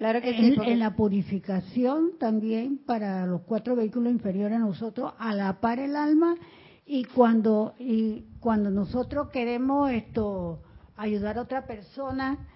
Claro 0.00 0.22
que 0.22 0.30
en, 0.30 0.62
en, 0.62 0.78
la 0.78 0.96
purificación 0.96 2.12
también 2.18 2.78
para 2.78 3.26
los 3.26 3.42
cuatro 3.42 3.76
vehículos 3.76 4.10
inferiores 4.10 4.56
a 4.56 4.60
nosotros, 4.60 5.12
a 5.18 5.34
la 5.34 5.60
par 5.60 5.78
el 5.78 5.94
alma, 5.94 6.36
y 6.86 7.04
cuando, 7.04 7.74
y 7.78 8.24
cuando 8.40 8.70
nosotros 8.70 9.28
queremos 9.28 9.90
esto 9.90 10.62
ayudar 10.96 11.36
a 11.36 11.42
otra 11.42 11.66
persona, 11.66 12.48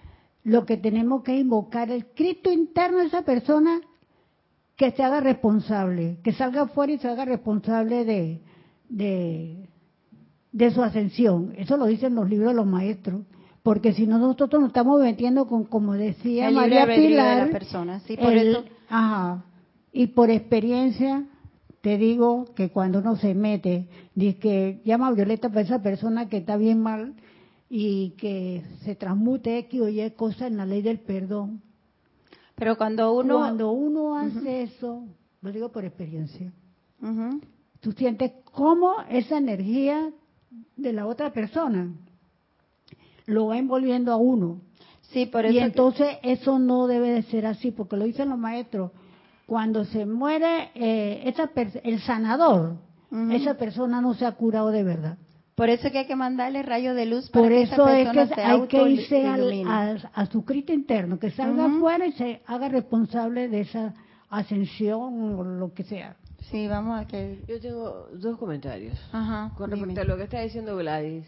lo 0.43 0.65
que 0.65 0.77
tenemos 0.77 1.21
que 1.21 1.37
invocar 1.37 1.91
el 1.91 2.07
Cristo 2.07 2.51
interno 2.51 2.97
de 2.97 3.05
esa 3.05 3.21
persona 3.21 3.79
que 4.75 4.89
se 4.93 5.03
haga 5.03 5.19
responsable, 5.19 6.17
que 6.23 6.33
salga 6.33 6.63
afuera 6.63 6.93
y 6.93 6.97
se 6.97 7.09
haga 7.09 7.25
responsable 7.25 8.05
de, 8.05 8.41
de, 8.89 9.69
de 10.51 10.71
su 10.71 10.81
ascensión. 10.81 11.53
Eso 11.57 11.77
lo 11.77 11.85
dicen 11.85 12.15
los 12.15 12.27
libros 12.27 12.53
de 12.53 12.55
los 12.55 12.65
maestros 12.65 13.21
porque 13.65 13.93
si 13.93 14.05
no 14.05 14.19
nosotros 14.19 14.61
nos 14.61 14.67
estamos 14.69 15.01
metiendo 15.01 15.47
con, 15.47 15.63
como 15.63 15.93
decía 15.93 16.51
María 16.51 16.85
Pilar, 16.85 17.47
la 17.47 17.51
persona. 17.51 17.99
Sí, 18.01 18.15
por 18.15 18.31
eso. 18.31 18.63
Ajá, 18.89 19.43
y 19.91 20.05
por 20.05 20.29
experiencia 20.29 21.25
te 21.81 21.97
digo 21.97 22.45
que 22.53 22.69
cuando 22.69 22.99
uno 22.99 23.15
se 23.15 23.33
mete, 23.33 23.87
dice 24.13 24.37
que 24.37 24.81
llama 24.85 25.07
a 25.07 25.13
Violeta 25.13 25.49
para 25.49 25.61
esa 25.61 25.81
persona 25.81 26.29
que 26.29 26.37
está 26.37 26.57
bien 26.57 26.79
mal 26.79 27.15
y 27.67 28.11
que 28.19 28.61
se 28.83 28.93
transmute 28.93 29.57
X 29.57 29.81
o 29.81 29.89
Y 29.89 30.11
cosa 30.11 30.45
en 30.45 30.57
la 30.57 30.67
ley 30.67 30.83
del 30.83 30.99
perdón. 30.99 31.63
Pero 32.53 32.77
cuando 32.77 33.11
uno 33.13 33.39
cuando 33.39 33.71
uno 33.71 34.15
hace 34.15 34.61
eso, 34.61 35.07
lo 35.41 35.51
digo 35.51 35.69
por 35.69 35.85
experiencia, 35.85 36.53
tú 37.79 37.93
sientes 37.93 38.31
cómo 38.51 38.93
esa 39.09 39.39
energía 39.39 40.11
de 40.77 40.93
la 40.93 41.07
otra 41.07 41.33
persona 41.33 41.91
lo 43.25 43.47
va 43.47 43.57
envolviendo 43.57 44.11
a 44.11 44.17
uno. 44.17 44.61
Sí, 45.11 45.25
por 45.27 45.45
eso 45.45 45.53
y 45.53 45.59
entonces 45.59 46.17
eso 46.23 46.59
no 46.59 46.87
debe 46.87 47.09
de 47.11 47.23
ser 47.23 47.45
así, 47.45 47.71
porque 47.71 47.95
lo 47.97 48.05
dicen 48.05 48.29
los 48.29 48.37
maestros. 48.37 48.91
Cuando 49.45 49.85
se 49.85 50.05
muere 50.05 50.71
eh, 50.75 51.21
esa 51.25 51.49
el 51.83 51.99
sanador, 52.01 52.77
esa 53.31 53.55
persona 53.55 54.01
no 54.01 54.13
se 54.15 54.25
ha 54.25 54.31
curado 54.33 54.71
de 54.71 54.83
verdad. 54.83 55.17
Por 55.53 55.69
eso 55.69 55.89
que 55.89 55.99
hay 55.99 56.05
que 56.07 56.15
mandarle 56.17 56.63
rayo 56.63 56.93
de 56.95 57.05
luz 57.05 57.29
para 57.29 57.43
Por 57.43 57.51
que 57.51 57.61
eso 57.61 57.73
esa 57.87 57.97
es 57.99 58.05
persona 58.07 58.27
que 58.27 58.35
se 58.35 58.41
hay 58.41 58.61
que 58.67 58.89
irse 58.89 59.25
al- 59.27 59.67
a, 59.67 59.91
a 60.13 60.25
su 60.25 60.43
Cristo 60.43 60.73
interno, 60.73 61.17
que 61.17 61.31
salga 61.31 61.65
afuera 61.67 62.05
y 62.07 62.11
se 62.13 62.41
haga 62.45 62.67
responsable 62.67 63.47
de 63.47 63.61
esa 63.61 63.93
ascensión 64.29 65.35
o 65.39 65.43
lo 65.45 65.73
que 65.73 65.83
sea. 65.83 66.17
Sí, 66.51 66.67
vamos 66.67 66.99
a 66.99 67.07
que... 67.07 67.39
Yo 67.47 67.59
tengo 67.61 68.07
dos 68.13 68.37
comentarios. 68.37 68.99
Ajá, 69.13 69.51
Con 69.55 69.69
dime. 69.69 69.85
respecto 69.85 70.01
a 70.01 70.03
lo 70.05 70.17
que 70.17 70.23
está 70.23 70.41
diciendo 70.41 70.75
Gladys, 70.75 71.25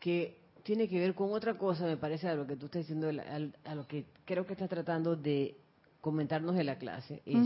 que 0.00 0.36
tiene 0.62 0.88
que 0.88 0.98
ver 0.98 1.14
con 1.14 1.32
otra 1.32 1.56
cosa, 1.58 1.86
me 1.86 1.96
parece, 1.96 2.28
a 2.28 2.34
lo 2.34 2.46
que 2.46 2.56
tú 2.56 2.66
estás 2.66 2.82
diciendo, 2.86 3.08
a, 3.08 3.70
a 3.70 3.74
lo 3.74 3.86
que 3.86 4.06
creo 4.24 4.46
que 4.46 4.52
estás 4.52 4.68
tratando 4.68 5.16
de 5.16 5.56
comentarnos 6.00 6.54
de 6.54 6.64
la 6.64 6.78
clase, 6.78 7.22
es 7.26 7.36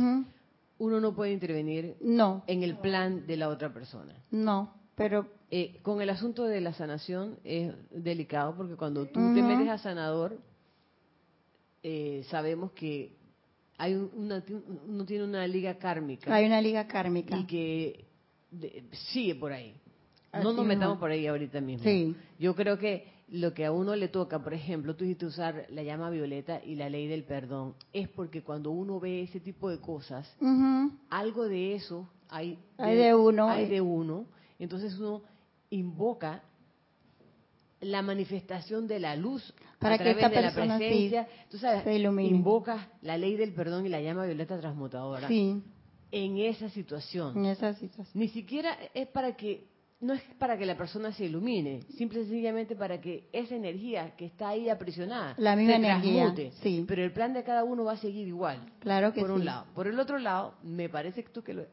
uno 0.78 1.00
no 1.00 1.14
puede 1.14 1.32
intervenir 1.32 1.96
No, 2.00 2.44
en 2.46 2.62
el 2.62 2.76
plan 2.76 3.26
de 3.26 3.36
la 3.36 3.48
otra 3.48 3.72
persona. 3.72 4.14
no, 4.30 4.74
pero... 4.94 5.34
Eh, 5.48 5.78
con 5.82 6.00
el 6.02 6.10
asunto 6.10 6.42
de 6.42 6.60
la 6.60 6.72
sanación 6.72 7.38
es 7.44 7.72
delicado 7.92 8.56
porque 8.56 8.74
cuando 8.74 9.06
tú 9.06 9.20
te 9.32 9.40
metes 9.40 9.68
a 9.68 9.78
sanador, 9.78 10.40
eh, 11.84 12.24
sabemos 12.30 12.72
que 12.72 13.16
hay 13.78 13.94
un- 13.94 14.10
una, 14.14 14.42
uno 14.88 15.04
tiene 15.04 15.22
una 15.24 15.46
liga 15.46 15.78
kármica 15.78 16.34
Hay 16.34 16.46
una 16.46 16.60
liga 16.60 16.88
kármica. 16.88 17.36
y 17.38 17.44
que 17.46 18.04
de- 18.50 18.84
sigue 19.12 19.36
por 19.36 19.52
ahí. 19.52 19.80
No 20.42 20.52
nos 20.52 20.64
metamos 20.66 20.98
por 20.98 21.10
ahí 21.10 21.26
ahorita 21.26 21.60
mismo. 21.60 21.84
Sí. 21.84 22.14
Yo 22.38 22.54
creo 22.54 22.78
que 22.78 23.14
lo 23.28 23.52
que 23.54 23.64
a 23.64 23.72
uno 23.72 23.96
le 23.96 24.08
toca, 24.08 24.38
por 24.42 24.54
ejemplo, 24.54 24.94
tú 24.94 25.04
dijiste 25.04 25.26
usar 25.26 25.66
la 25.70 25.82
llama 25.82 26.10
violeta 26.10 26.62
y 26.64 26.76
la 26.76 26.88
ley 26.88 27.08
del 27.08 27.24
perdón, 27.24 27.74
es 27.92 28.08
porque 28.08 28.42
cuando 28.42 28.70
uno 28.70 29.00
ve 29.00 29.22
ese 29.22 29.40
tipo 29.40 29.68
de 29.68 29.80
cosas, 29.80 30.32
algo 31.10 31.48
de 31.48 31.74
eso 31.74 32.08
hay 32.28 32.58
Hay 32.78 32.96
de 32.96 33.14
uno. 33.14 33.48
hay 33.48 33.66
de 33.68 33.80
uno. 33.80 34.26
Entonces 34.58 34.96
uno 34.98 35.22
invoca 35.70 36.42
la 37.80 38.00
manifestación 38.02 38.86
de 38.86 38.98
la 39.00 39.16
luz 39.16 39.52
Para 39.78 39.96
a 39.96 39.98
que 39.98 40.10
esta 40.12 40.28
de 40.28 40.36
la 40.36 40.42
persona 40.42 40.78
sí 40.78 40.84
presencia. 40.84 41.28
Tú 41.50 41.58
sabes, 41.58 41.84
se 41.84 41.94
ilumine. 41.94 42.30
invocas 42.30 42.86
la 43.02 43.18
ley 43.18 43.36
del 43.36 43.52
perdón 43.52 43.84
y 43.86 43.88
la 43.88 44.00
llama 44.00 44.24
violeta 44.24 44.58
transmutadora 44.58 45.28
Sí, 45.28 45.62
en 46.10 46.38
esa 46.38 46.68
situación. 46.70 47.36
en 47.36 47.46
esa 47.46 47.74
situación. 47.74 48.18
Ni 48.18 48.28
siquiera 48.28 48.76
es 48.94 49.06
para 49.08 49.36
que, 49.36 49.66
no 50.00 50.12
es 50.12 50.22
para 50.38 50.58
que 50.58 50.66
la 50.66 50.76
persona 50.76 51.10
se 51.12 51.24
ilumine, 51.24 51.82
simple 51.96 52.20
y 52.20 52.24
sencillamente 52.24 52.76
para 52.76 53.00
que 53.00 53.28
esa 53.32 53.54
energía 53.54 54.14
que 54.16 54.26
está 54.26 54.50
ahí 54.50 54.68
aprisionada 54.68 55.34
La 55.38 55.56
misma 55.56 55.72
se 55.72 55.78
energía, 55.78 56.22
transmute. 56.34 56.52
sí. 56.62 56.84
Pero 56.86 57.02
el 57.02 57.12
plan 57.12 57.32
de 57.32 57.42
cada 57.42 57.64
uno 57.64 57.84
va 57.84 57.92
a 57.92 57.96
seguir 57.96 58.28
igual. 58.28 58.60
Claro 58.80 59.12
que 59.12 59.20
por 59.22 59.30
un 59.30 59.40
sí. 59.40 59.44
lado. 59.46 59.66
Por 59.74 59.86
el 59.86 59.98
otro 59.98 60.18
lado, 60.18 60.54
me 60.62 60.88
parece 60.88 61.24
que, 61.24 61.30
tú 61.30 61.42
que, 61.42 61.54
lo, 61.54 61.64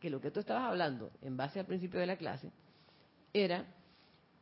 que 0.00 0.10
lo 0.10 0.20
que 0.20 0.30
tú 0.30 0.40
estabas 0.40 0.64
hablando, 0.64 1.10
en 1.22 1.36
base 1.36 1.60
al 1.60 1.66
principio 1.66 1.98
de 1.98 2.06
la 2.06 2.16
clase, 2.16 2.50
era 3.32 3.64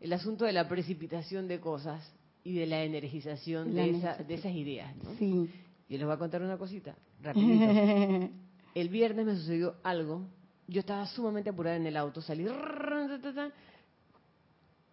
el 0.01 0.13
asunto 0.13 0.45
de 0.45 0.53
la 0.53 0.67
precipitación 0.69 1.47
de 1.47 1.61
cosas 1.61 2.13
y 2.43 2.55
de 2.55 2.67
la 2.67 2.83
energización 2.83 3.77
La 3.77 3.83
de, 3.83 3.91
esa- 3.91 4.17
de 4.17 4.35
esas 4.35 4.53
ideas. 4.53 4.95
¿no? 4.97 5.15
Sí. 5.19 5.49
Yo 5.89 5.99
les 5.99 6.05
voy 6.05 6.15
a 6.15 6.19
contar 6.19 6.43
una 6.43 6.57
cosita, 6.59 6.97
rapidito. 7.23 7.65
El 8.75 8.89
viernes 8.89 9.27
me 9.27 9.35
sucedió 9.37 9.77
algo. 9.85 10.27
Yo 10.69 10.81
estaba 10.81 11.05
sumamente 11.07 11.51
apurada 11.51 11.75
en 11.77 11.87
el 11.87 11.97
auto, 11.97 12.23
salí 12.23 12.47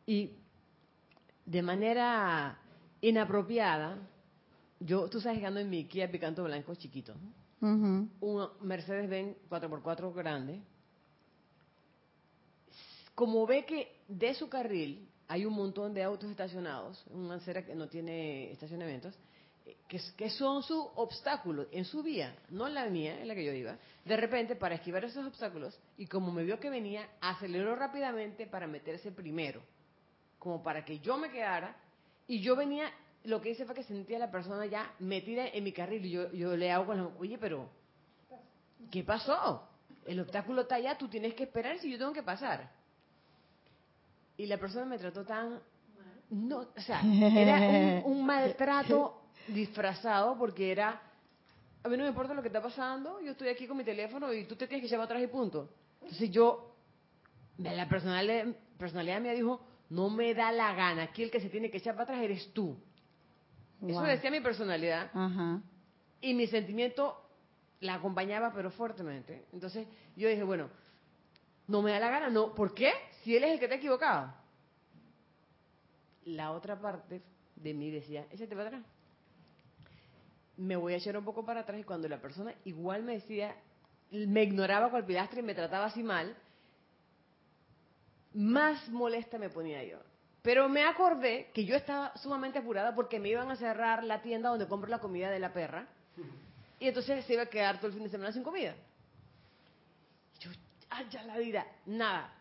y 0.06 0.32
de 1.46 1.62
manera 1.62 2.60
inapropiada, 3.02 3.98
yo, 4.80 5.10
tú 5.10 5.20
sabes 5.20 5.40
que 5.40 5.46
ando 5.46 5.60
en 5.60 5.70
mi 5.70 5.86
Kia 5.86 6.12
Picanto 6.12 6.44
Blanco 6.44 6.76
chiquito, 6.76 7.16
un 7.60 8.50
Mercedes-Benz 8.62 9.36
4x4 9.50 10.14
grande, 10.14 10.62
como 13.16 13.48
ve 13.48 13.66
que 13.66 14.00
de 14.08 14.34
su 14.36 14.48
carril 14.48 15.10
hay 15.28 15.46
un 15.46 15.54
montón 15.54 15.94
de 15.94 16.04
autos 16.04 16.30
estacionados, 16.30 17.04
una 17.10 17.36
acera 17.36 17.66
que 17.66 17.76
no 17.76 17.88
tiene 17.88 18.52
estacionamientos, 18.52 19.18
que, 19.88 20.00
que 20.16 20.30
son 20.30 20.64
su 20.64 20.80
obstáculo 20.96 21.68
en 21.72 21.86
su 21.86 22.04
vía, 22.04 22.36
no 22.50 22.68
en 22.68 22.74
la 22.74 22.86
mía, 22.88 23.22
en 23.22 23.28
la 23.28 23.36
que 23.36 23.46
yo 23.46 23.52
iba. 23.52 23.78
De 24.06 24.18
repente, 24.18 24.56
para 24.56 24.76
esquivar 24.76 25.04
esos 25.06 25.26
obstáculos, 25.26 25.78
y 25.98 26.08
como 26.08 26.32
me 26.32 26.44
vio 26.44 26.60
que 26.60 26.70
venía, 26.70 27.08
aceleró 27.22 27.76
rápidamente 27.76 28.48
para 28.48 28.68
meterse 28.68 29.12
primero, 29.12 29.62
como 30.40 30.64
para 30.64 30.86
que 30.86 31.00
yo 31.00 31.18
me 31.18 31.30
quedara, 31.30 31.76
y 32.28 32.40
yo 32.42 32.56
venía, 32.56 32.92
lo 33.24 33.42
que 33.42 33.52
hice 33.52 33.66
fue 33.66 33.76
que 33.76 33.84
sentía 33.84 34.18
a 34.18 34.22
la 34.22 34.32
persona 34.32 34.66
ya 34.66 34.94
metida 35.00 35.48
en 35.48 35.64
mi 35.64 35.72
carril, 35.72 36.06
y 36.06 36.12
yo, 36.12 36.32
yo 36.32 36.56
le 36.56 36.72
hago 36.72 36.88
con 36.88 36.98
la, 36.98 37.08
oye, 37.20 37.38
pero, 37.38 37.70
¿qué 38.92 39.04
pasó? 39.04 39.68
El 40.06 40.20
obstáculo 40.20 40.62
está 40.62 40.76
allá, 40.76 40.98
tú 40.98 41.08
tienes 41.08 41.34
que 41.34 41.44
esperar 41.44 41.80
si 41.80 41.92
yo 41.92 41.98
tengo 41.98 42.14
que 42.14 42.24
pasar. 42.24 42.72
Y 44.38 44.46
la 44.46 44.58
persona 44.58 44.86
me 44.86 44.98
trató 44.98 45.26
tan... 45.26 45.60
No, 46.30 46.60
o 46.60 46.82
sea, 46.82 47.02
era 47.04 47.60
un, 48.06 48.18
un 48.18 48.26
maltrato 48.26 49.27
disfrazado 49.48 50.38
porque 50.38 50.72
era... 50.72 51.02
A 51.84 51.90
mí 51.90 51.96
no 51.96 52.04
me 52.04 52.10
importa 52.10 52.34
lo 52.34 52.42
que 52.42 52.50
está 52.50 52.62
pasando, 52.62 53.22
yo 53.22 53.32
estoy 53.32 53.48
aquí 53.50 53.66
con 53.68 53.78
mi 53.78 53.84
teléfono 53.84 54.34
y 54.34 54.44
tú 54.46 54.56
te 54.56 54.68
tienes 54.68 54.84
que 54.84 54.90
llevar 54.90 55.06
atrás 55.06 55.22
y 55.24 55.28
punto. 55.28 55.70
Entonces 56.02 56.30
yo, 56.32 56.76
la 57.58 57.88
personalidad, 57.88 58.46
personalidad 58.78 59.22
mía 59.22 59.34
dijo, 59.34 59.62
no 59.90 60.10
me 60.10 60.34
da 60.34 60.52
la 60.52 60.74
gana, 60.74 61.04
aquí 61.04 61.24
el 61.24 61.32
que 61.32 61.40
se 61.40 61.50
tiene 61.50 61.70
que 61.72 61.78
echar 61.78 61.94
para 61.96 62.04
atrás 62.06 62.24
eres 62.24 62.52
tú. 62.54 62.76
Eso 63.82 64.00
Wow. 64.00 64.04
decía 64.06 64.32
mi 64.32 64.42
personalidad 64.42 65.12
y 66.20 66.34
mi 66.34 66.48
sentimiento 66.48 67.16
la 67.80 67.94
acompañaba 67.94 68.52
pero 68.54 68.72
fuertemente. 68.72 69.46
Entonces 69.54 69.88
yo 70.16 70.28
dije, 70.28 70.44
bueno, 70.44 70.70
no 71.68 71.82
me 71.82 71.92
da 71.92 72.00
la 72.00 72.10
gana, 72.10 72.30
no, 72.30 72.54
¿por 72.56 72.74
qué? 72.74 72.92
Si 73.24 73.36
él 73.38 73.44
es 73.44 73.52
el 73.52 73.60
que 73.60 73.66
está 73.66 73.76
equivocado. 73.78 74.34
La 76.26 76.52
otra 76.52 76.76
parte 76.80 77.22
de 77.56 77.74
mí 77.74 77.90
decía, 77.92 78.26
échate 78.32 78.56
para 78.56 78.68
atrás. 78.68 78.84
Me 80.58 80.76
voy 80.76 80.94
a 80.94 80.98
echar 80.98 81.18
un 81.18 81.24
poco 81.24 81.46
para 81.46 81.62
atrás 81.62 81.80
y 81.80 81.84
cuando 81.84 82.08
la 82.08 82.20
persona 82.20 82.54
igual 82.66 83.04
me 83.04 83.14
decía, 83.14 83.56
me 84.12 84.44
ignoraba 84.44 84.90
con 84.90 85.00
el 85.00 85.06
pilastre 85.06 85.40
y 85.40 85.44
me 85.44 85.54
trataba 85.54 85.86
así 85.86 86.04
mal, 86.04 86.36
más 88.34 88.90
molesta 88.90 89.38
me 89.38 89.50
ponía 89.50 89.84
yo. 89.84 89.98
Pero 90.42 90.70
me 90.70 90.84
acordé 90.84 91.52
que 91.54 91.66
yo 91.66 91.76
estaba 91.76 92.16
sumamente 92.18 92.60
apurada 92.60 92.96
porque 92.96 93.20
me 93.20 93.30
iban 93.30 93.52
a 93.52 93.56
cerrar 93.56 94.04
la 94.04 94.22
tienda 94.22 94.50
donde 94.50 94.68
compro 94.68 94.90
la 94.90 95.00
comida 95.00 95.30
de 95.30 95.40
la 95.40 95.52
perra. 95.52 95.88
Y 96.80 96.88
entonces 96.88 97.26
se 97.26 97.34
iba 97.34 97.44
a 97.44 97.48
quedar 97.48 97.78
todo 97.78 97.88
el 97.88 97.94
fin 97.94 98.04
de 98.04 98.10
semana 98.10 98.32
sin 98.32 98.44
comida. 98.44 98.76
Yo, 100.40 100.52
ay, 100.90 101.08
la 101.26 101.38
vida, 101.38 101.66
nada. 101.86 102.37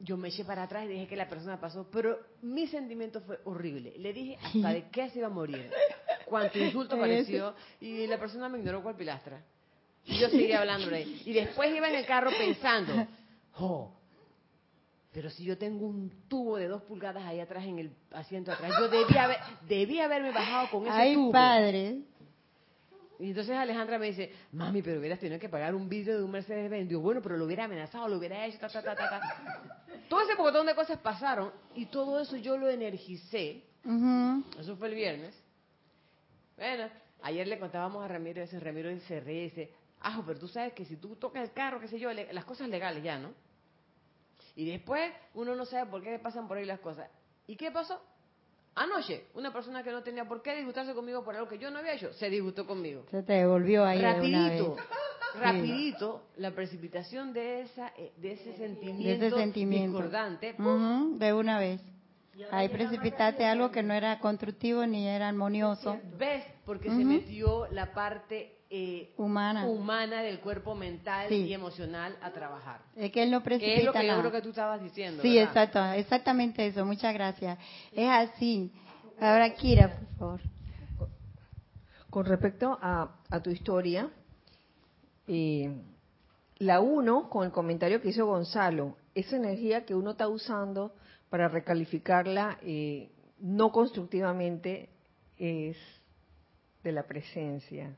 Yo 0.00 0.16
me 0.16 0.28
eché 0.28 0.44
para 0.44 0.62
atrás 0.62 0.84
y 0.84 0.88
dije 0.88 1.08
que 1.08 1.16
la 1.16 1.28
persona 1.28 1.60
pasó, 1.60 1.88
pero 1.90 2.18
mi 2.42 2.66
sentimiento 2.68 3.20
fue 3.22 3.40
horrible. 3.44 3.94
Le 3.98 4.12
dije 4.12 4.38
hasta 4.42 4.72
de 4.72 4.88
qué 4.90 5.10
se 5.10 5.18
iba 5.18 5.26
a 5.26 5.30
morir. 5.30 5.70
Cuánto 6.24 6.58
insulto 6.58 6.96
pareció. 7.00 7.54
Y 7.80 8.06
la 8.06 8.18
persona 8.18 8.48
me 8.48 8.58
ignoró 8.58 8.82
cual 8.82 8.94
pilastra. 8.96 9.42
Y 10.04 10.18
yo 10.18 10.28
seguía 10.28 10.60
hablando 10.60 10.88
de. 10.88 11.02
Y 11.02 11.32
después 11.32 11.74
iba 11.74 11.88
en 11.88 11.96
el 11.96 12.06
carro 12.06 12.30
pensando, 12.30 13.06
oh, 13.58 13.92
pero 15.12 15.30
si 15.30 15.44
yo 15.44 15.58
tengo 15.58 15.86
un 15.86 16.10
tubo 16.28 16.56
de 16.56 16.68
dos 16.68 16.82
pulgadas 16.82 17.24
ahí 17.24 17.40
atrás 17.40 17.64
en 17.64 17.78
el 17.78 17.90
asiento 18.12 18.52
atrás, 18.52 18.72
yo 18.78 18.88
debía, 18.88 19.24
haber, 19.24 19.38
debía 19.68 20.04
haberme 20.04 20.30
bajado 20.30 20.70
con 20.70 20.82
ese 20.86 20.92
Ay, 20.92 21.14
tubo. 21.14 21.32
padre. 21.32 22.02
Y 23.20 23.30
entonces 23.30 23.56
Alejandra 23.56 23.98
me 23.98 24.06
dice, 24.06 24.32
mami, 24.52 24.80
pero 24.80 25.00
hubieras 25.00 25.18
tenido 25.18 25.40
que 25.40 25.48
pagar 25.48 25.74
un 25.74 25.88
vidrio 25.88 26.18
de 26.18 26.22
un 26.24 26.30
Mercedes-Benz. 26.30 26.88
Digo, 26.88 27.00
bueno, 27.00 27.20
pero 27.20 27.36
lo 27.36 27.46
hubiera 27.46 27.64
amenazado, 27.64 28.06
lo 28.08 28.16
hubiera 28.18 28.46
hecho, 28.46 28.58
ta, 28.58 28.68
ta, 28.68 28.80
ta, 28.82 28.94
ta, 28.94 29.08
ta. 29.10 29.84
Todo 30.08 30.20
ese 30.22 30.36
montón 30.36 30.66
de 30.66 30.74
cosas 30.74 30.98
pasaron 30.98 31.50
y 31.74 31.86
todo 31.86 32.20
eso 32.20 32.36
yo 32.36 32.56
lo 32.56 32.68
energicé. 32.70 33.64
Eso 34.58 34.76
fue 34.76 34.88
el 34.88 34.94
viernes. 34.94 35.34
Bueno, 36.56 36.88
ayer 37.22 37.46
le 37.46 37.58
contábamos 37.58 38.04
a 38.04 38.08
Ramiro, 38.08 38.40
ese 38.42 38.58
Ramiro 38.58 38.88
se 39.00 39.20
ríe 39.20 39.40
y 39.40 39.44
dice, 39.44 39.72
ah, 40.00 40.22
pero 40.26 40.38
tú 40.38 40.48
sabes 40.48 40.72
que 40.72 40.84
si 40.84 40.96
tú 40.96 41.14
tocas 41.16 41.42
el 41.42 41.52
carro, 41.52 41.78
qué 41.80 41.88
sé 41.88 41.98
yo, 41.98 42.12
le- 42.12 42.32
las 42.32 42.44
cosas 42.44 42.68
legales 42.68 43.02
ya, 43.02 43.18
¿no? 43.18 43.30
Y 44.56 44.70
después 44.70 45.12
uno 45.34 45.54
no 45.54 45.64
sabe 45.64 45.90
por 45.90 46.02
qué 46.02 46.18
pasan 46.18 46.48
por 46.48 46.56
ahí 46.56 46.64
las 46.64 46.80
cosas. 46.80 47.08
¿Y 47.46 47.56
qué 47.56 47.70
pasó? 47.70 48.00
Anoche, 48.78 49.26
una 49.34 49.52
persona 49.52 49.82
que 49.82 49.90
no 49.90 50.02
tenía 50.02 50.24
por 50.26 50.42
qué 50.42 50.54
disgustarse 50.56 50.94
conmigo 50.94 51.24
por 51.24 51.34
algo 51.34 51.48
que 51.48 51.58
yo 51.58 51.70
no 51.70 51.78
había 51.78 51.94
hecho, 51.94 52.12
se 52.14 52.30
disgustó 52.30 52.66
conmigo. 52.66 53.04
Se 53.10 53.22
te 53.22 53.32
devolvió 53.34 53.84
ahí 53.84 53.98
de 53.98 54.04
una 54.04 54.14
rapidito, 54.14 54.74
vez. 54.76 54.84
rapidito, 55.40 56.22
la 56.36 56.50
precipitación 56.52 57.32
de 57.32 57.62
esa 57.62 57.92
eh, 57.96 58.12
de 58.16 58.32
ese 58.32 58.50
De 58.50 58.56
sentimiento, 58.56 59.26
ese 59.26 59.36
sentimiento. 59.36 59.96
discordante, 59.98 60.54
De 61.18 61.32
una 61.32 61.58
vez. 61.58 61.80
Ahí 62.52 62.68
precipitaste 62.68 63.44
algo 63.44 63.70
que 63.72 63.82
no 63.82 63.94
era 63.94 64.20
constructivo 64.20 64.86
ni 64.86 65.08
era 65.08 65.28
armonioso. 65.28 65.98
¿ves? 66.16 66.44
Porque 66.64 66.88
se 66.88 67.04
metió 67.04 67.66
la 67.72 67.92
parte 67.92 68.57
eh, 68.70 69.14
Humana. 69.16 69.66
humana 69.66 70.22
del 70.22 70.40
cuerpo 70.40 70.74
mental 70.74 71.28
Sí. 71.28 71.46
y 71.46 71.54
emocional 71.54 72.16
a 72.20 72.30
trabajar. 72.32 72.80
Es 72.96 73.10
que 73.12 73.22
él 73.22 73.30
no 73.30 73.42
Que 73.42 73.54
es 73.54 73.84
lo 73.84 73.92
precipita 73.92 74.00
que 74.00 74.06
yo 74.06 74.18
creo 74.20 74.32
que 74.32 74.42
tú 74.42 74.50
estabas 74.50 74.82
diciendo. 74.82 75.22
Sí, 75.22 75.36
¿verdad? 75.36 75.48
exacto, 75.48 75.84
exactamente 75.98 76.66
eso. 76.66 76.84
Muchas 76.84 77.14
gracias. 77.14 77.58
Es 77.92 78.08
así. 78.08 78.70
Ahora, 79.20 79.54
Kira, 79.54 79.96
por 79.96 80.16
favor. 80.18 80.40
Con 82.10 82.24
respecto 82.26 82.78
a, 82.80 83.16
a 83.30 83.40
tu 83.40 83.50
historia, 83.50 84.10
eh, 85.26 85.70
la 86.58 86.80
uno, 86.80 87.28
con 87.28 87.44
el 87.44 87.52
comentario 87.52 88.00
que 88.00 88.08
hizo 88.08 88.26
Gonzalo, 88.26 88.96
esa 89.14 89.36
energía 89.36 89.84
que 89.84 89.94
uno 89.94 90.12
está 90.12 90.28
usando 90.28 90.94
para 91.30 91.48
recalificarla 91.48 92.58
eh, 92.62 93.10
no 93.40 93.70
constructivamente 93.72 94.88
es 95.38 95.76
de 96.82 96.92
la 96.92 97.04
presencia. 97.04 97.94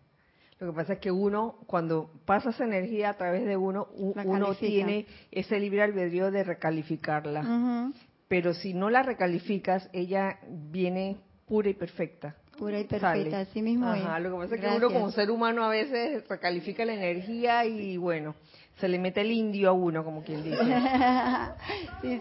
Lo 0.60 0.72
que 0.72 0.76
pasa 0.76 0.92
es 0.94 0.98
que 0.98 1.10
uno, 1.10 1.56
cuando 1.66 2.10
pasa 2.26 2.50
esa 2.50 2.64
energía 2.64 3.10
a 3.10 3.14
través 3.14 3.46
de 3.46 3.56
uno, 3.56 3.88
uno 3.94 4.54
tiene 4.54 5.06
ese 5.30 5.58
libre 5.58 5.82
albedrío 5.82 6.30
de 6.30 6.44
recalificarla. 6.44 7.90
Pero 8.28 8.52
si 8.52 8.74
no 8.74 8.90
la 8.90 9.02
recalificas, 9.02 9.88
ella 9.92 10.38
viene 10.46 11.16
pura 11.46 11.70
y 11.70 11.74
perfecta. 11.74 12.36
Pura 12.58 12.78
y 12.78 12.84
perfecta, 12.84 13.40
así 13.40 13.62
mismo 13.62 13.86
Ajá, 13.86 14.20
Lo 14.20 14.32
que 14.32 14.36
pasa 14.36 14.54
es 14.54 14.60
que 14.60 14.66
uno 14.68 14.90
como 14.90 15.10
ser 15.10 15.30
humano 15.30 15.64
a 15.64 15.70
veces 15.70 16.28
recalifica 16.28 16.84
la 16.84 16.92
energía 16.92 17.64
y 17.64 17.96
bueno, 17.96 18.34
se 18.78 18.86
le 18.86 18.98
mete 18.98 19.22
el 19.22 19.32
indio 19.32 19.70
a 19.70 19.72
uno, 19.72 20.04
como 20.04 20.22
quien 20.22 20.44
dice. 20.44 20.58
sí, 22.02 22.20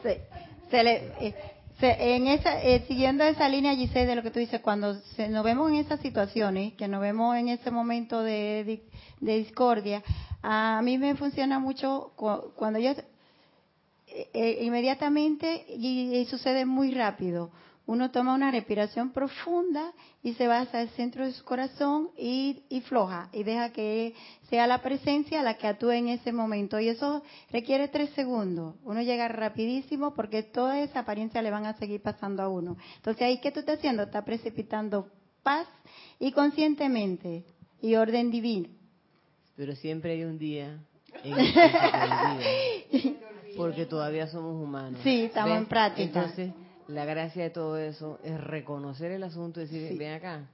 se, 0.72 0.84
le, 0.84 1.12
eh, 1.20 1.36
en 1.82 2.28
esa, 2.28 2.62
eh, 2.62 2.84
siguiendo 2.88 3.24
esa 3.24 3.48
línea, 3.48 3.76
Giselle, 3.76 4.06
de 4.06 4.16
lo 4.16 4.24
que 4.24 4.32
tú 4.32 4.40
dices, 4.40 4.62
cuando 4.62 4.94
nos 5.30 5.44
vemos 5.44 5.70
en 5.72 5.78
esas 5.78 6.00
situaciones, 6.02 6.74
que 6.74 6.88
nos 6.88 7.02
vemos 7.02 7.36
en 7.38 7.50
ese 7.50 7.72
momento 7.72 8.22
de, 8.22 8.82
discordia, 9.22 10.04
a 10.42 10.82
mí 10.84 10.98
me 10.98 11.16
funciona 11.16 11.60
mucho 11.60 12.12
cuando 12.56 12.80
yo 12.80 12.92
eh, 12.92 14.30
eh, 14.34 14.60
inmediatamente 14.62 15.66
y, 15.70 16.26
sucede 16.30 16.66
muy 16.66 16.92
rápido 16.92 17.52
uno 17.90 18.12
toma 18.12 18.36
una 18.36 18.52
respiración 18.52 19.10
profunda 19.10 19.94
y 20.22 20.36
se 20.36 20.46
va 20.46 20.60
hacia 20.60 20.84
el 20.84 20.90
centro 20.90 21.26
de 21.26 21.32
su 21.32 21.44
corazón 21.44 22.12
y, 22.16 22.62
floja 22.86 23.30
y 23.34 23.42
deja 23.42 23.72
que 23.72 24.14
sea 24.48 24.68
la 24.68 24.84
presencia 24.84 25.42
la 25.42 25.56
que 25.56 25.66
actúe 25.66 25.90
en 25.94 26.10
ese 26.10 26.32
momento. 26.32 26.80
Y 26.80 26.88
eso 26.90 27.24
requiere 27.52 27.88
tres 27.88 28.12
segundos. 28.12 28.76
Uno 28.84 29.02
llega 29.02 29.28
rapidísimo 29.28 30.14
porque 30.14 30.44
toda 30.44 30.80
esa 30.82 31.00
apariencia 31.00 31.42
le 31.42 31.50
van 31.50 31.66
a 31.66 31.78
seguir 31.78 32.00
pasando 32.04 32.44
a 32.44 32.48
uno. 32.48 32.78
Entonces 32.98 33.24
ahí, 33.24 33.40
¿qué 33.40 33.52
tú 33.52 33.62
estás 33.62 33.80
haciendo? 33.80 34.04
Está 34.04 34.24
precipitando 34.24 35.08
paz 35.42 35.68
y 36.20 36.32
conscientemente 36.32 37.44
y 37.82 37.96
orden 37.96 38.30
divino. 38.30 38.70
Pero 39.56 39.76
siempre 39.76 40.12
hay 40.12 40.26
un 40.26 40.38
día 40.38 40.78
en 41.24 41.36
que 42.92 42.92
se 42.92 43.18
porque 43.58 43.88
todavía 43.88 44.28
somos 44.28 44.64
humanos. 44.64 45.00
Sí, 45.04 45.24
estamos 45.24 45.58
en 45.58 45.66
práctica. 45.66 46.04
Entonces, 46.04 46.54
la 46.90 47.06
gracia 47.06 47.44
de 47.44 47.50
todo 47.52 47.78
eso 47.78 48.20
es 48.24 48.40
reconocer 48.42 49.12
el 49.12 49.24
asunto 49.24 49.62
y 49.62 49.66
decir, 49.66 49.98
ven 49.98 50.14
acá. 50.14 50.50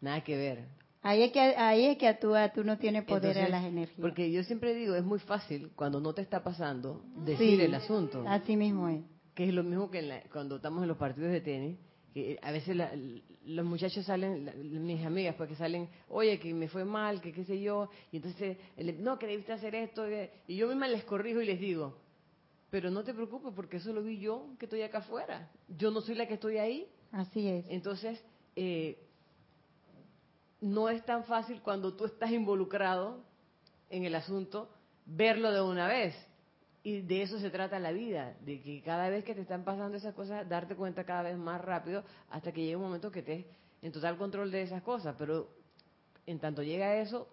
Nada 0.00 0.24
que 0.24 0.36
ver. 0.36 0.64
Ahí 1.02 1.22
es 1.22 1.32
que, 1.32 1.40
ahí 1.40 1.86
es 1.86 1.98
que 1.98 2.08
actúa, 2.08 2.52
tú 2.52 2.64
no 2.64 2.78
tienes 2.78 3.04
poder 3.04 3.36
en 3.36 3.50
las 3.50 3.64
energías. 3.64 4.00
Porque 4.00 4.30
yo 4.32 4.42
siempre 4.44 4.74
digo, 4.74 4.94
es 4.94 5.04
muy 5.04 5.18
fácil 5.18 5.72
cuando 5.74 6.00
no 6.00 6.14
te 6.14 6.22
está 6.22 6.42
pasando 6.42 7.04
decir 7.16 7.60
el 7.60 7.74
asunto. 7.74 8.24
Así 8.26 8.56
mismo 8.56 8.88
es. 8.88 9.02
Que 9.34 9.44
es 9.48 9.54
lo 9.54 9.62
mismo 9.62 9.90
que 9.90 10.22
cuando 10.32 10.56
estamos 10.56 10.82
en 10.82 10.88
los 10.88 10.96
partidos 10.96 11.32
de 11.32 11.40
tenis, 11.40 11.78
que 12.14 12.38
a 12.40 12.50
veces 12.50 12.76
los 13.44 13.66
muchachos 13.66 14.06
salen, 14.06 14.50
mis 14.84 15.04
amigas, 15.04 15.34
porque 15.36 15.54
salen, 15.54 15.88
oye, 16.08 16.38
que 16.38 16.54
me 16.54 16.68
fue 16.68 16.84
mal, 16.84 17.20
que 17.20 17.32
qué 17.32 17.44
sé 17.44 17.60
yo, 17.60 17.90
y 18.10 18.16
entonces, 18.16 18.56
no, 18.98 19.18
que 19.18 19.26
debiste 19.26 19.52
hacer 19.52 19.74
esto, 19.74 20.04
y 20.46 20.56
yo 20.56 20.68
misma 20.68 20.88
les 20.88 21.04
corrijo 21.04 21.40
y 21.40 21.46
les 21.46 21.60
digo, 21.60 21.96
pero 22.72 22.90
no 22.90 23.04
te 23.04 23.12
preocupes 23.12 23.52
porque 23.54 23.76
eso 23.76 23.92
lo 23.92 24.02
vi 24.02 24.18
yo 24.18 24.46
que 24.58 24.64
estoy 24.64 24.80
acá 24.80 24.98
afuera. 24.98 25.50
Yo 25.68 25.90
no 25.90 26.00
soy 26.00 26.14
la 26.14 26.26
que 26.26 26.34
estoy 26.34 26.56
ahí. 26.56 26.88
Así 27.12 27.46
es. 27.46 27.66
Entonces, 27.68 28.24
eh, 28.56 28.98
no 30.62 30.88
es 30.88 31.04
tan 31.04 31.24
fácil 31.24 31.60
cuando 31.60 31.92
tú 31.92 32.06
estás 32.06 32.30
involucrado 32.30 33.22
en 33.90 34.06
el 34.06 34.14
asunto 34.14 34.70
verlo 35.04 35.52
de 35.52 35.60
una 35.60 35.86
vez. 35.86 36.14
Y 36.82 37.02
de 37.02 37.20
eso 37.20 37.38
se 37.38 37.50
trata 37.50 37.78
la 37.78 37.92
vida, 37.92 38.38
de 38.40 38.62
que 38.62 38.80
cada 38.80 39.10
vez 39.10 39.22
que 39.22 39.34
te 39.34 39.42
están 39.42 39.64
pasando 39.64 39.98
esas 39.98 40.14
cosas, 40.14 40.48
darte 40.48 40.74
cuenta 40.74 41.04
cada 41.04 41.24
vez 41.24 41.36
más 41.36 41.60
rápido 41.60 42.02
hasta 42.30 42.52
que 42.52 42.62
llegue 42.62 42.76
un 42.76 42.84
momento 42.84 43.12
que 43.12 43.18
estés 43.18 43.44
en 43.82 43.92
total 43.92 44.16
control 44.16 44.50
de 44.50 44.62
esas 44.62 44.82
cosas. 44.82 45.14
Pero 45.18 45.46
en 46.24 46.38
tanto 46.38 46.62
llega 46.62 46.96
eso, 46.96 47.28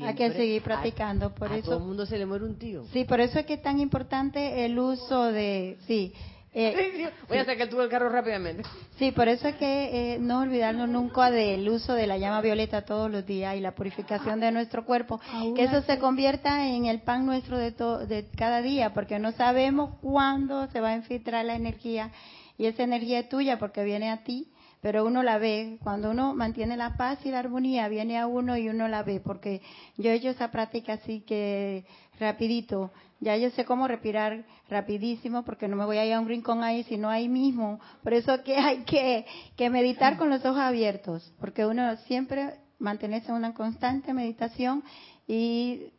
hay 0.00 0.14
que 0.14 0.32
seguir 0.32 0.62
practicando, 0.62 1.34
por 1.34 1.52
eso. 1.52 1.70
todo 1.70 1.78
el 1.78 1.84
mundo 1.84 2.06
se 2.06 2.18
le 2.18 2.26
muere 2.26 2.44
un 2.44 2.58
tío. 2.58 2.84
Sí, 2.92 3.04
por 3.04 3.20
eso 3.20 3.38
es 3.38 3.46
que 3.46 3.54
es 3.54 3.62
tan 3.62 3.80
importante 3.80 4.64
el 4.64 4.78
uso 4.78 5.24
de, 5.24 5.76
sí. 5.86 6.12
Eh, 6.54 7.10
voy 7.28 7.38
a 7.38 7.44
sacar 7.46 7.68
tú 7.68 7.80
el 7.80 7.88
carro 7.88 8.10
rápidamente. 8.10 8.62
Sí, 8.98 9.10
por 9.10 9.28
eso 9.28 9.48
es 9.48 9.56
que 9.56 10.14
eh, 10.14 10.18
no 10.18 10.40
olvidarnos 10.40 10.88
nunca 10.88 11.30
del 11.30 11.66
uso 11.68 11.94
de 11.94 12.06
la 12.06 12.18
llama 12.18 12.42
violeta 12.42 12.84
todos 12.84 13.10
los 13.10 13.24
días 13.24 13.56
y 13.56 13.60
la 13.60 13.74
purificación 13.74 14.38
de 14.40 14.52
nuestro 14.52 14.84
cuerpo, 14.84 15.20
que 15.56 15.64
eso 15.64 15.80
se 15.82 15.98
convierta 15.98 16.68
en 16.68 16.84
el 16.84 17.00
pan 17.00 17.24
nuestro 17.24 17.56
de, 17.56 17.70
de 17.70 18.28
cada 18.36 18.60
día, 18.60 18.92
porque 18.92 19.18
no 19.18 19.32
sabemos 19.32 19.98
cuándo 20.02 20.66
se 20.68 20.80
va 20.80 20.90
a 20.90 20.96
infiltrar 20.96 21.44
la 21.44 21.54
energía 21.54 22.10
y 22.58 22.66
esa 22.66 22.82
energía 22.82 23.20
es 23.20 23.28
tuya 23.28 23.58
porque 23.58 23.82
viene 23.82 24.10
a 24.10 24.22
ti 24.22 24.51
pero 24.82 25.06
uno 25.06 25.22
la 25.22 25.38
ve. 25.38 25.78
Cuando 25.82 26.10
uno 26.10 26.34
mantiene 26.34 26.76
la 26.76 26.96
paz 26.96 27.24
y 27.24 27.30
la 27.30 27.38
armonía, 27.38 27.88
viene 27.88 28.18
a 28.18 28.26
uno 28.26 28.58
y 28.58 28.68
uno 28.68 28.88
la 28.88 29.02
ve, 29.04 29.20
porque 29.20 29.62
yo 29.96 30.10
he 30.10 30.14
hecho 30.14 30.30
esa 30.30 30.50
práctica 30.50 30.94
así 30.94 31.20
que 31.20 31.86
rapidito. 32.18 32.90
Ya 33.20 33.36
yo 33.36 33.50
sé 33.50 33.64
cómo 33.64 33.86
respirar 33.86 34.44
rapidísimo, 34.68 35.44
porque 35.44 35.68
no 35.68 35.76
me 35.76 35.84
voy 35.84 35.98
a 35.98 36.04
ir 36.04 36.12
a 36.12 36.20
un 36.20 36.28
rincón 36.28 36.64
ahí, 36.64 36.82
sino 36.84 37.08
ahí 37.08 37.28
mismo. 37.28 37.80
Por 38.02 38.12
eso 38.12 38.42
que 38.42 38.56
hay 38.56 38.82
que, 38.82 39.24
que 39.56 39.70
meditar 39.70 40.18
con 40.18 40.28
los 40.28 40.44
ojos 40.44 40.58
abiertos, 40.58 41.32
porque 41.38 41.64
uno 41.64 41.96
siempre 42.08 42.58
mantenerse 42.80 43.30
en 43.30 43.36
una 43.36 43.54
constante 43.54 44.12
meditación 44.12 44.82
y 45.28 45.92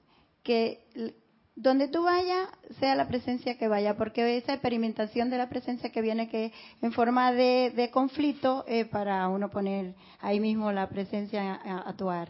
que 0.44 1.16
donde 1.56 1.88
tú 1.88 2.04
vayas, 2.04 2.50
sea 2.80 2.96
la 2.96 3.08
presencia 3.08 3.58
que 3.58 3.68
vaya, 3.68 3.96
porque 3.96 4.38
esa 4.38 4.54
experimentación 4.54 5.30
de 5.30 5.38
la 5.38 5.50
presencia 5.50 5.92
que 5.92 6.02
viene 6.02 6.28
que 6.28 6.52
en 6.82 6.92
forma 6.92 7.32
de, 7.32 7.90
conflicto 7.94 8.66
es 8.68 8.88
para 8.88 9.28
uno 9.28 9.50
poner 9.50 9.94
ahí 10.20 10.40
mismo 10.40 10.72
la 10.72 10.90
presencia 10.90 11.54
a, 11.54 11.90
actuar. 11.90 12.30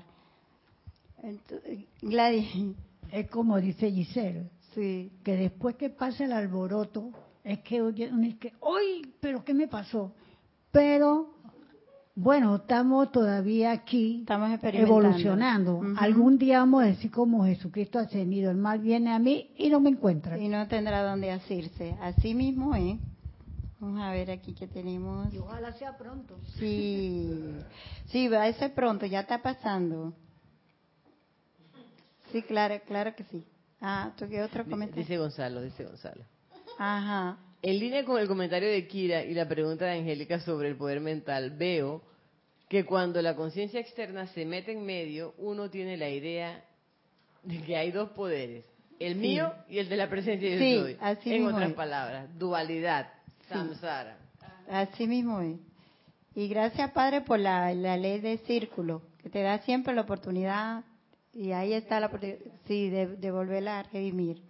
Gladys. 2.02 2.76
Es 3.12 3.30
como 3.30 3.62
dice 3.62 3.92
Giselle, 3.92 4.50
sí. 4.74 5.12
que 5.24 5.38
después 5.38 5.76
que 5.76 5.90
pasa 5.90 6.26
el 6.26 6.34
alboroto, 6.34 7.12
es 7.44 7.60
que, 7.60 7.78
es 7.78 8.36
que, 8.36 8.54
¡ay! 8.62 9.14
¿Pero 9.22 9.46
qué 9.46 9.54
me 9.54 9.68
pasó? 9.68 10.14
Pero 10.72 11.36
bueno, 12.16 12.58
estamos 12.58 13.12
todavía 13.12 13.72
aquí 13.72 14.20
estamos 14.22 14.60
evolucionando. 14.64 15.82
Algún 15.98 16.38
día 16.38 16.60
vamos 16.60 16.84
a 16.84 16.88
decir 16.88 17.10
como 17.10 17.46
Jesucristo 17.46 17.98
ha 17.98 18.04
ascendido, 18.04 18.52
el 18.52 18.58
mal 18.58 18.80
viene 18.80 19.12
a 19.12 19.20
mí 19.20 19.52
y 19.58 19.70
no 19.70 19.80
me 19.80 19.90
encuentra. 19.90 20.38
Y 20.38 20.48
no 20.48 20.68
tendrá 20.68 21.04
dónde 21.04 21.32
asirse. 21.32 21.98
Así 22.02 22.36
mismo, 22.36 22.76
¿eh? 22.76 23.00
Vamos 23.80 24.02
a 24.02 24.12
ver 24.12 24.32
aquí 24.32 24.54
que 24.54 24.68
tenemos. 24.68 25.34
Y 25.34 25.40
ojalá 25.40 25.74
sea 25.74 25.98
pronto. 25.98 26.38
Sí, 26.58 27.30
sí, 28.06 28.28
va 28.28 28.44
a 28.44 28.54
ser 28.54 28.74
pronto, 28.74 29.06
ya 29.06 29.22
está 29.22 29.42
pasando. 29.42 30.14
Sí, 32.32 32.44
claro, 32.44 32.76
claro 32.88 33.16
que 33.16 33.24
sí. 33.26 33.46
Ah, 33.82 34.12
¿tú 34.18 34.28
qué 34.30 34.42
otro 34.42 34.64
comentario? 34.66 35.04
Dice 35.04 35.18
Gonzalo, 35.18 35.62
dice 35.62 35.84
Gonzalo. 35.84 36.24
Ajá. 36.78 37.38
En 37.64 37.80
línea 37.80 38.04
con 38.04 38.20
el 38.20 38.28
comentario 38.28 38.70
de 38.70 38.86
Kira 38.90 39.24
y 39.24 39.34
la 39.34 39.48
pregunta 39.48 39.86
de 39.86 40.00
Angélica 40.00 40.38
sobre 40.42 40.68
el 40.68 40.76
poder 40.76 41.00
mental, 41.00 41.52
veo 41.52 42.02
que 42.68 42.84
cuando 42.84 43.22
la 43.22 43.38
conciencia 43.38 43.80
externa 43.80 44.28
se 44.28 44.44
mete 44.46 44.74
en 44.74 44.86
medio, 44.86 45.34
uno 45.38 45.70
tiene 45.70 45.96
la 45.96 46.10
idea 46.10 46.62
de 47.42 47.62
que 47.62 47.78
hay 47.78 47.92
dos 47.92 48.10
poderes, 48.10 48.66
el 49.00 49.16
mío 49.16 49.54
y 49.70 49.80
el 49.80 49.88
de 49.88 49.96
la 49.96 50.10
presencia 50.10 50.50
de 50.50 50.58
Dios. 50.58 50.90
en 51.24 51.48
otras 51.48 51.72
palabras, 51.72 52.38
dualidad, 52.38 53.14
samsara. 53.48 54.18
Así 54.70 55.08
mismo 55.08 55.40
es. 55.40 55.58
Y 56.36 56.50
gracias, 56.50 56.92
Padre, 56.92 57.22
por 57.22 57.40
la, 57.40 57.74
ley 57.74 58.20
de 58.20 58.40
círculo, 58.40 59.04
que 59.22 59.30
te 59.30 59.42
da 59.42 59.60
siempre 59.60 59.94
la 59.94 60.02
oportunidad, 60.02 60.84
y 61.34 61.54
ahí 61.54 61.72
está 61.72 62.02
la 62.02 62.08
oportunidad, 62.08 62.40
sí, 62.68 62.90
de, 62.90 63.08
de 63.08 63.32
volverla 63.32 63.80
a 63.80 63.84
redimir. 63.84 64.42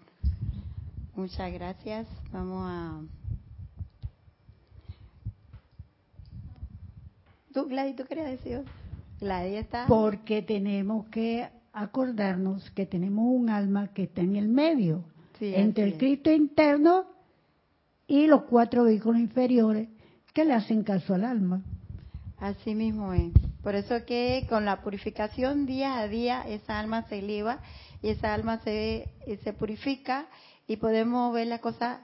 Muchas 1.16 1.54
gracias. 1.54 2.08
Vamos 2.32 2.64
a... 2.68 3.02
¿Tú, 7.54 7.66
Gladys, 7.68 7.96
tú 7.96 8.06
querías 8.06 8.32
decir? 8.32 8.64
Gladys 9.20 9.60
está... 9.60 9.86
Porque 9.88 10.42
tenemos 10.42 11.06
que 11.10 11.48
acordarnos 11.72 12.70
que 12.72 12.86
tenemos 12.86 13.26
un 13.28 13.50
alma 13.50 13.90
que 13.94 14.04
está 14.04 14.22
en 14.22 14.36
el 14.36 14.48
medio, 14.48 15.04
entre 15.40 15.84
el 15.84 15.98
Cristo 15.98 16.32
interno 16.32 17.06
y 18.08 18.28
los 18.28 18.44
cuatro 18.44 18.84
vehículos 18.84 19.20
inferiores 19.20 19.90
que 20.34 20.46
le 20.46 20.54
hacen 20.54 20.84
caso 20.84 21.14
al 21.14 21.26
alma. 21.26 21.62
Así 22.40 22.76
mismo 22.76 23.14
es. 23.14 23.32
Por 23.62 23.76
eso 23.76 24.06
que 24.06 24.46
con 24.50 24.66
la 24.66 24.82
purificación 24.82 25.66
día 25.66 26.00
a 26.00 26.08
día 26.08 26.44
esa 26.48 26.80
alma 26.80 27.04
se 27.04 27.20
eleva 27.20 27.60
y 28.02 28.10
esa 28.10 28.34
alma 28.34 28.60
se, 28.60 29.10
se 29.44 29.54
purifica 29.54 30.28
y 30.68 30.78
podemos 30.78 31.34
ver 31.34 31.48
las 31.48 31.60
cosas 31.60 32.00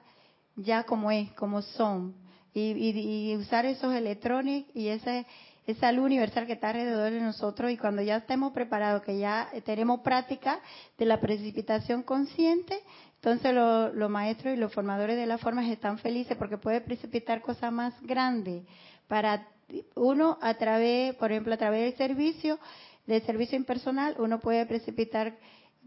ya 0.55 0.84
como 0.84 1.12
es, 1.12 1.32
como 1.34 1.62
son. 1.62 2.16
Y, 2.53 3.36
usar 3.38 3.66
esos 3.66 3.93
electrones 3.93 4.66
y 4.74 4.88
ese, 4.88 5.26
esa 5.66 5.91
luz 5.91 6.05
universal 6.05 6.45
que 6.45 6.53
está 6.53 6.70
alrededor 6.70 7.12
de 7.12 7.22
nosotros 7.22 7.72
y 7.72 7.78
cuando 7.78 8.01
ya 8.01 8.18
estemos 8.18 8.51
preparados, 8.53 9.03
que 9.03 9.18
ya 9.18 9.49
tenemos 9.64 10.01
práctica 10.01 10.60
de 10.97 11.05
la 11.05 11.22
precipitación 11.22 12.03
consciente, 12.03 12.80
entonces 13.16 13.53
los 13.53 14.10
maestros 14.10 14.53
y 14.53 14.57
los 14.57 14.74
formadores 14.74 15.16
de 15.16 15.26
las 15.26 15.39
formas 15.39 15.68
están 15.68 15.99
felices 15.99 16.36
porque 16.38 16.57
puede 16.57 16.82
precipitar 16.82 17.41
cosas 17.41 17.72
más 17.72 17.93
grandes 18.01 18.64
para 19.07 19.47
uno 19.95 20.38
a 20.41 20.53
través, 20.55 21.16
por 21.16 21.32
ejemplo, 21.32 21.53
a 21.53 21.57
través 21.57 21.82
del 21.82 21.97
servicio, 21.97 22.60
del 23.05 23.22
servicio 23.24 23.57
impersonal, 23.57 24.16
uno 24.20 24.39
puede 24.39 24.66
precipitar 24.66 25.36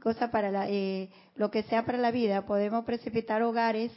cosas 0.03 0.31
para 0.31 0.51
la, 0.51 0.69
eh, 0.69 1.09
lo 1.37 1.51
que 1.51 1.63
sea 1.65 1.87
para 1.87 1.99
la 1.99 2.11
vida. 2.11 2.45
Podemos 2.45 2.85
precipitar 2.85 3.43
hogares 3.43 3.93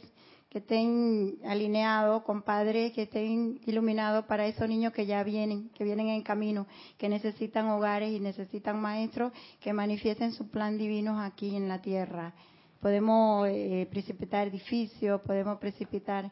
que 0.48 0.58
estén 0.58 1.38
alineados 1.44 2.22
con 2.22 2.42
padres, 2.42 2.92
que 2.92 3.02
estén 3.02 3.60
iluminados 3.66 4.24
para 4.26 4.46
esos 4.46 4.68
niños 4.68 4.92
que 4.92 5.04
ya 5.04 5.22
vienen, 5.24 5.70
que 5.70 5.84
vienen 5.84 6.08
en 6.08 6.22
camino, 6.22 6.66
que 6.96 7.08
necesitan 7.08 7.68
hogares 7.68 8.10
y 8.12 8.20
necesitan 8.20 8.80
maestros 8.80 9.32
que 9.60 9.72
manifiesten 9.72 10.32
su 10.32 10.48
plan 10.48 10.78
divino 10.78 11.20
aquí 11.20 11.56
en 11.56 11.68
la 11.68 11.82
tierra 11.82 12.32
podemos 12.80 13.48
eh, 13.48 13.88
precipitar 13.90 14.46
edificios, 14.46 15.20
podemos 15.22 15.58
precipitar, 15.58 16.30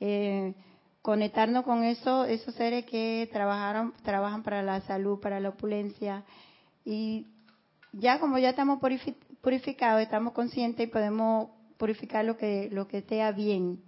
eh, 0.00 0.52
conectarnos 1.00 1.64
con 1.64 1.84
eso, 1.84 2.24
esos 2.24 2.54
seres 2.56 2.84
que 2.86 3.28
trabajaron, 3.32 3.94
trabajan 4.02 4.42
para 4.42 4.62
la 4.62 4.80
salud, 4.80 5.20
para 5.20 5.38
la 5.38 5.50
opulencia. 5.50 6.24
Y 6.84 7.28
ya 7.92 8.18
como 8.18 8.38
ya 8.38 8.50
estamos 8.50 8.80
purificados, 9.40 10.02
estamos 10.02 10.32
conscientes 10.32 10.86
y 10.86 10.90
podemos 10.90 11.50
purificar 11.76 12.24
lo 12.24 12.36
que, 12.36 12.68
lo 12.70 12.88
que 12.88 13.02
sea 13.02 13.32
bien. 13.32 13.82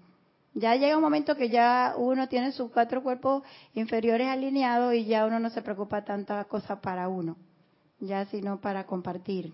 Ya 0.54 0.76
llega 0.76 0.96
un 0.96 1.02
momento 1.02 1.36
que 1.36 1.48
ya 1.48 1.94
uno 1.96 2.28
tiene 2.28 2.52
sus 2.52 2.70
cuatro 2.70 3.02
cuerpos 3.02 3.42
inferiores 3.74 4.28
alineados 4.28 4.94
y 4.94 5.04
ya 5.04 5.26
uno 5.26 5.40
no 5.40 5.50
se 5.50 5.62
preocupa 5.62 6.04
tanta 6.04 6.44
cosa 6.44 6.80
para 6.80 7.08
uno, 7.08 7.36
ya 7.98 8.24
sino 8.26 8.60
para 8.60 8.86
compartir. 8.86 9.52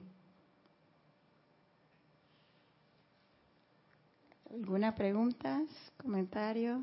¿Alguna 4.51 4.95
preguntas? 4.95 5.63
¿Comentarios? 5.97 6.81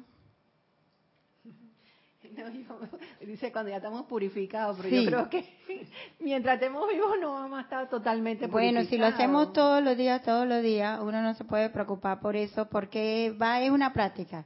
dice 3.26 3.52
cuando 3.52 3.70
ya 3.70 3.78
estamos 3.78 4.06
purificados, 4.06 4.78
pero 4.82 4.90
yo 4.90 5.06
creo 5.06 5.30
que 5.30 5.46
mientras 6.20 6.56
estemos 6.56 6.88
vivos 6.90 7.16
no 7.20 7.34
vamos 7.34 7.60
a 7.60 7.62
estar 7.62 7.90
totalmente 7.90 8.48
purificados. 8.48 8.74
Bueno, 8.74 8.90
si 8.90 8.98
lo 8.98 9.06
hacemos 9.06 9.54
todos 9.54 9.84
los 9.84 9.98
días, 9.98 10.24
todos 10.24 10.48
los 10.48 10.62
días, 10.62 11.00
uno 11.02 11.22
no 11.22 11.34
se 11.36 11.44
puede 11.44 11.70
preocupar 11.70 12.20
por 12.20 12.36
eso 12.36 12.68
porque 12.70 13.36
va 13.42 13.62
es 13.62 13.72
una 13.72 13.94
práctica. 13.94 14.46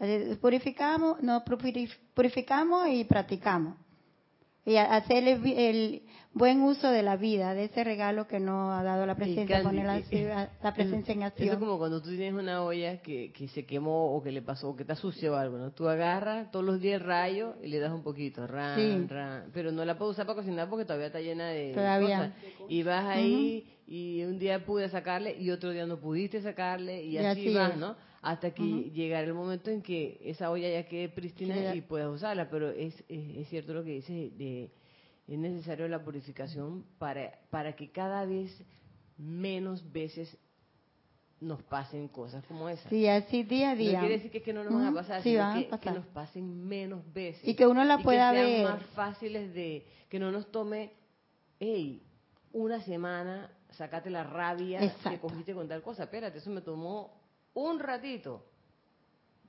Eh, 0.00 0.36
purificamos, 0.40 1.22
nos 1.22 1.42
purificamos 2.14 2.88
y 2.88 3.04
practicamos 3.04 3.76
y 4.66 4.76
hacer 4.76 5.28
el, 5.28 6.02
buen 6.32 6.62
uso 6.62 6.90
de 6.90 7.02
la 7.02 7.16
vida, 7.16 7.54
de 7.54 7.64
ese 7.64 7.84
regalo 7.84 8.26
que 8.26 8.40
nos 8.40 8.72
ha 8.72 8.82
dado 8.82 9.06
la 9.06 9.14
presencia, 9.14 9.62
poner 9.62 9.84
la, 9.84 10.48
la, 10.62 10.74
presencia 10.74 11.12
en 11.14 11.22
acción. 11.22 11.48
Eso 11.48 11.54
es 11.54 11.60
como 11.60 11.78
cuando 11.78 12.02
tú 12.02 12.08
tienes 12.08 12.32
una 12.32 12.62
olla 12.62 13.00
que, 13.02 13.30
que 13.32 13.46
se 13.48 13.66
quemó 13.66 14.16
o 14.16 14.22
que 14.22 14.32
le 14.32 14.42
pasó 14.42 14.70
o 14.70 14.76
que 14.76 14.82
está 14.82 14.96
sucio 14.96 15.34
o 15.34 15.36
algo, 15.36 15.58
¿no? 15.58 15.70
Tú 15.72 15.88
agarras 15.88 16.50
todos 16.50 16.64
los 16.64 16.80
días 16.80 17.00
el 17.00 17.06
rayo 17.06 17.54
y 17.62 17.68
le 17.68 17.78
das 17.78 17.92
un 17.92 18.02
poquito, 18.02 18.46
ran, 18.46 19.08
ran, 19.08 19.50
pero 19.52 19.70
no 19.70 19.84
la 19.84 19.96
puedes 19.96 20.12
usar 20.12 20.26
para 20.26 20.36
cocinar 20.36 20.68
porque 20.68 20.84
todavía 20.84 21.06
está 21.06 21.20
llena 21.20 21.48
de 21.48 21.72
todavía. 21.72 22.16
cosas. 22.16 22.32
Y 22.68 22.82
vas 22.82 23.04
ahí 23.04 23.76
y 23.86 24.24
un 24.24 24.38
día 24.38 24.64
pude 24.64 24.88
sacarle 24.88 25.36
y 25.38 25.50
otro 25.50 25.70
día 25.70 25.86
no 25.86 25.98
pudiste 25.98 26.40
sacarle 26.40 27.04
y, 27.04 27.18
así, 27.18 27.54
vas, 27.54 27.76
¿no? 27.76 27.96
Hasta 28.24 28.52
que 28.52 28.64
llegará 28.64 29.26
el 29.26 29.34
momento 29.34 29.70
en 29.70 29.82
que 29.82 30.18
esa 30.24 30.50
olla 30.50 30.68
ya 30.70 30.86
quede 30.86 31.10
prístina 31.10 31.74
y 31.74 31.82
puedas 31.82 32.08
usarla. 32.08 32.48
Pero 32.48 32.70
es, 32.70 33.04
es, 33.06 33.46
cierto 33.48 33.74
lo 33.74 33.84
que 33.84 33.96
dice, 33.96 34.30
de, 34.30 34.70
es 35.28 35.38
necesario 35.38 35.86
la 35.88 36.02
purificación 36.02 36.86
para, 36.98 37.38
para 37.50 37.76
que 37.76 37.90
cada 37.90 38.24
vez 38.24 38.50
menos 39.18 39.92
veces 39.92 40.38
nos 41.38 41.62
pasen 41.64 42.08
cosas 42.08 42.42
como 42.46 42.70
esa. 42.70 42.88
Sí, 42.88 43.06
así 43.06 43.42
día 43.42 43.72
a 43.72 43.76
día. 43.76 43.92
No 43.92 43.98
quiere 44.00 44.14
decir 44.14 44.30
que, 44.30 44.42
que 44.42 44.54
no 44.54 44.64
nos 44.64 44.72
van 44.72 44.86
a 44.86 44.94
pasar, 44.94 45.22
sino 45.22 45.78
que, 45.78 45.90
nos 45.90 46.06
pasen 46.06 46.66
menos 46.66 47.12
veces. 47.12 47.46
Y 47.46 47.54
que 47.54 47.66
uno 47.66 47.84
la 47.84 47.98
pueda 47.98 48.32
que 48.32 48.38
sean 48.38 48.50
ver. 48.50 48.64
más 48.64 48.86
fáciles 48.94 49.52
de, 49.52 49.86
que 50.08 50.18
no 50.18 50.32
nos 50.32 50.50
tome, 50.50 50.94
hey, 51.60 52.02
una 52.54 52.80
semana, 52.80 53.50
sacate 53.72 54.08
la 54.08 54.24
rabia 54.24 54.94
que 55.10 55.18
cogiste 55.18 55.52
con 55.52 55.68
tal 55.68 55.82
cosa. 55.82 56.04
Espérate, 56.04 56.38
eso 56.38 56.48
me 56.48 56.62
tomó 56.62 57.23
un 57.54 57.78
ratito, 57.78 58.44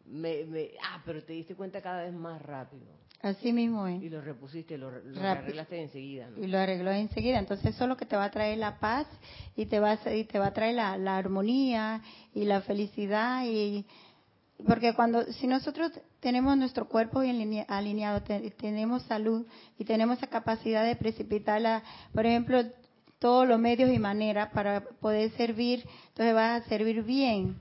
me, 0.05 0.45
ah, 0.83 1.01
pero 1.05 1.23
te 1.23 1.33
diste 1.33 1.55
cuenta 1.55 1.81
cada 1.81 2.03
vez 2.03 2.13
más 2.13 2.41
rápido. 2.41 2.85
Así 3.21 3.51
mismo 3.51 3.87
es. 3.87 4.03
Y 4.03 4.09
lo 4.09 4.21
repusiste, 4.21 4.77
lo, 4.77 4.89
arreglaste 4.89 5.81
enseguida. 5.81 6.29
Y 6.37 6.45
lo 6.45 6.59
arregló 6.59 6.91
enseguida. 6.91 7.39
Entonces 7.39 7.73
eso 7.73 7.85
es 7.85 7.89
lo 7.89 7.97
que 7.97 8.05
te 8.05 8.15
va 8.15 8.25
a 8.25 8.31
traer 8.31 8.59
la 8.59 8.79
paz 8.79 9.07
y 9.55 9.65
te 9.65 9.79
va 9.79 9.93
a, 9.93 10.13
y 10.13 10.25
te 10.25 10.37
va 10.37 10.47
a 10.47 10.53
traer 10.53 10.75
la, 10.75 10.95
la 10.97 11.17
armonía 11.17 12.01
y 12.35 12.45
la 12.45 12.61
felicidad 12.61 13.43
y 13.45 13.85
porque 14.65 14.93
cuando 14.93 15.23
si 15.33 15.47
nosotros 15.47 15.91
tenemos 16.21 16.57
nuestro 16.57 16.87
cuerpo 16.87 17.19
bien 17.19 17.65
alineado, 17.67 18.23
tenemos 18.57 19.03
salud 19.03 19.45
y 19.77 19.83
tenemos 19.83 20.17
esa 20.17 20.27
capacidad 20.27 20.85
de 20.85 20.95
precipitar 20.95 21.83
por 22.13 22.25
ejemplo, 22.25 22.63
todos 23.19 23.47
los 23.47 23.59
medios 23.59 23.91
y 23.91 23.99
maneras 23.99 24.49
para 24.53 24.81
poder 24.81 25.31
servir, 25.31 25.85
entonces 26.09 26.33
vas 26.33 26.61
a 26.61 26.69
servir 26.69 27.03
bien. 27.03 27.57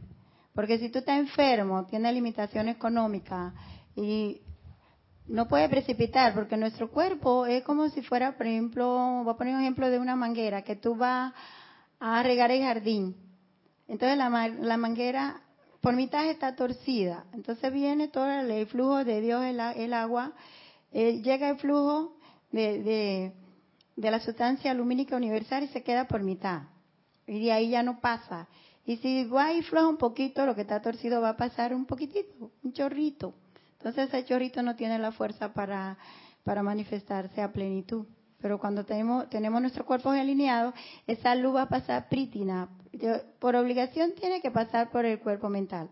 Porque 0.54 0.78
si 0.78 0.88
tú 0.88 1.00
estás 1.00 1.18
enfermo, 1.18 1.84
tienes 1.86 2.14
limitación 2.14 2.68
económica 2.68 3.52
y 3.96 4.40
no 5.26 5.48
puedes 5.48 5.68
precipitar, 5.68 6.34
porque 6.34 6.56
nuestro 6.56 6.90
cuerpo 6.90 7.46
es 7.46 7.64
como 7.64 7.88
si 7.88 8.02
fuera, 8.02 8.36
por 8.36 8.46
ejemplo, 8.46 9.22
voy 9.24 9.34
a 9.34 9.36
poner 9.36 9.54
un 9.54 9.62
ejemplo 9.62 9.90
de 9.90 9.98
una 9.98 10.16
manguera, 10.16 10.62
que 10.62 10.76
tú 10.76 10.94
vas 10.94 11.32
a 11.98 12.22
regar 12.22 12.50
el 12.50 12.62
jardín. 12.62 13.16
Entonces 13.88 14.16
la, 14.16 14.48
la 14.48 14.76
manguera 14.76 15.42
por 15.80 15.94
mitad 15.94 16.26
está 16.26 16.54
torcida. 16.54 17.24
Entonces 17.32 17.72
viene 17.72 18.08
todo 18.08 18.30
el, 18.30 18.66
flujo 18.66 19.04
de 19.04 19.20
Dios, 19.20 19.44
el, 19.44 19.60
el 19.60 19.92
agua, 19.92 20.32
eh, 20.92 21.20
llega 21.20 21.50
el 21.50 21.58
flujo 21.58 22.16
de, 22.52 22.82
de, 22.82 23.32
de 23.96 24.10
la 24.10 24.20
sustancia 24.20 24.72
lumínica 24.72 25.16
universal 25.16 25.64
y 25.64 25.68
se 25.68 25.82
queda 25.82 26.06
por 26.06 26.22
mitad. 26.22 26.62
Y 27.26 27.44
de 27.44 27.52
ahí 27.52 27.70
ya 27.70 27.82
no 27.82 28.00
pasa. 28.00 28.48
Y 28.86 28.96
si 28.98 29.24
floja 29.24 29.88
un 29.88 29.96
poquito, 29.96 30.44
lo 30.44 30.54
que 30.54 30.62
está 30.62 30.82
torcido 30.82 31.20
va 31.20 31.30
a 31.30 31.36
pasar 31.36 31.74
un 31.74 31.86
poquitito, 31.86 32.50
un 32.62 32.72
chorrito. 32.72 33.34
Entonces 33.78 34.08
ese 34.08 34.24
chorrito 34.24 34.62
no 34.62 34.76
tiene 34.76 34.98
la 34.98 35.12
fuerza 35.12 35.52
para, 35.52 35.96
para 36.42 36.62
manifestarse 36.62 37.40
a 37.40 37.52
plenitud. 37.52 38.06
Pero 38.40 38.58
cuando 38.58 38.84
tenemos, 38.84 39.28
tenemos 39.30 39.60
nuestro 39.60 39.86
cuerpo 39.86 40.10
alineado, 40.10 40.74
esa 41.06 41.34
luz 41.34 41.54
va 41.56 41.62
a 41.62 41.68
pasar 41.68 42.08
prítina. 42.10 42.68
Por 43.38 43.56
obligación 43.56 44.12
tiene 44.20 44.42
que 44.42 44.50
pasar 44.50 44.90
por 44.90 45.06
el 45.06 45.18
cuerpo 45.18 45.48
mental. 45.48 45.88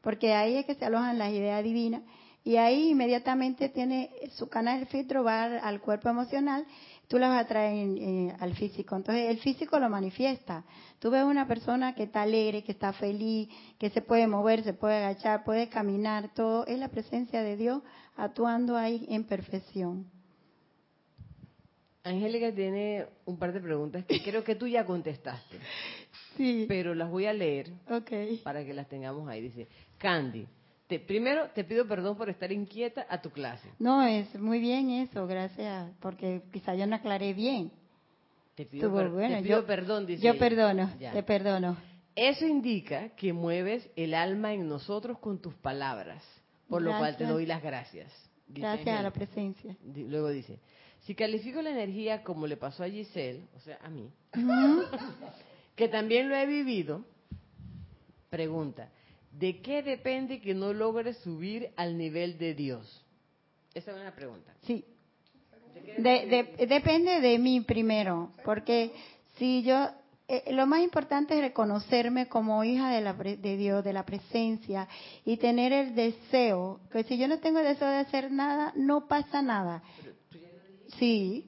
Porque 0.00 0.32
ahí 0.32 0.56
es 0.56 0.64
que 0.64 0.74
se 0.74 0.86
alojan 0.86 1.18
las 1.18 1.30
ideas 1.30 1.62
divinas. 1.62 2.02
Y 2.42 2.56
ahí 2.56 2.88
inmediatamente 2.88 3.68
tiene 3.68 4.10
su 4.32 4.48
canal 4.48 4.86
filtro 4.86 5.22
va 5.22 5.42
al 5.44 5.80
cuerpo 5.82 6.08
emocional 6.08 6.64
tú 7.10 7.18
las 7.18 7.30
vas 7.30 7.44
a 7.44 7.48
traer 7.48 7.88
eh, 7.98 8.32
al 8.38 8.54
físico. 8.54 8.94
Entonces 8.94 9.30
el 9.30 9.38
físico 9.38 9.80
lo 9.80 9.90
manifiesta. 9.90 10.64
Tú 11.00 11.10
ves 11.10 11.24
una 11.24 11.48
persona 11.48 11.92
que 11.92 12.04
está 12.04 12.22
alegre, 12.22 12.62
que 12.62 12.70
está 12.70 12.92
feliz, 12.92 13.48
que 13.80 13.90
se 13.90 14.00
puede 14.00 14.28
mover, 14.28 14.62
se 14.62 14.74
puede 14.74 14.98
agachar, 14.98 15.42
puede 15.42 15.68
caminar, 15.68 16.32
todo 16.34 16.64
es 16.66 16.78
la 16.78 16.86
presencia 16.86 17.42
de 17.42 17.56
Dios 17.56 17.82
actuando 18.16 18.76
ahí 18.76 19.06
en 19.10 19.24
perfección. 19.24 20.08
Angélica 22.04 22.54
tiene 22.54 23.06
un 23.26 23.36
par 23.36 23.52
de 23.52 23.60
preguntas 23.60 24.04
que 24.04 24.22
creo 24.22 24.44
que 24.44 24.54
tú 24.54 24.68
ya 24.68 24.86
contestaste. 24.86 25.58
Sí. 26.36 26.64
Pero 26.68 26.94
las 26.94 27.10
voy 27.10 27.26
a 27.26 27.34
leer 27.34 27.70
okay. 27.90 28.38
para 28.38 28.64
que 28.64 28.72
las 28.72 28.88
tengamos 28.88 29.28
ahí. 29.28 29.42
Dice, 29.42 29.68
Candy, 29.98 30.46
primero 30.98 31.48
te 31.54 31.64
pido 31.64 31.86
perdón 31.86 32.16
por 32.16 32.28
estar 32.28 32.50
inquieta 32.50 33.06
a 33.08 33.20
tu 33.20 33.30
clase. 33.30 33.68
No, 33.78 34.02
es 34.02 34.34
muy 34.38 34.58
bien 34.58 34.90
eso, 34.90 35.26
gracias, 35.26 35.90
porque 36.00 36.42
quizá 36.52 36.74
yo 36.74 36.86
no 36.86 36.96
aclaré 36.96 37.32
bien. 37.32 37.70
Te 38.54 38.66
pido, 38.66 38.92
perdón, 39.66 40.06
dice 40.06 40.22
Yo 40.22 40.36
perdono, 40.38 40.90
te 40.98 41.22
perdono. 41.22 41.76
Eso 42.16 42.44
indica 42.46 43.10
que 43.10 43.32
mueves 43.32 43.88
el 43.96 44.14
alma 44.14 44.52
en 44.52 44.68
nosotros 44.68 45.18
con 45.18 45.40
tus 45.40 45.54
palabras, 45.54 46.22
por 46.68 46.82
lo 46.82 46.96
cual 46.98 47.16
te 47.16 47.24
doy 47.24 47.46
las 47.46 47.62
gracias. 47.62 48.12
Gracias 48.48 48.98
a 48.98 49.02
la 49.02 49.12
presencia. 49.12 49.76
Luego 49.82 50.28
dice, 50.28 50.58
si 51.00 51.14
califico 51.14 51.62
la 51.62 51.70
energía 51.70 52.22
como 52.22 52.46
le 52.46 52.56
pasó 52.56 52.82
a 52.82 52.88
Giselle, 52.88 53.46
o 53.56 53.60
sea, 53.60 53.78
a 53.82 53.88
mí, 53.88 54.10
que 55.76 55.88
también 55.88 56.28
lo 56.28 56.34
he 56.34 56.46
vivido, 56.46 57.04
pregunta, 58.28 58.90
¿de 59.30 59.60
qué 59.60 59.82
depende 59.82 60.40
que 60.40 60.54
no 60.54 60.72
logres 60.72 61.16
subir 61.18 61.70
al 61.76 61.96
nivel 61.96 62.38
de 62.38 62.54
Dios? 62.54 63.04
Esa 63.74 63.92
es 63.92 64.00
una 64.00 64.14
pregunta. 64.14 64.52
Sí. 64.62 64.84
depende 65.98 67.20
de 67.20 67.38
mí 67.38 67.60
primero, 67.60 68.32
porque 68.44 68.92
si 69.36 69.62
yo 69.62 69.88
eh, 70.28 70.52
lo 70.52 70.66
más 70.66 70.80
importante 70.82 71.34
es 71.34 71.40
reconocerme 71.40 72.28
como 72.28 72.62
hija 72.62 72.90
de, 72.90 73.00
la, 73.00 73.14
de 73.14 73.56
Dios, 73.56 73.82
de 73.84 73.92
la 73.92 74.04
presencia, 74.04 74.86
y 75.24 75.36
tener 75.38 75.72
el 75.72 75.94
deseo, 75.96 76.80
que 76.92 77.02
si 77.04 77.18
yo 77.18 77.26
no 77.26 77.40
tengo 77.40 77.58
el 77.58 77.64
deseo 77.66 77.88
de 77.88 77.96
hacer 77.96 78.30
nada, 78.30 78.72
no 78.76 79.08
pasa 79.08 79.42
nada. 79.42 79.82
Sí. 80.98 81.46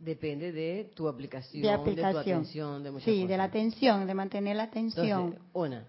Depende 0.00 0.50
de 0.50 0.90
tu 0.96 1.06
aplicación, 1.06 1.62
De 1.62 1.68
de, 1.68 1.74
aplicación. 1.74 2.12
tu 2.12 2.18
atención, 2.30 2.82
de 2.82 2.90
muchas 2.90 3.04
Sí, 3.04 3.14
cosas. 3.14 3.28
de 3.28 3.36
la 3.36 3.44
atención, 3.44 4.06
de 4.08 4.14
mantener 4.14 4.56
la 4.56 4.64
atención. 4.64 5.20
Entonces, 5.20 5.40
una, 5.52 5.86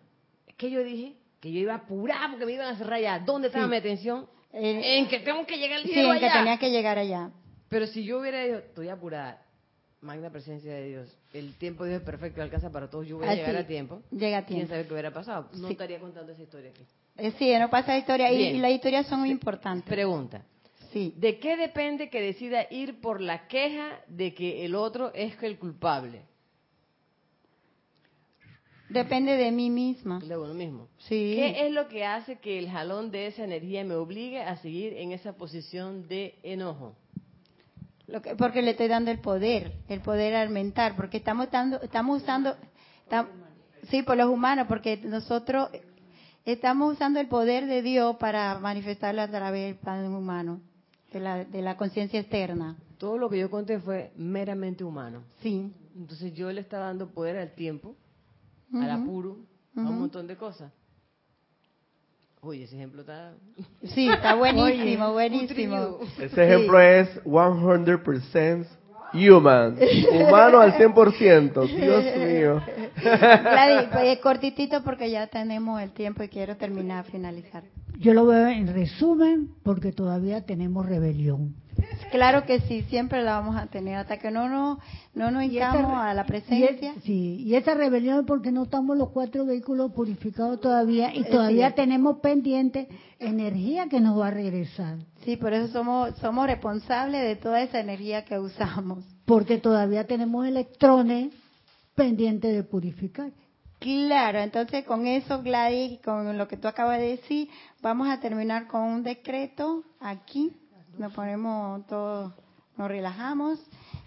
que 0.68 0.72
yo 0.72 0.84
dije 0.84 1.14
que 1.40 1.52
yo 1.52 1.60
iba 1.60 1.74
a 1.74 1.78
apurar 1.78 2.30
porque 2.32 2.46
me 2.46 2.54
iban 2.54 2.74
a 2.74 2.78
cerrar 2.78 3.02
ya. 3.02 3.20
¿Dónde 3.20 3.48
estaba 3.48 3.66
Sí. 3.66 3.72
mi 3.72 3.78
atención? 3.78 4.28
Eh, 4.54 5.00
en 5.00 5.08
que 5.08 5.20
tengo 5.20 5.46
que 5.46 5.58
llegar 5.58 5.80
al 5.80 5.84
sí, 5.84 5.90
en 5.94 6.20
que 6.20 6.26
allá. 6.26 6.34
tenía 6.34 6.58
que 6.58 6.70
llegar 6.72 6.98
allá. 6.98 7.32
Pero 7.70 7.88
si 7.88 8.04
yo 8.06 8.20
hubiera 8.20 8.44
dicho, 8.44 8.60
estoy 8.60 8.88
apurada, 8.90 9.42
magna 10.02 10.30
presencia 10.30 10.72
de 10.74 10.88
Dios, 10.88 11.18
el 11.34 11.54
tiempo 11.56 11.84
de 11.84 11.90
Dios 11.92 12.02
es 12.02 12.06
perfecto, 12.06 12.42
alcanza 12.42 12.70
para 12.70 12.90
todos, 12.90 13.08
yo 13.08 13.18
voy 13.18 13.26
a 13.28 13.32
Así, 13.32 13.40
llegar 13.40 13.58
a 13.58 13.66
tiempo. 13.68 14.02
Llega 14.12 14.38
a 14.38 14.46
¿Quién 14.46 14.60
tiempo. 14.60 14.74
sabe 14.74 14.86
qué 14.88 14.94
hubiera 14.94 15.12
pasado? 15.12 15.50
No 15.54 15.68
Sí. 15.68 15.74
estaría 15.74 16.00
contando 16.00 16.32
esa 16.32 16.44
historia 16.44 16.70
aquí. 16.70 16.84
Eh, 17.18 17.32
sí, 17.38 17.52
no 17.60 17.70
pasa 17.70 17.94
la 17.94 17.98
historia. 17.98 18.30
Bien. 18.32 18.56
y 18.56 18.60
las 18.60 18.72
historias 18.72 19.08
son 19.08 19.20
muy 19.22 19.32
importantes. 19.32 19.88
Pregunta. 19.90 20.44
Sí. 20.92 21.14
¿De 21.18 21.40
qué 21.40 21.58
depende 21.58 22.10
que 22.10 22.22
decida 22.22 22.68
ir 22.70 23.02
por 23.02 23.20
la 23.20 23.48
queja 23.48 24.00
de 24.08 24.34
que 24.36 24.64
el 24.66 24.76
otro 24.76 25.12
es 25.16 25.34
el 25.44 25.58
culpable? 25.58 26.22
Depende 28.94 29.36
de 29.36 29.52
mí 29.52 29.70
misma. 29.70 30.20
De 30.20 30.38
uno 30.38 30.54
mismo. 30.54 30.88
Sí. 31.00 31.34
¿Qué 31.36 31.66
es 31.68 31.72
lo 31.74 31.88
que 31.88 32.06
hace 32.06 32.38
que 32.38 32.60
el 32.60 32.70
jalón 32.70 33.12
de 33.12 33.28
esa 33.28 33.44
energía 33.44 33.84
me 33.84 33.96
obligue 33.96 34.42
a 34.42 34.56
seguir 34.58 34.94
en 34.94 35.12
esa 35.12 35.34
posición 35.34 36.08
de 36.08 36.36
enojo? 36.44 36.96
Lo 38.08 38.22
que- 38.22 38.36
porque 38.36 38.62
le 38.62 38.72
estoy 38.72 38.88
dando 38.90 39.12
el 39.12 39.20
poder, 39.20 39.74
el 39.88 40.02
poder 40.02 40.36
aumentar, 40.36 40.96
porque 40.96 41.18
estamos 41.18 41.50
dando, 41.50 41.82
estamos 41.82 42.22
usando, 42.22 42.56
tam- 43.10 43.28
sí, 43.90 44.04
por 44.04 44.18
los 44.18 44.30
humanos, 44.30 44.68
porque 44.68 44.98
nosotros 44.98 45.70
estamos 46.46 46.94
usando 46.94 47.20
el 47.20 47.28
poder 47.28 47.66
de 47.66 47.82
Dios 47.82 48.18
para 48.18 48.60
manifestarlo 48.60 49.22
a 49.22 49.28
través 49.30 49.68
del 49.68 49.76
plan 49.76 50.06
humano, 50.14 50.60
de 51.12 51.20
la, 51.20 51.46
de 51.46 51.62
la 51.62 51.78
conciencia 51.78 52.20
externa. 52.20 52.76
Todo 52.98 53.18
lo 53.18 53.30
que 53.30 53.40
yo 53.40 53.50
conté 53.50 53.80
fue 53.80 54.12
meramente 54.18 54.84
humano. 54.84 55.24
Sí. 55.42 55.72
Entonces 55.96 56.34
yo 56.34 56.52
le 56.52 56.62
estaba 56.62 56.86
dando 56.88 57.08
poder 57.10 57.38
al 57.38 57.54
tiempo, 57.54 57.96
al 58.74 58.82
Ujú. 58.82 59.04
apuro, 59.04 59.38
a 59.76 59.82
Ujú. 59.82 59.90
un 59.90 60.00
montón 60.00 60.28
de 60.28 60.36
cosas. 60.36 60.72
Oye, 62.42 62.64
ese 62.64 62.76
ejemplo 62.76 63.02
está... 63.02 63.34
Sí, 63.84 64.10
está 64.10 64.36
buenísimo, 64.36 65.14
buenísimo. 65.14 66.00
Ese 66.20 66.44
ejemplo 66.44 66.80
es 66.80 67.10
100% 67.24 68.68
human. 69.14 69.78
Humano 70.12 70.60
al 70.60 70.74
100%. 70.74 71.68
Dios 71.68 72.04
mío. 72.18 72.62
Gladys, 73.02 73.90
pues, 73.92 74.20
cortitito 74.20 74.84
porque 74.84 75.10
ya 75.10 75.28
tenemos 75.28 75.82
el 75.82 75.92
tiempo 75.92 76.24
y 76.24 76.30
quiero 76.30 76.58
terminar, 76.58 77.06
finalizar. 77.06 77.64
Yo 78.00 78.14
lo 78.14 78.26
veo 78.26 78.48
en 78.48 78.68
resumen 78.68 79.50
porque 79.64 79.92
todavía 79.92 80.46
tenemos 80.46 80.86
rebelión. 80.86 81.56
Claro 82.12 82.46
que 82.46 82.60
sí, 82.62 82.84
siempre 82.84 83.24
la 83.24 83.40
vamos 83.40 83.56
a 83.56 83.66
tener 83.68 83.96
hasta 83.96 84.18
que 84.20 84.30
no 84.30 84.48
nos, 84.48 84.78
no 85.16 85.32
nos 85.32 85.44
hincamos 85.44 85.98
a 85.98 86.14
la 86.14 86.24
y 86.24 86.28
presencia. 86.28 86.94
es- 86.96 87.04
sí, 87.04 87.38
y 87.44 87.56
esa 87.56 87.74
rebelión 87.74 88.20
es 88.20 88.26
porque 88.26 88.52
no 88.52 88.64
estamos 88.64 88.98
los 88.98 89.10
cuatro 89.10 89.46
vehículos 89.46 89.92
purificados 89.94 90.60
todavía 90.62 91.14
y 91.16 91.24
todavía 91.24 91.74
tenemos 91.74 92.20
pendiente 92.20 92.88
energía 93.20 93.88
que 93.90 94.00
nos 94.00 94.20
va 94.20 94.28
a 94.28 94.32
regresar. 94.32 94.98
Sí, 95.26 95.38
por 95.38 95.54
eso 95.54 95.68
somos, 95.72 96.16
somos 96.18 96.46
responsables 96.46 97.22
de 97.24 97.36
toda 97.38 97.62
esa 97.62 97.80
energía 97.80 98.24
que 98.26 98.38
usamos. 98.38 99.04
Porque 99.26 99.58
todavía 99.58 100.06
tenemos 100.06 100.46
electrones 100.46 101.34
pendientes 101.96 102.54
de 102.54 102.64
purificar. 102.64 103.32
Claro, 103.84 104.40
entonces 104.40 104.86
con 104.86 105.06
eso, 105.08 105.42
Gladys, 105.44 106.00
con 106.00 106.38
lo 106.38 106.48
que 106.48 106.56
tú 106.56 106.70
acabas 106.70 107.00
de 107.00 107.18
decir, 107.18 107.50
vamos 107.82 108.08
a 108.08 108.22
terminar 108.22 108.66
con 108.68 108.80
un 108.84 109.04
decreto 109.04 109.84
aquí. 110.00 110.56
Nos 110.98 111.12
ponemos 111.12 111.86
todos, 111.88 112.34
nos 112.78 112.88
relajamos 112.88 113.60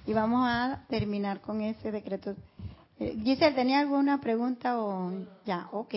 y 0.07 0.15
vamos 0.15 0.49
a 0.49 0.87
terminar 0.89 1.43
con 1.43 1.61
ese 1.61 1.93
decreto. 1.93 2.35
Eh, 2.99 3.21
Giselle, 3.23 3.55
¿tenía 3.55 3.81
alguna 3.81 4.19
pregunta 4.19 4.81
o 4.81 5.13
ya? 5.45 5.69
Ok. 5.73 5.95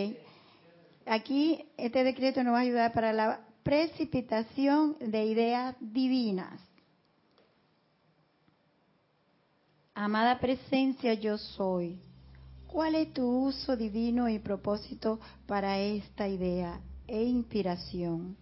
Aquí 1.05 1.63
este 1.77 2.03
decreto 2.03 2.43
nos 2.43 2.55
va 2.55 2.57
a 2.57 2.61
ayudar 2.63 2.91
para 2.91 3.13
la 3.13 3.39
precipitación 3.63 4.97
de 4.99 5.23
ideas 5.23 5.77
divinas. 5.79 6.59
Amada 9.95 10.37
presencia, 10.37 11.13
yo 11.13 11.37
soy. 11.37 12.08
¿Cuál 12.71 12.93
es 12.93 13.11
tu 13.13 13.25
uso 13.25 13.75
divino 13.75 14.29
y 14.29 14.37
propósito 14.37 15.19
para 15.47 15.79
esta 15.79 16.27
idea 16.27 16.79
e 17.07 17.23
inspiración? 17.23 18.37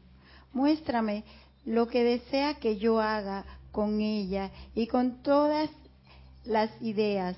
Muéstrame 0.52 1.24
lo 1.66 1.88
que 1.88 2.04
desea 2.04 2.56
que 2.56 2.78
yo 2.78 3.00
haga 3.00 3.46
con 3.72 4.02
ella 4.02 4.52
y 4.76 4.88
con 4.88 5.24
todas 5.24 5.70
las 6.44 6.70
ideas 6.82 7.38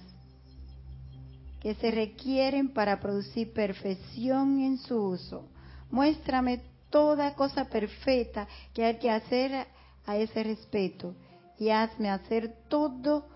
que 1.62 1.76
se 1.76 1.92
requieren 1.92 2.70
para 2.70 3.00
producir 3.00 3.54
perfección 3.54 4.60
en 4.62 4.80
su 4.80 4.96
uso. 5.00 5.46
Muéstrame 5.92 6.62
toda 6.90 7.36
cosa 7.36 7.66
perfecta 7.66 8.48
que 8.74 8.86
hay 8.86 8.98
que 8.98 9.12
hacer 9.12 9.68
a 10.08 10.18
ese 10.18 10.42
respeto 10.44 11.14
y 11.60 11.70
hazme 11.70 12.10
hacer 12.10 12.56
todo 12.68 13.28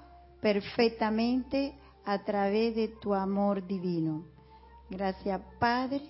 perfectamente 0.41 1.75
a 2.05 2.23
través 2.23 2.75
de 2.75 2.87
tu 2.87 3.13
amor 3.13 3.65
divino. 3.65 4.25
Gracias 4.89 5.41
Padre, 5.59 6.01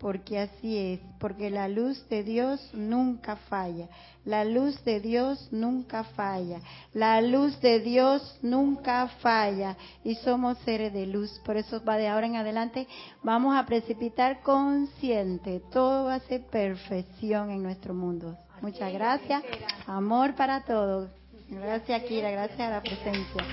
porque 0.00 0.38
así 0.38 0.78
es, 0.78 1.00
porque 1.18 1.50
la 1.50 1.68
luz 1.68 2.08
de 2.08 2.24
Dios 2.24 2.70
nunca 2.72 3.36
falla, 3.36 3.88
la 4.24 4.44
luz 4.44 4.82
de 4.82 4.98
Dios 4.98 5.48
nunca 5.52 6.04
falla, 6.04 6.60
la 6.94 7.20
luz 7.20 7.60
de 7.60 7.80
Dios 7.80 8.38
nunca 8.40 9.08
falla 9.20 9.76
y 10.02 10.14
somos 10.16 10.56
seres 10.58 10.92
de 10.94 11.06
luz. 11.06 11.38
Por 11.44 11.58
eso 11.58 11.84
va 11.84 11.98
de 11.98 12.08
ahora 12.08 12.26
en 12.26 12.36
adelante, 12.36 12.88
vamos 13.22 13.54
a 13.54 13.66
precipitar 13.66 14.40
consciente, 14.40 15.60
todo 15.70 16.06
va 16.06 16.14
a 16.14 16.20
ser 16.20 16.46
perfección 16.46 17.50
en 17.50 17.62
nuestro 17.62 17.92
mundo. 17.92 18.38
Muchas 18.62 18.92
gracias, 18.92 19.42
amor 19.86 20.34
para 20.34 20.64
todos. 20.64 21.10
Gracias 21.50 22.04
Kira, 22.04 22.30
gracias 22.30 22.60
a 22.60 22.70
la 22.70 22.80
presencia. 22.80 23.44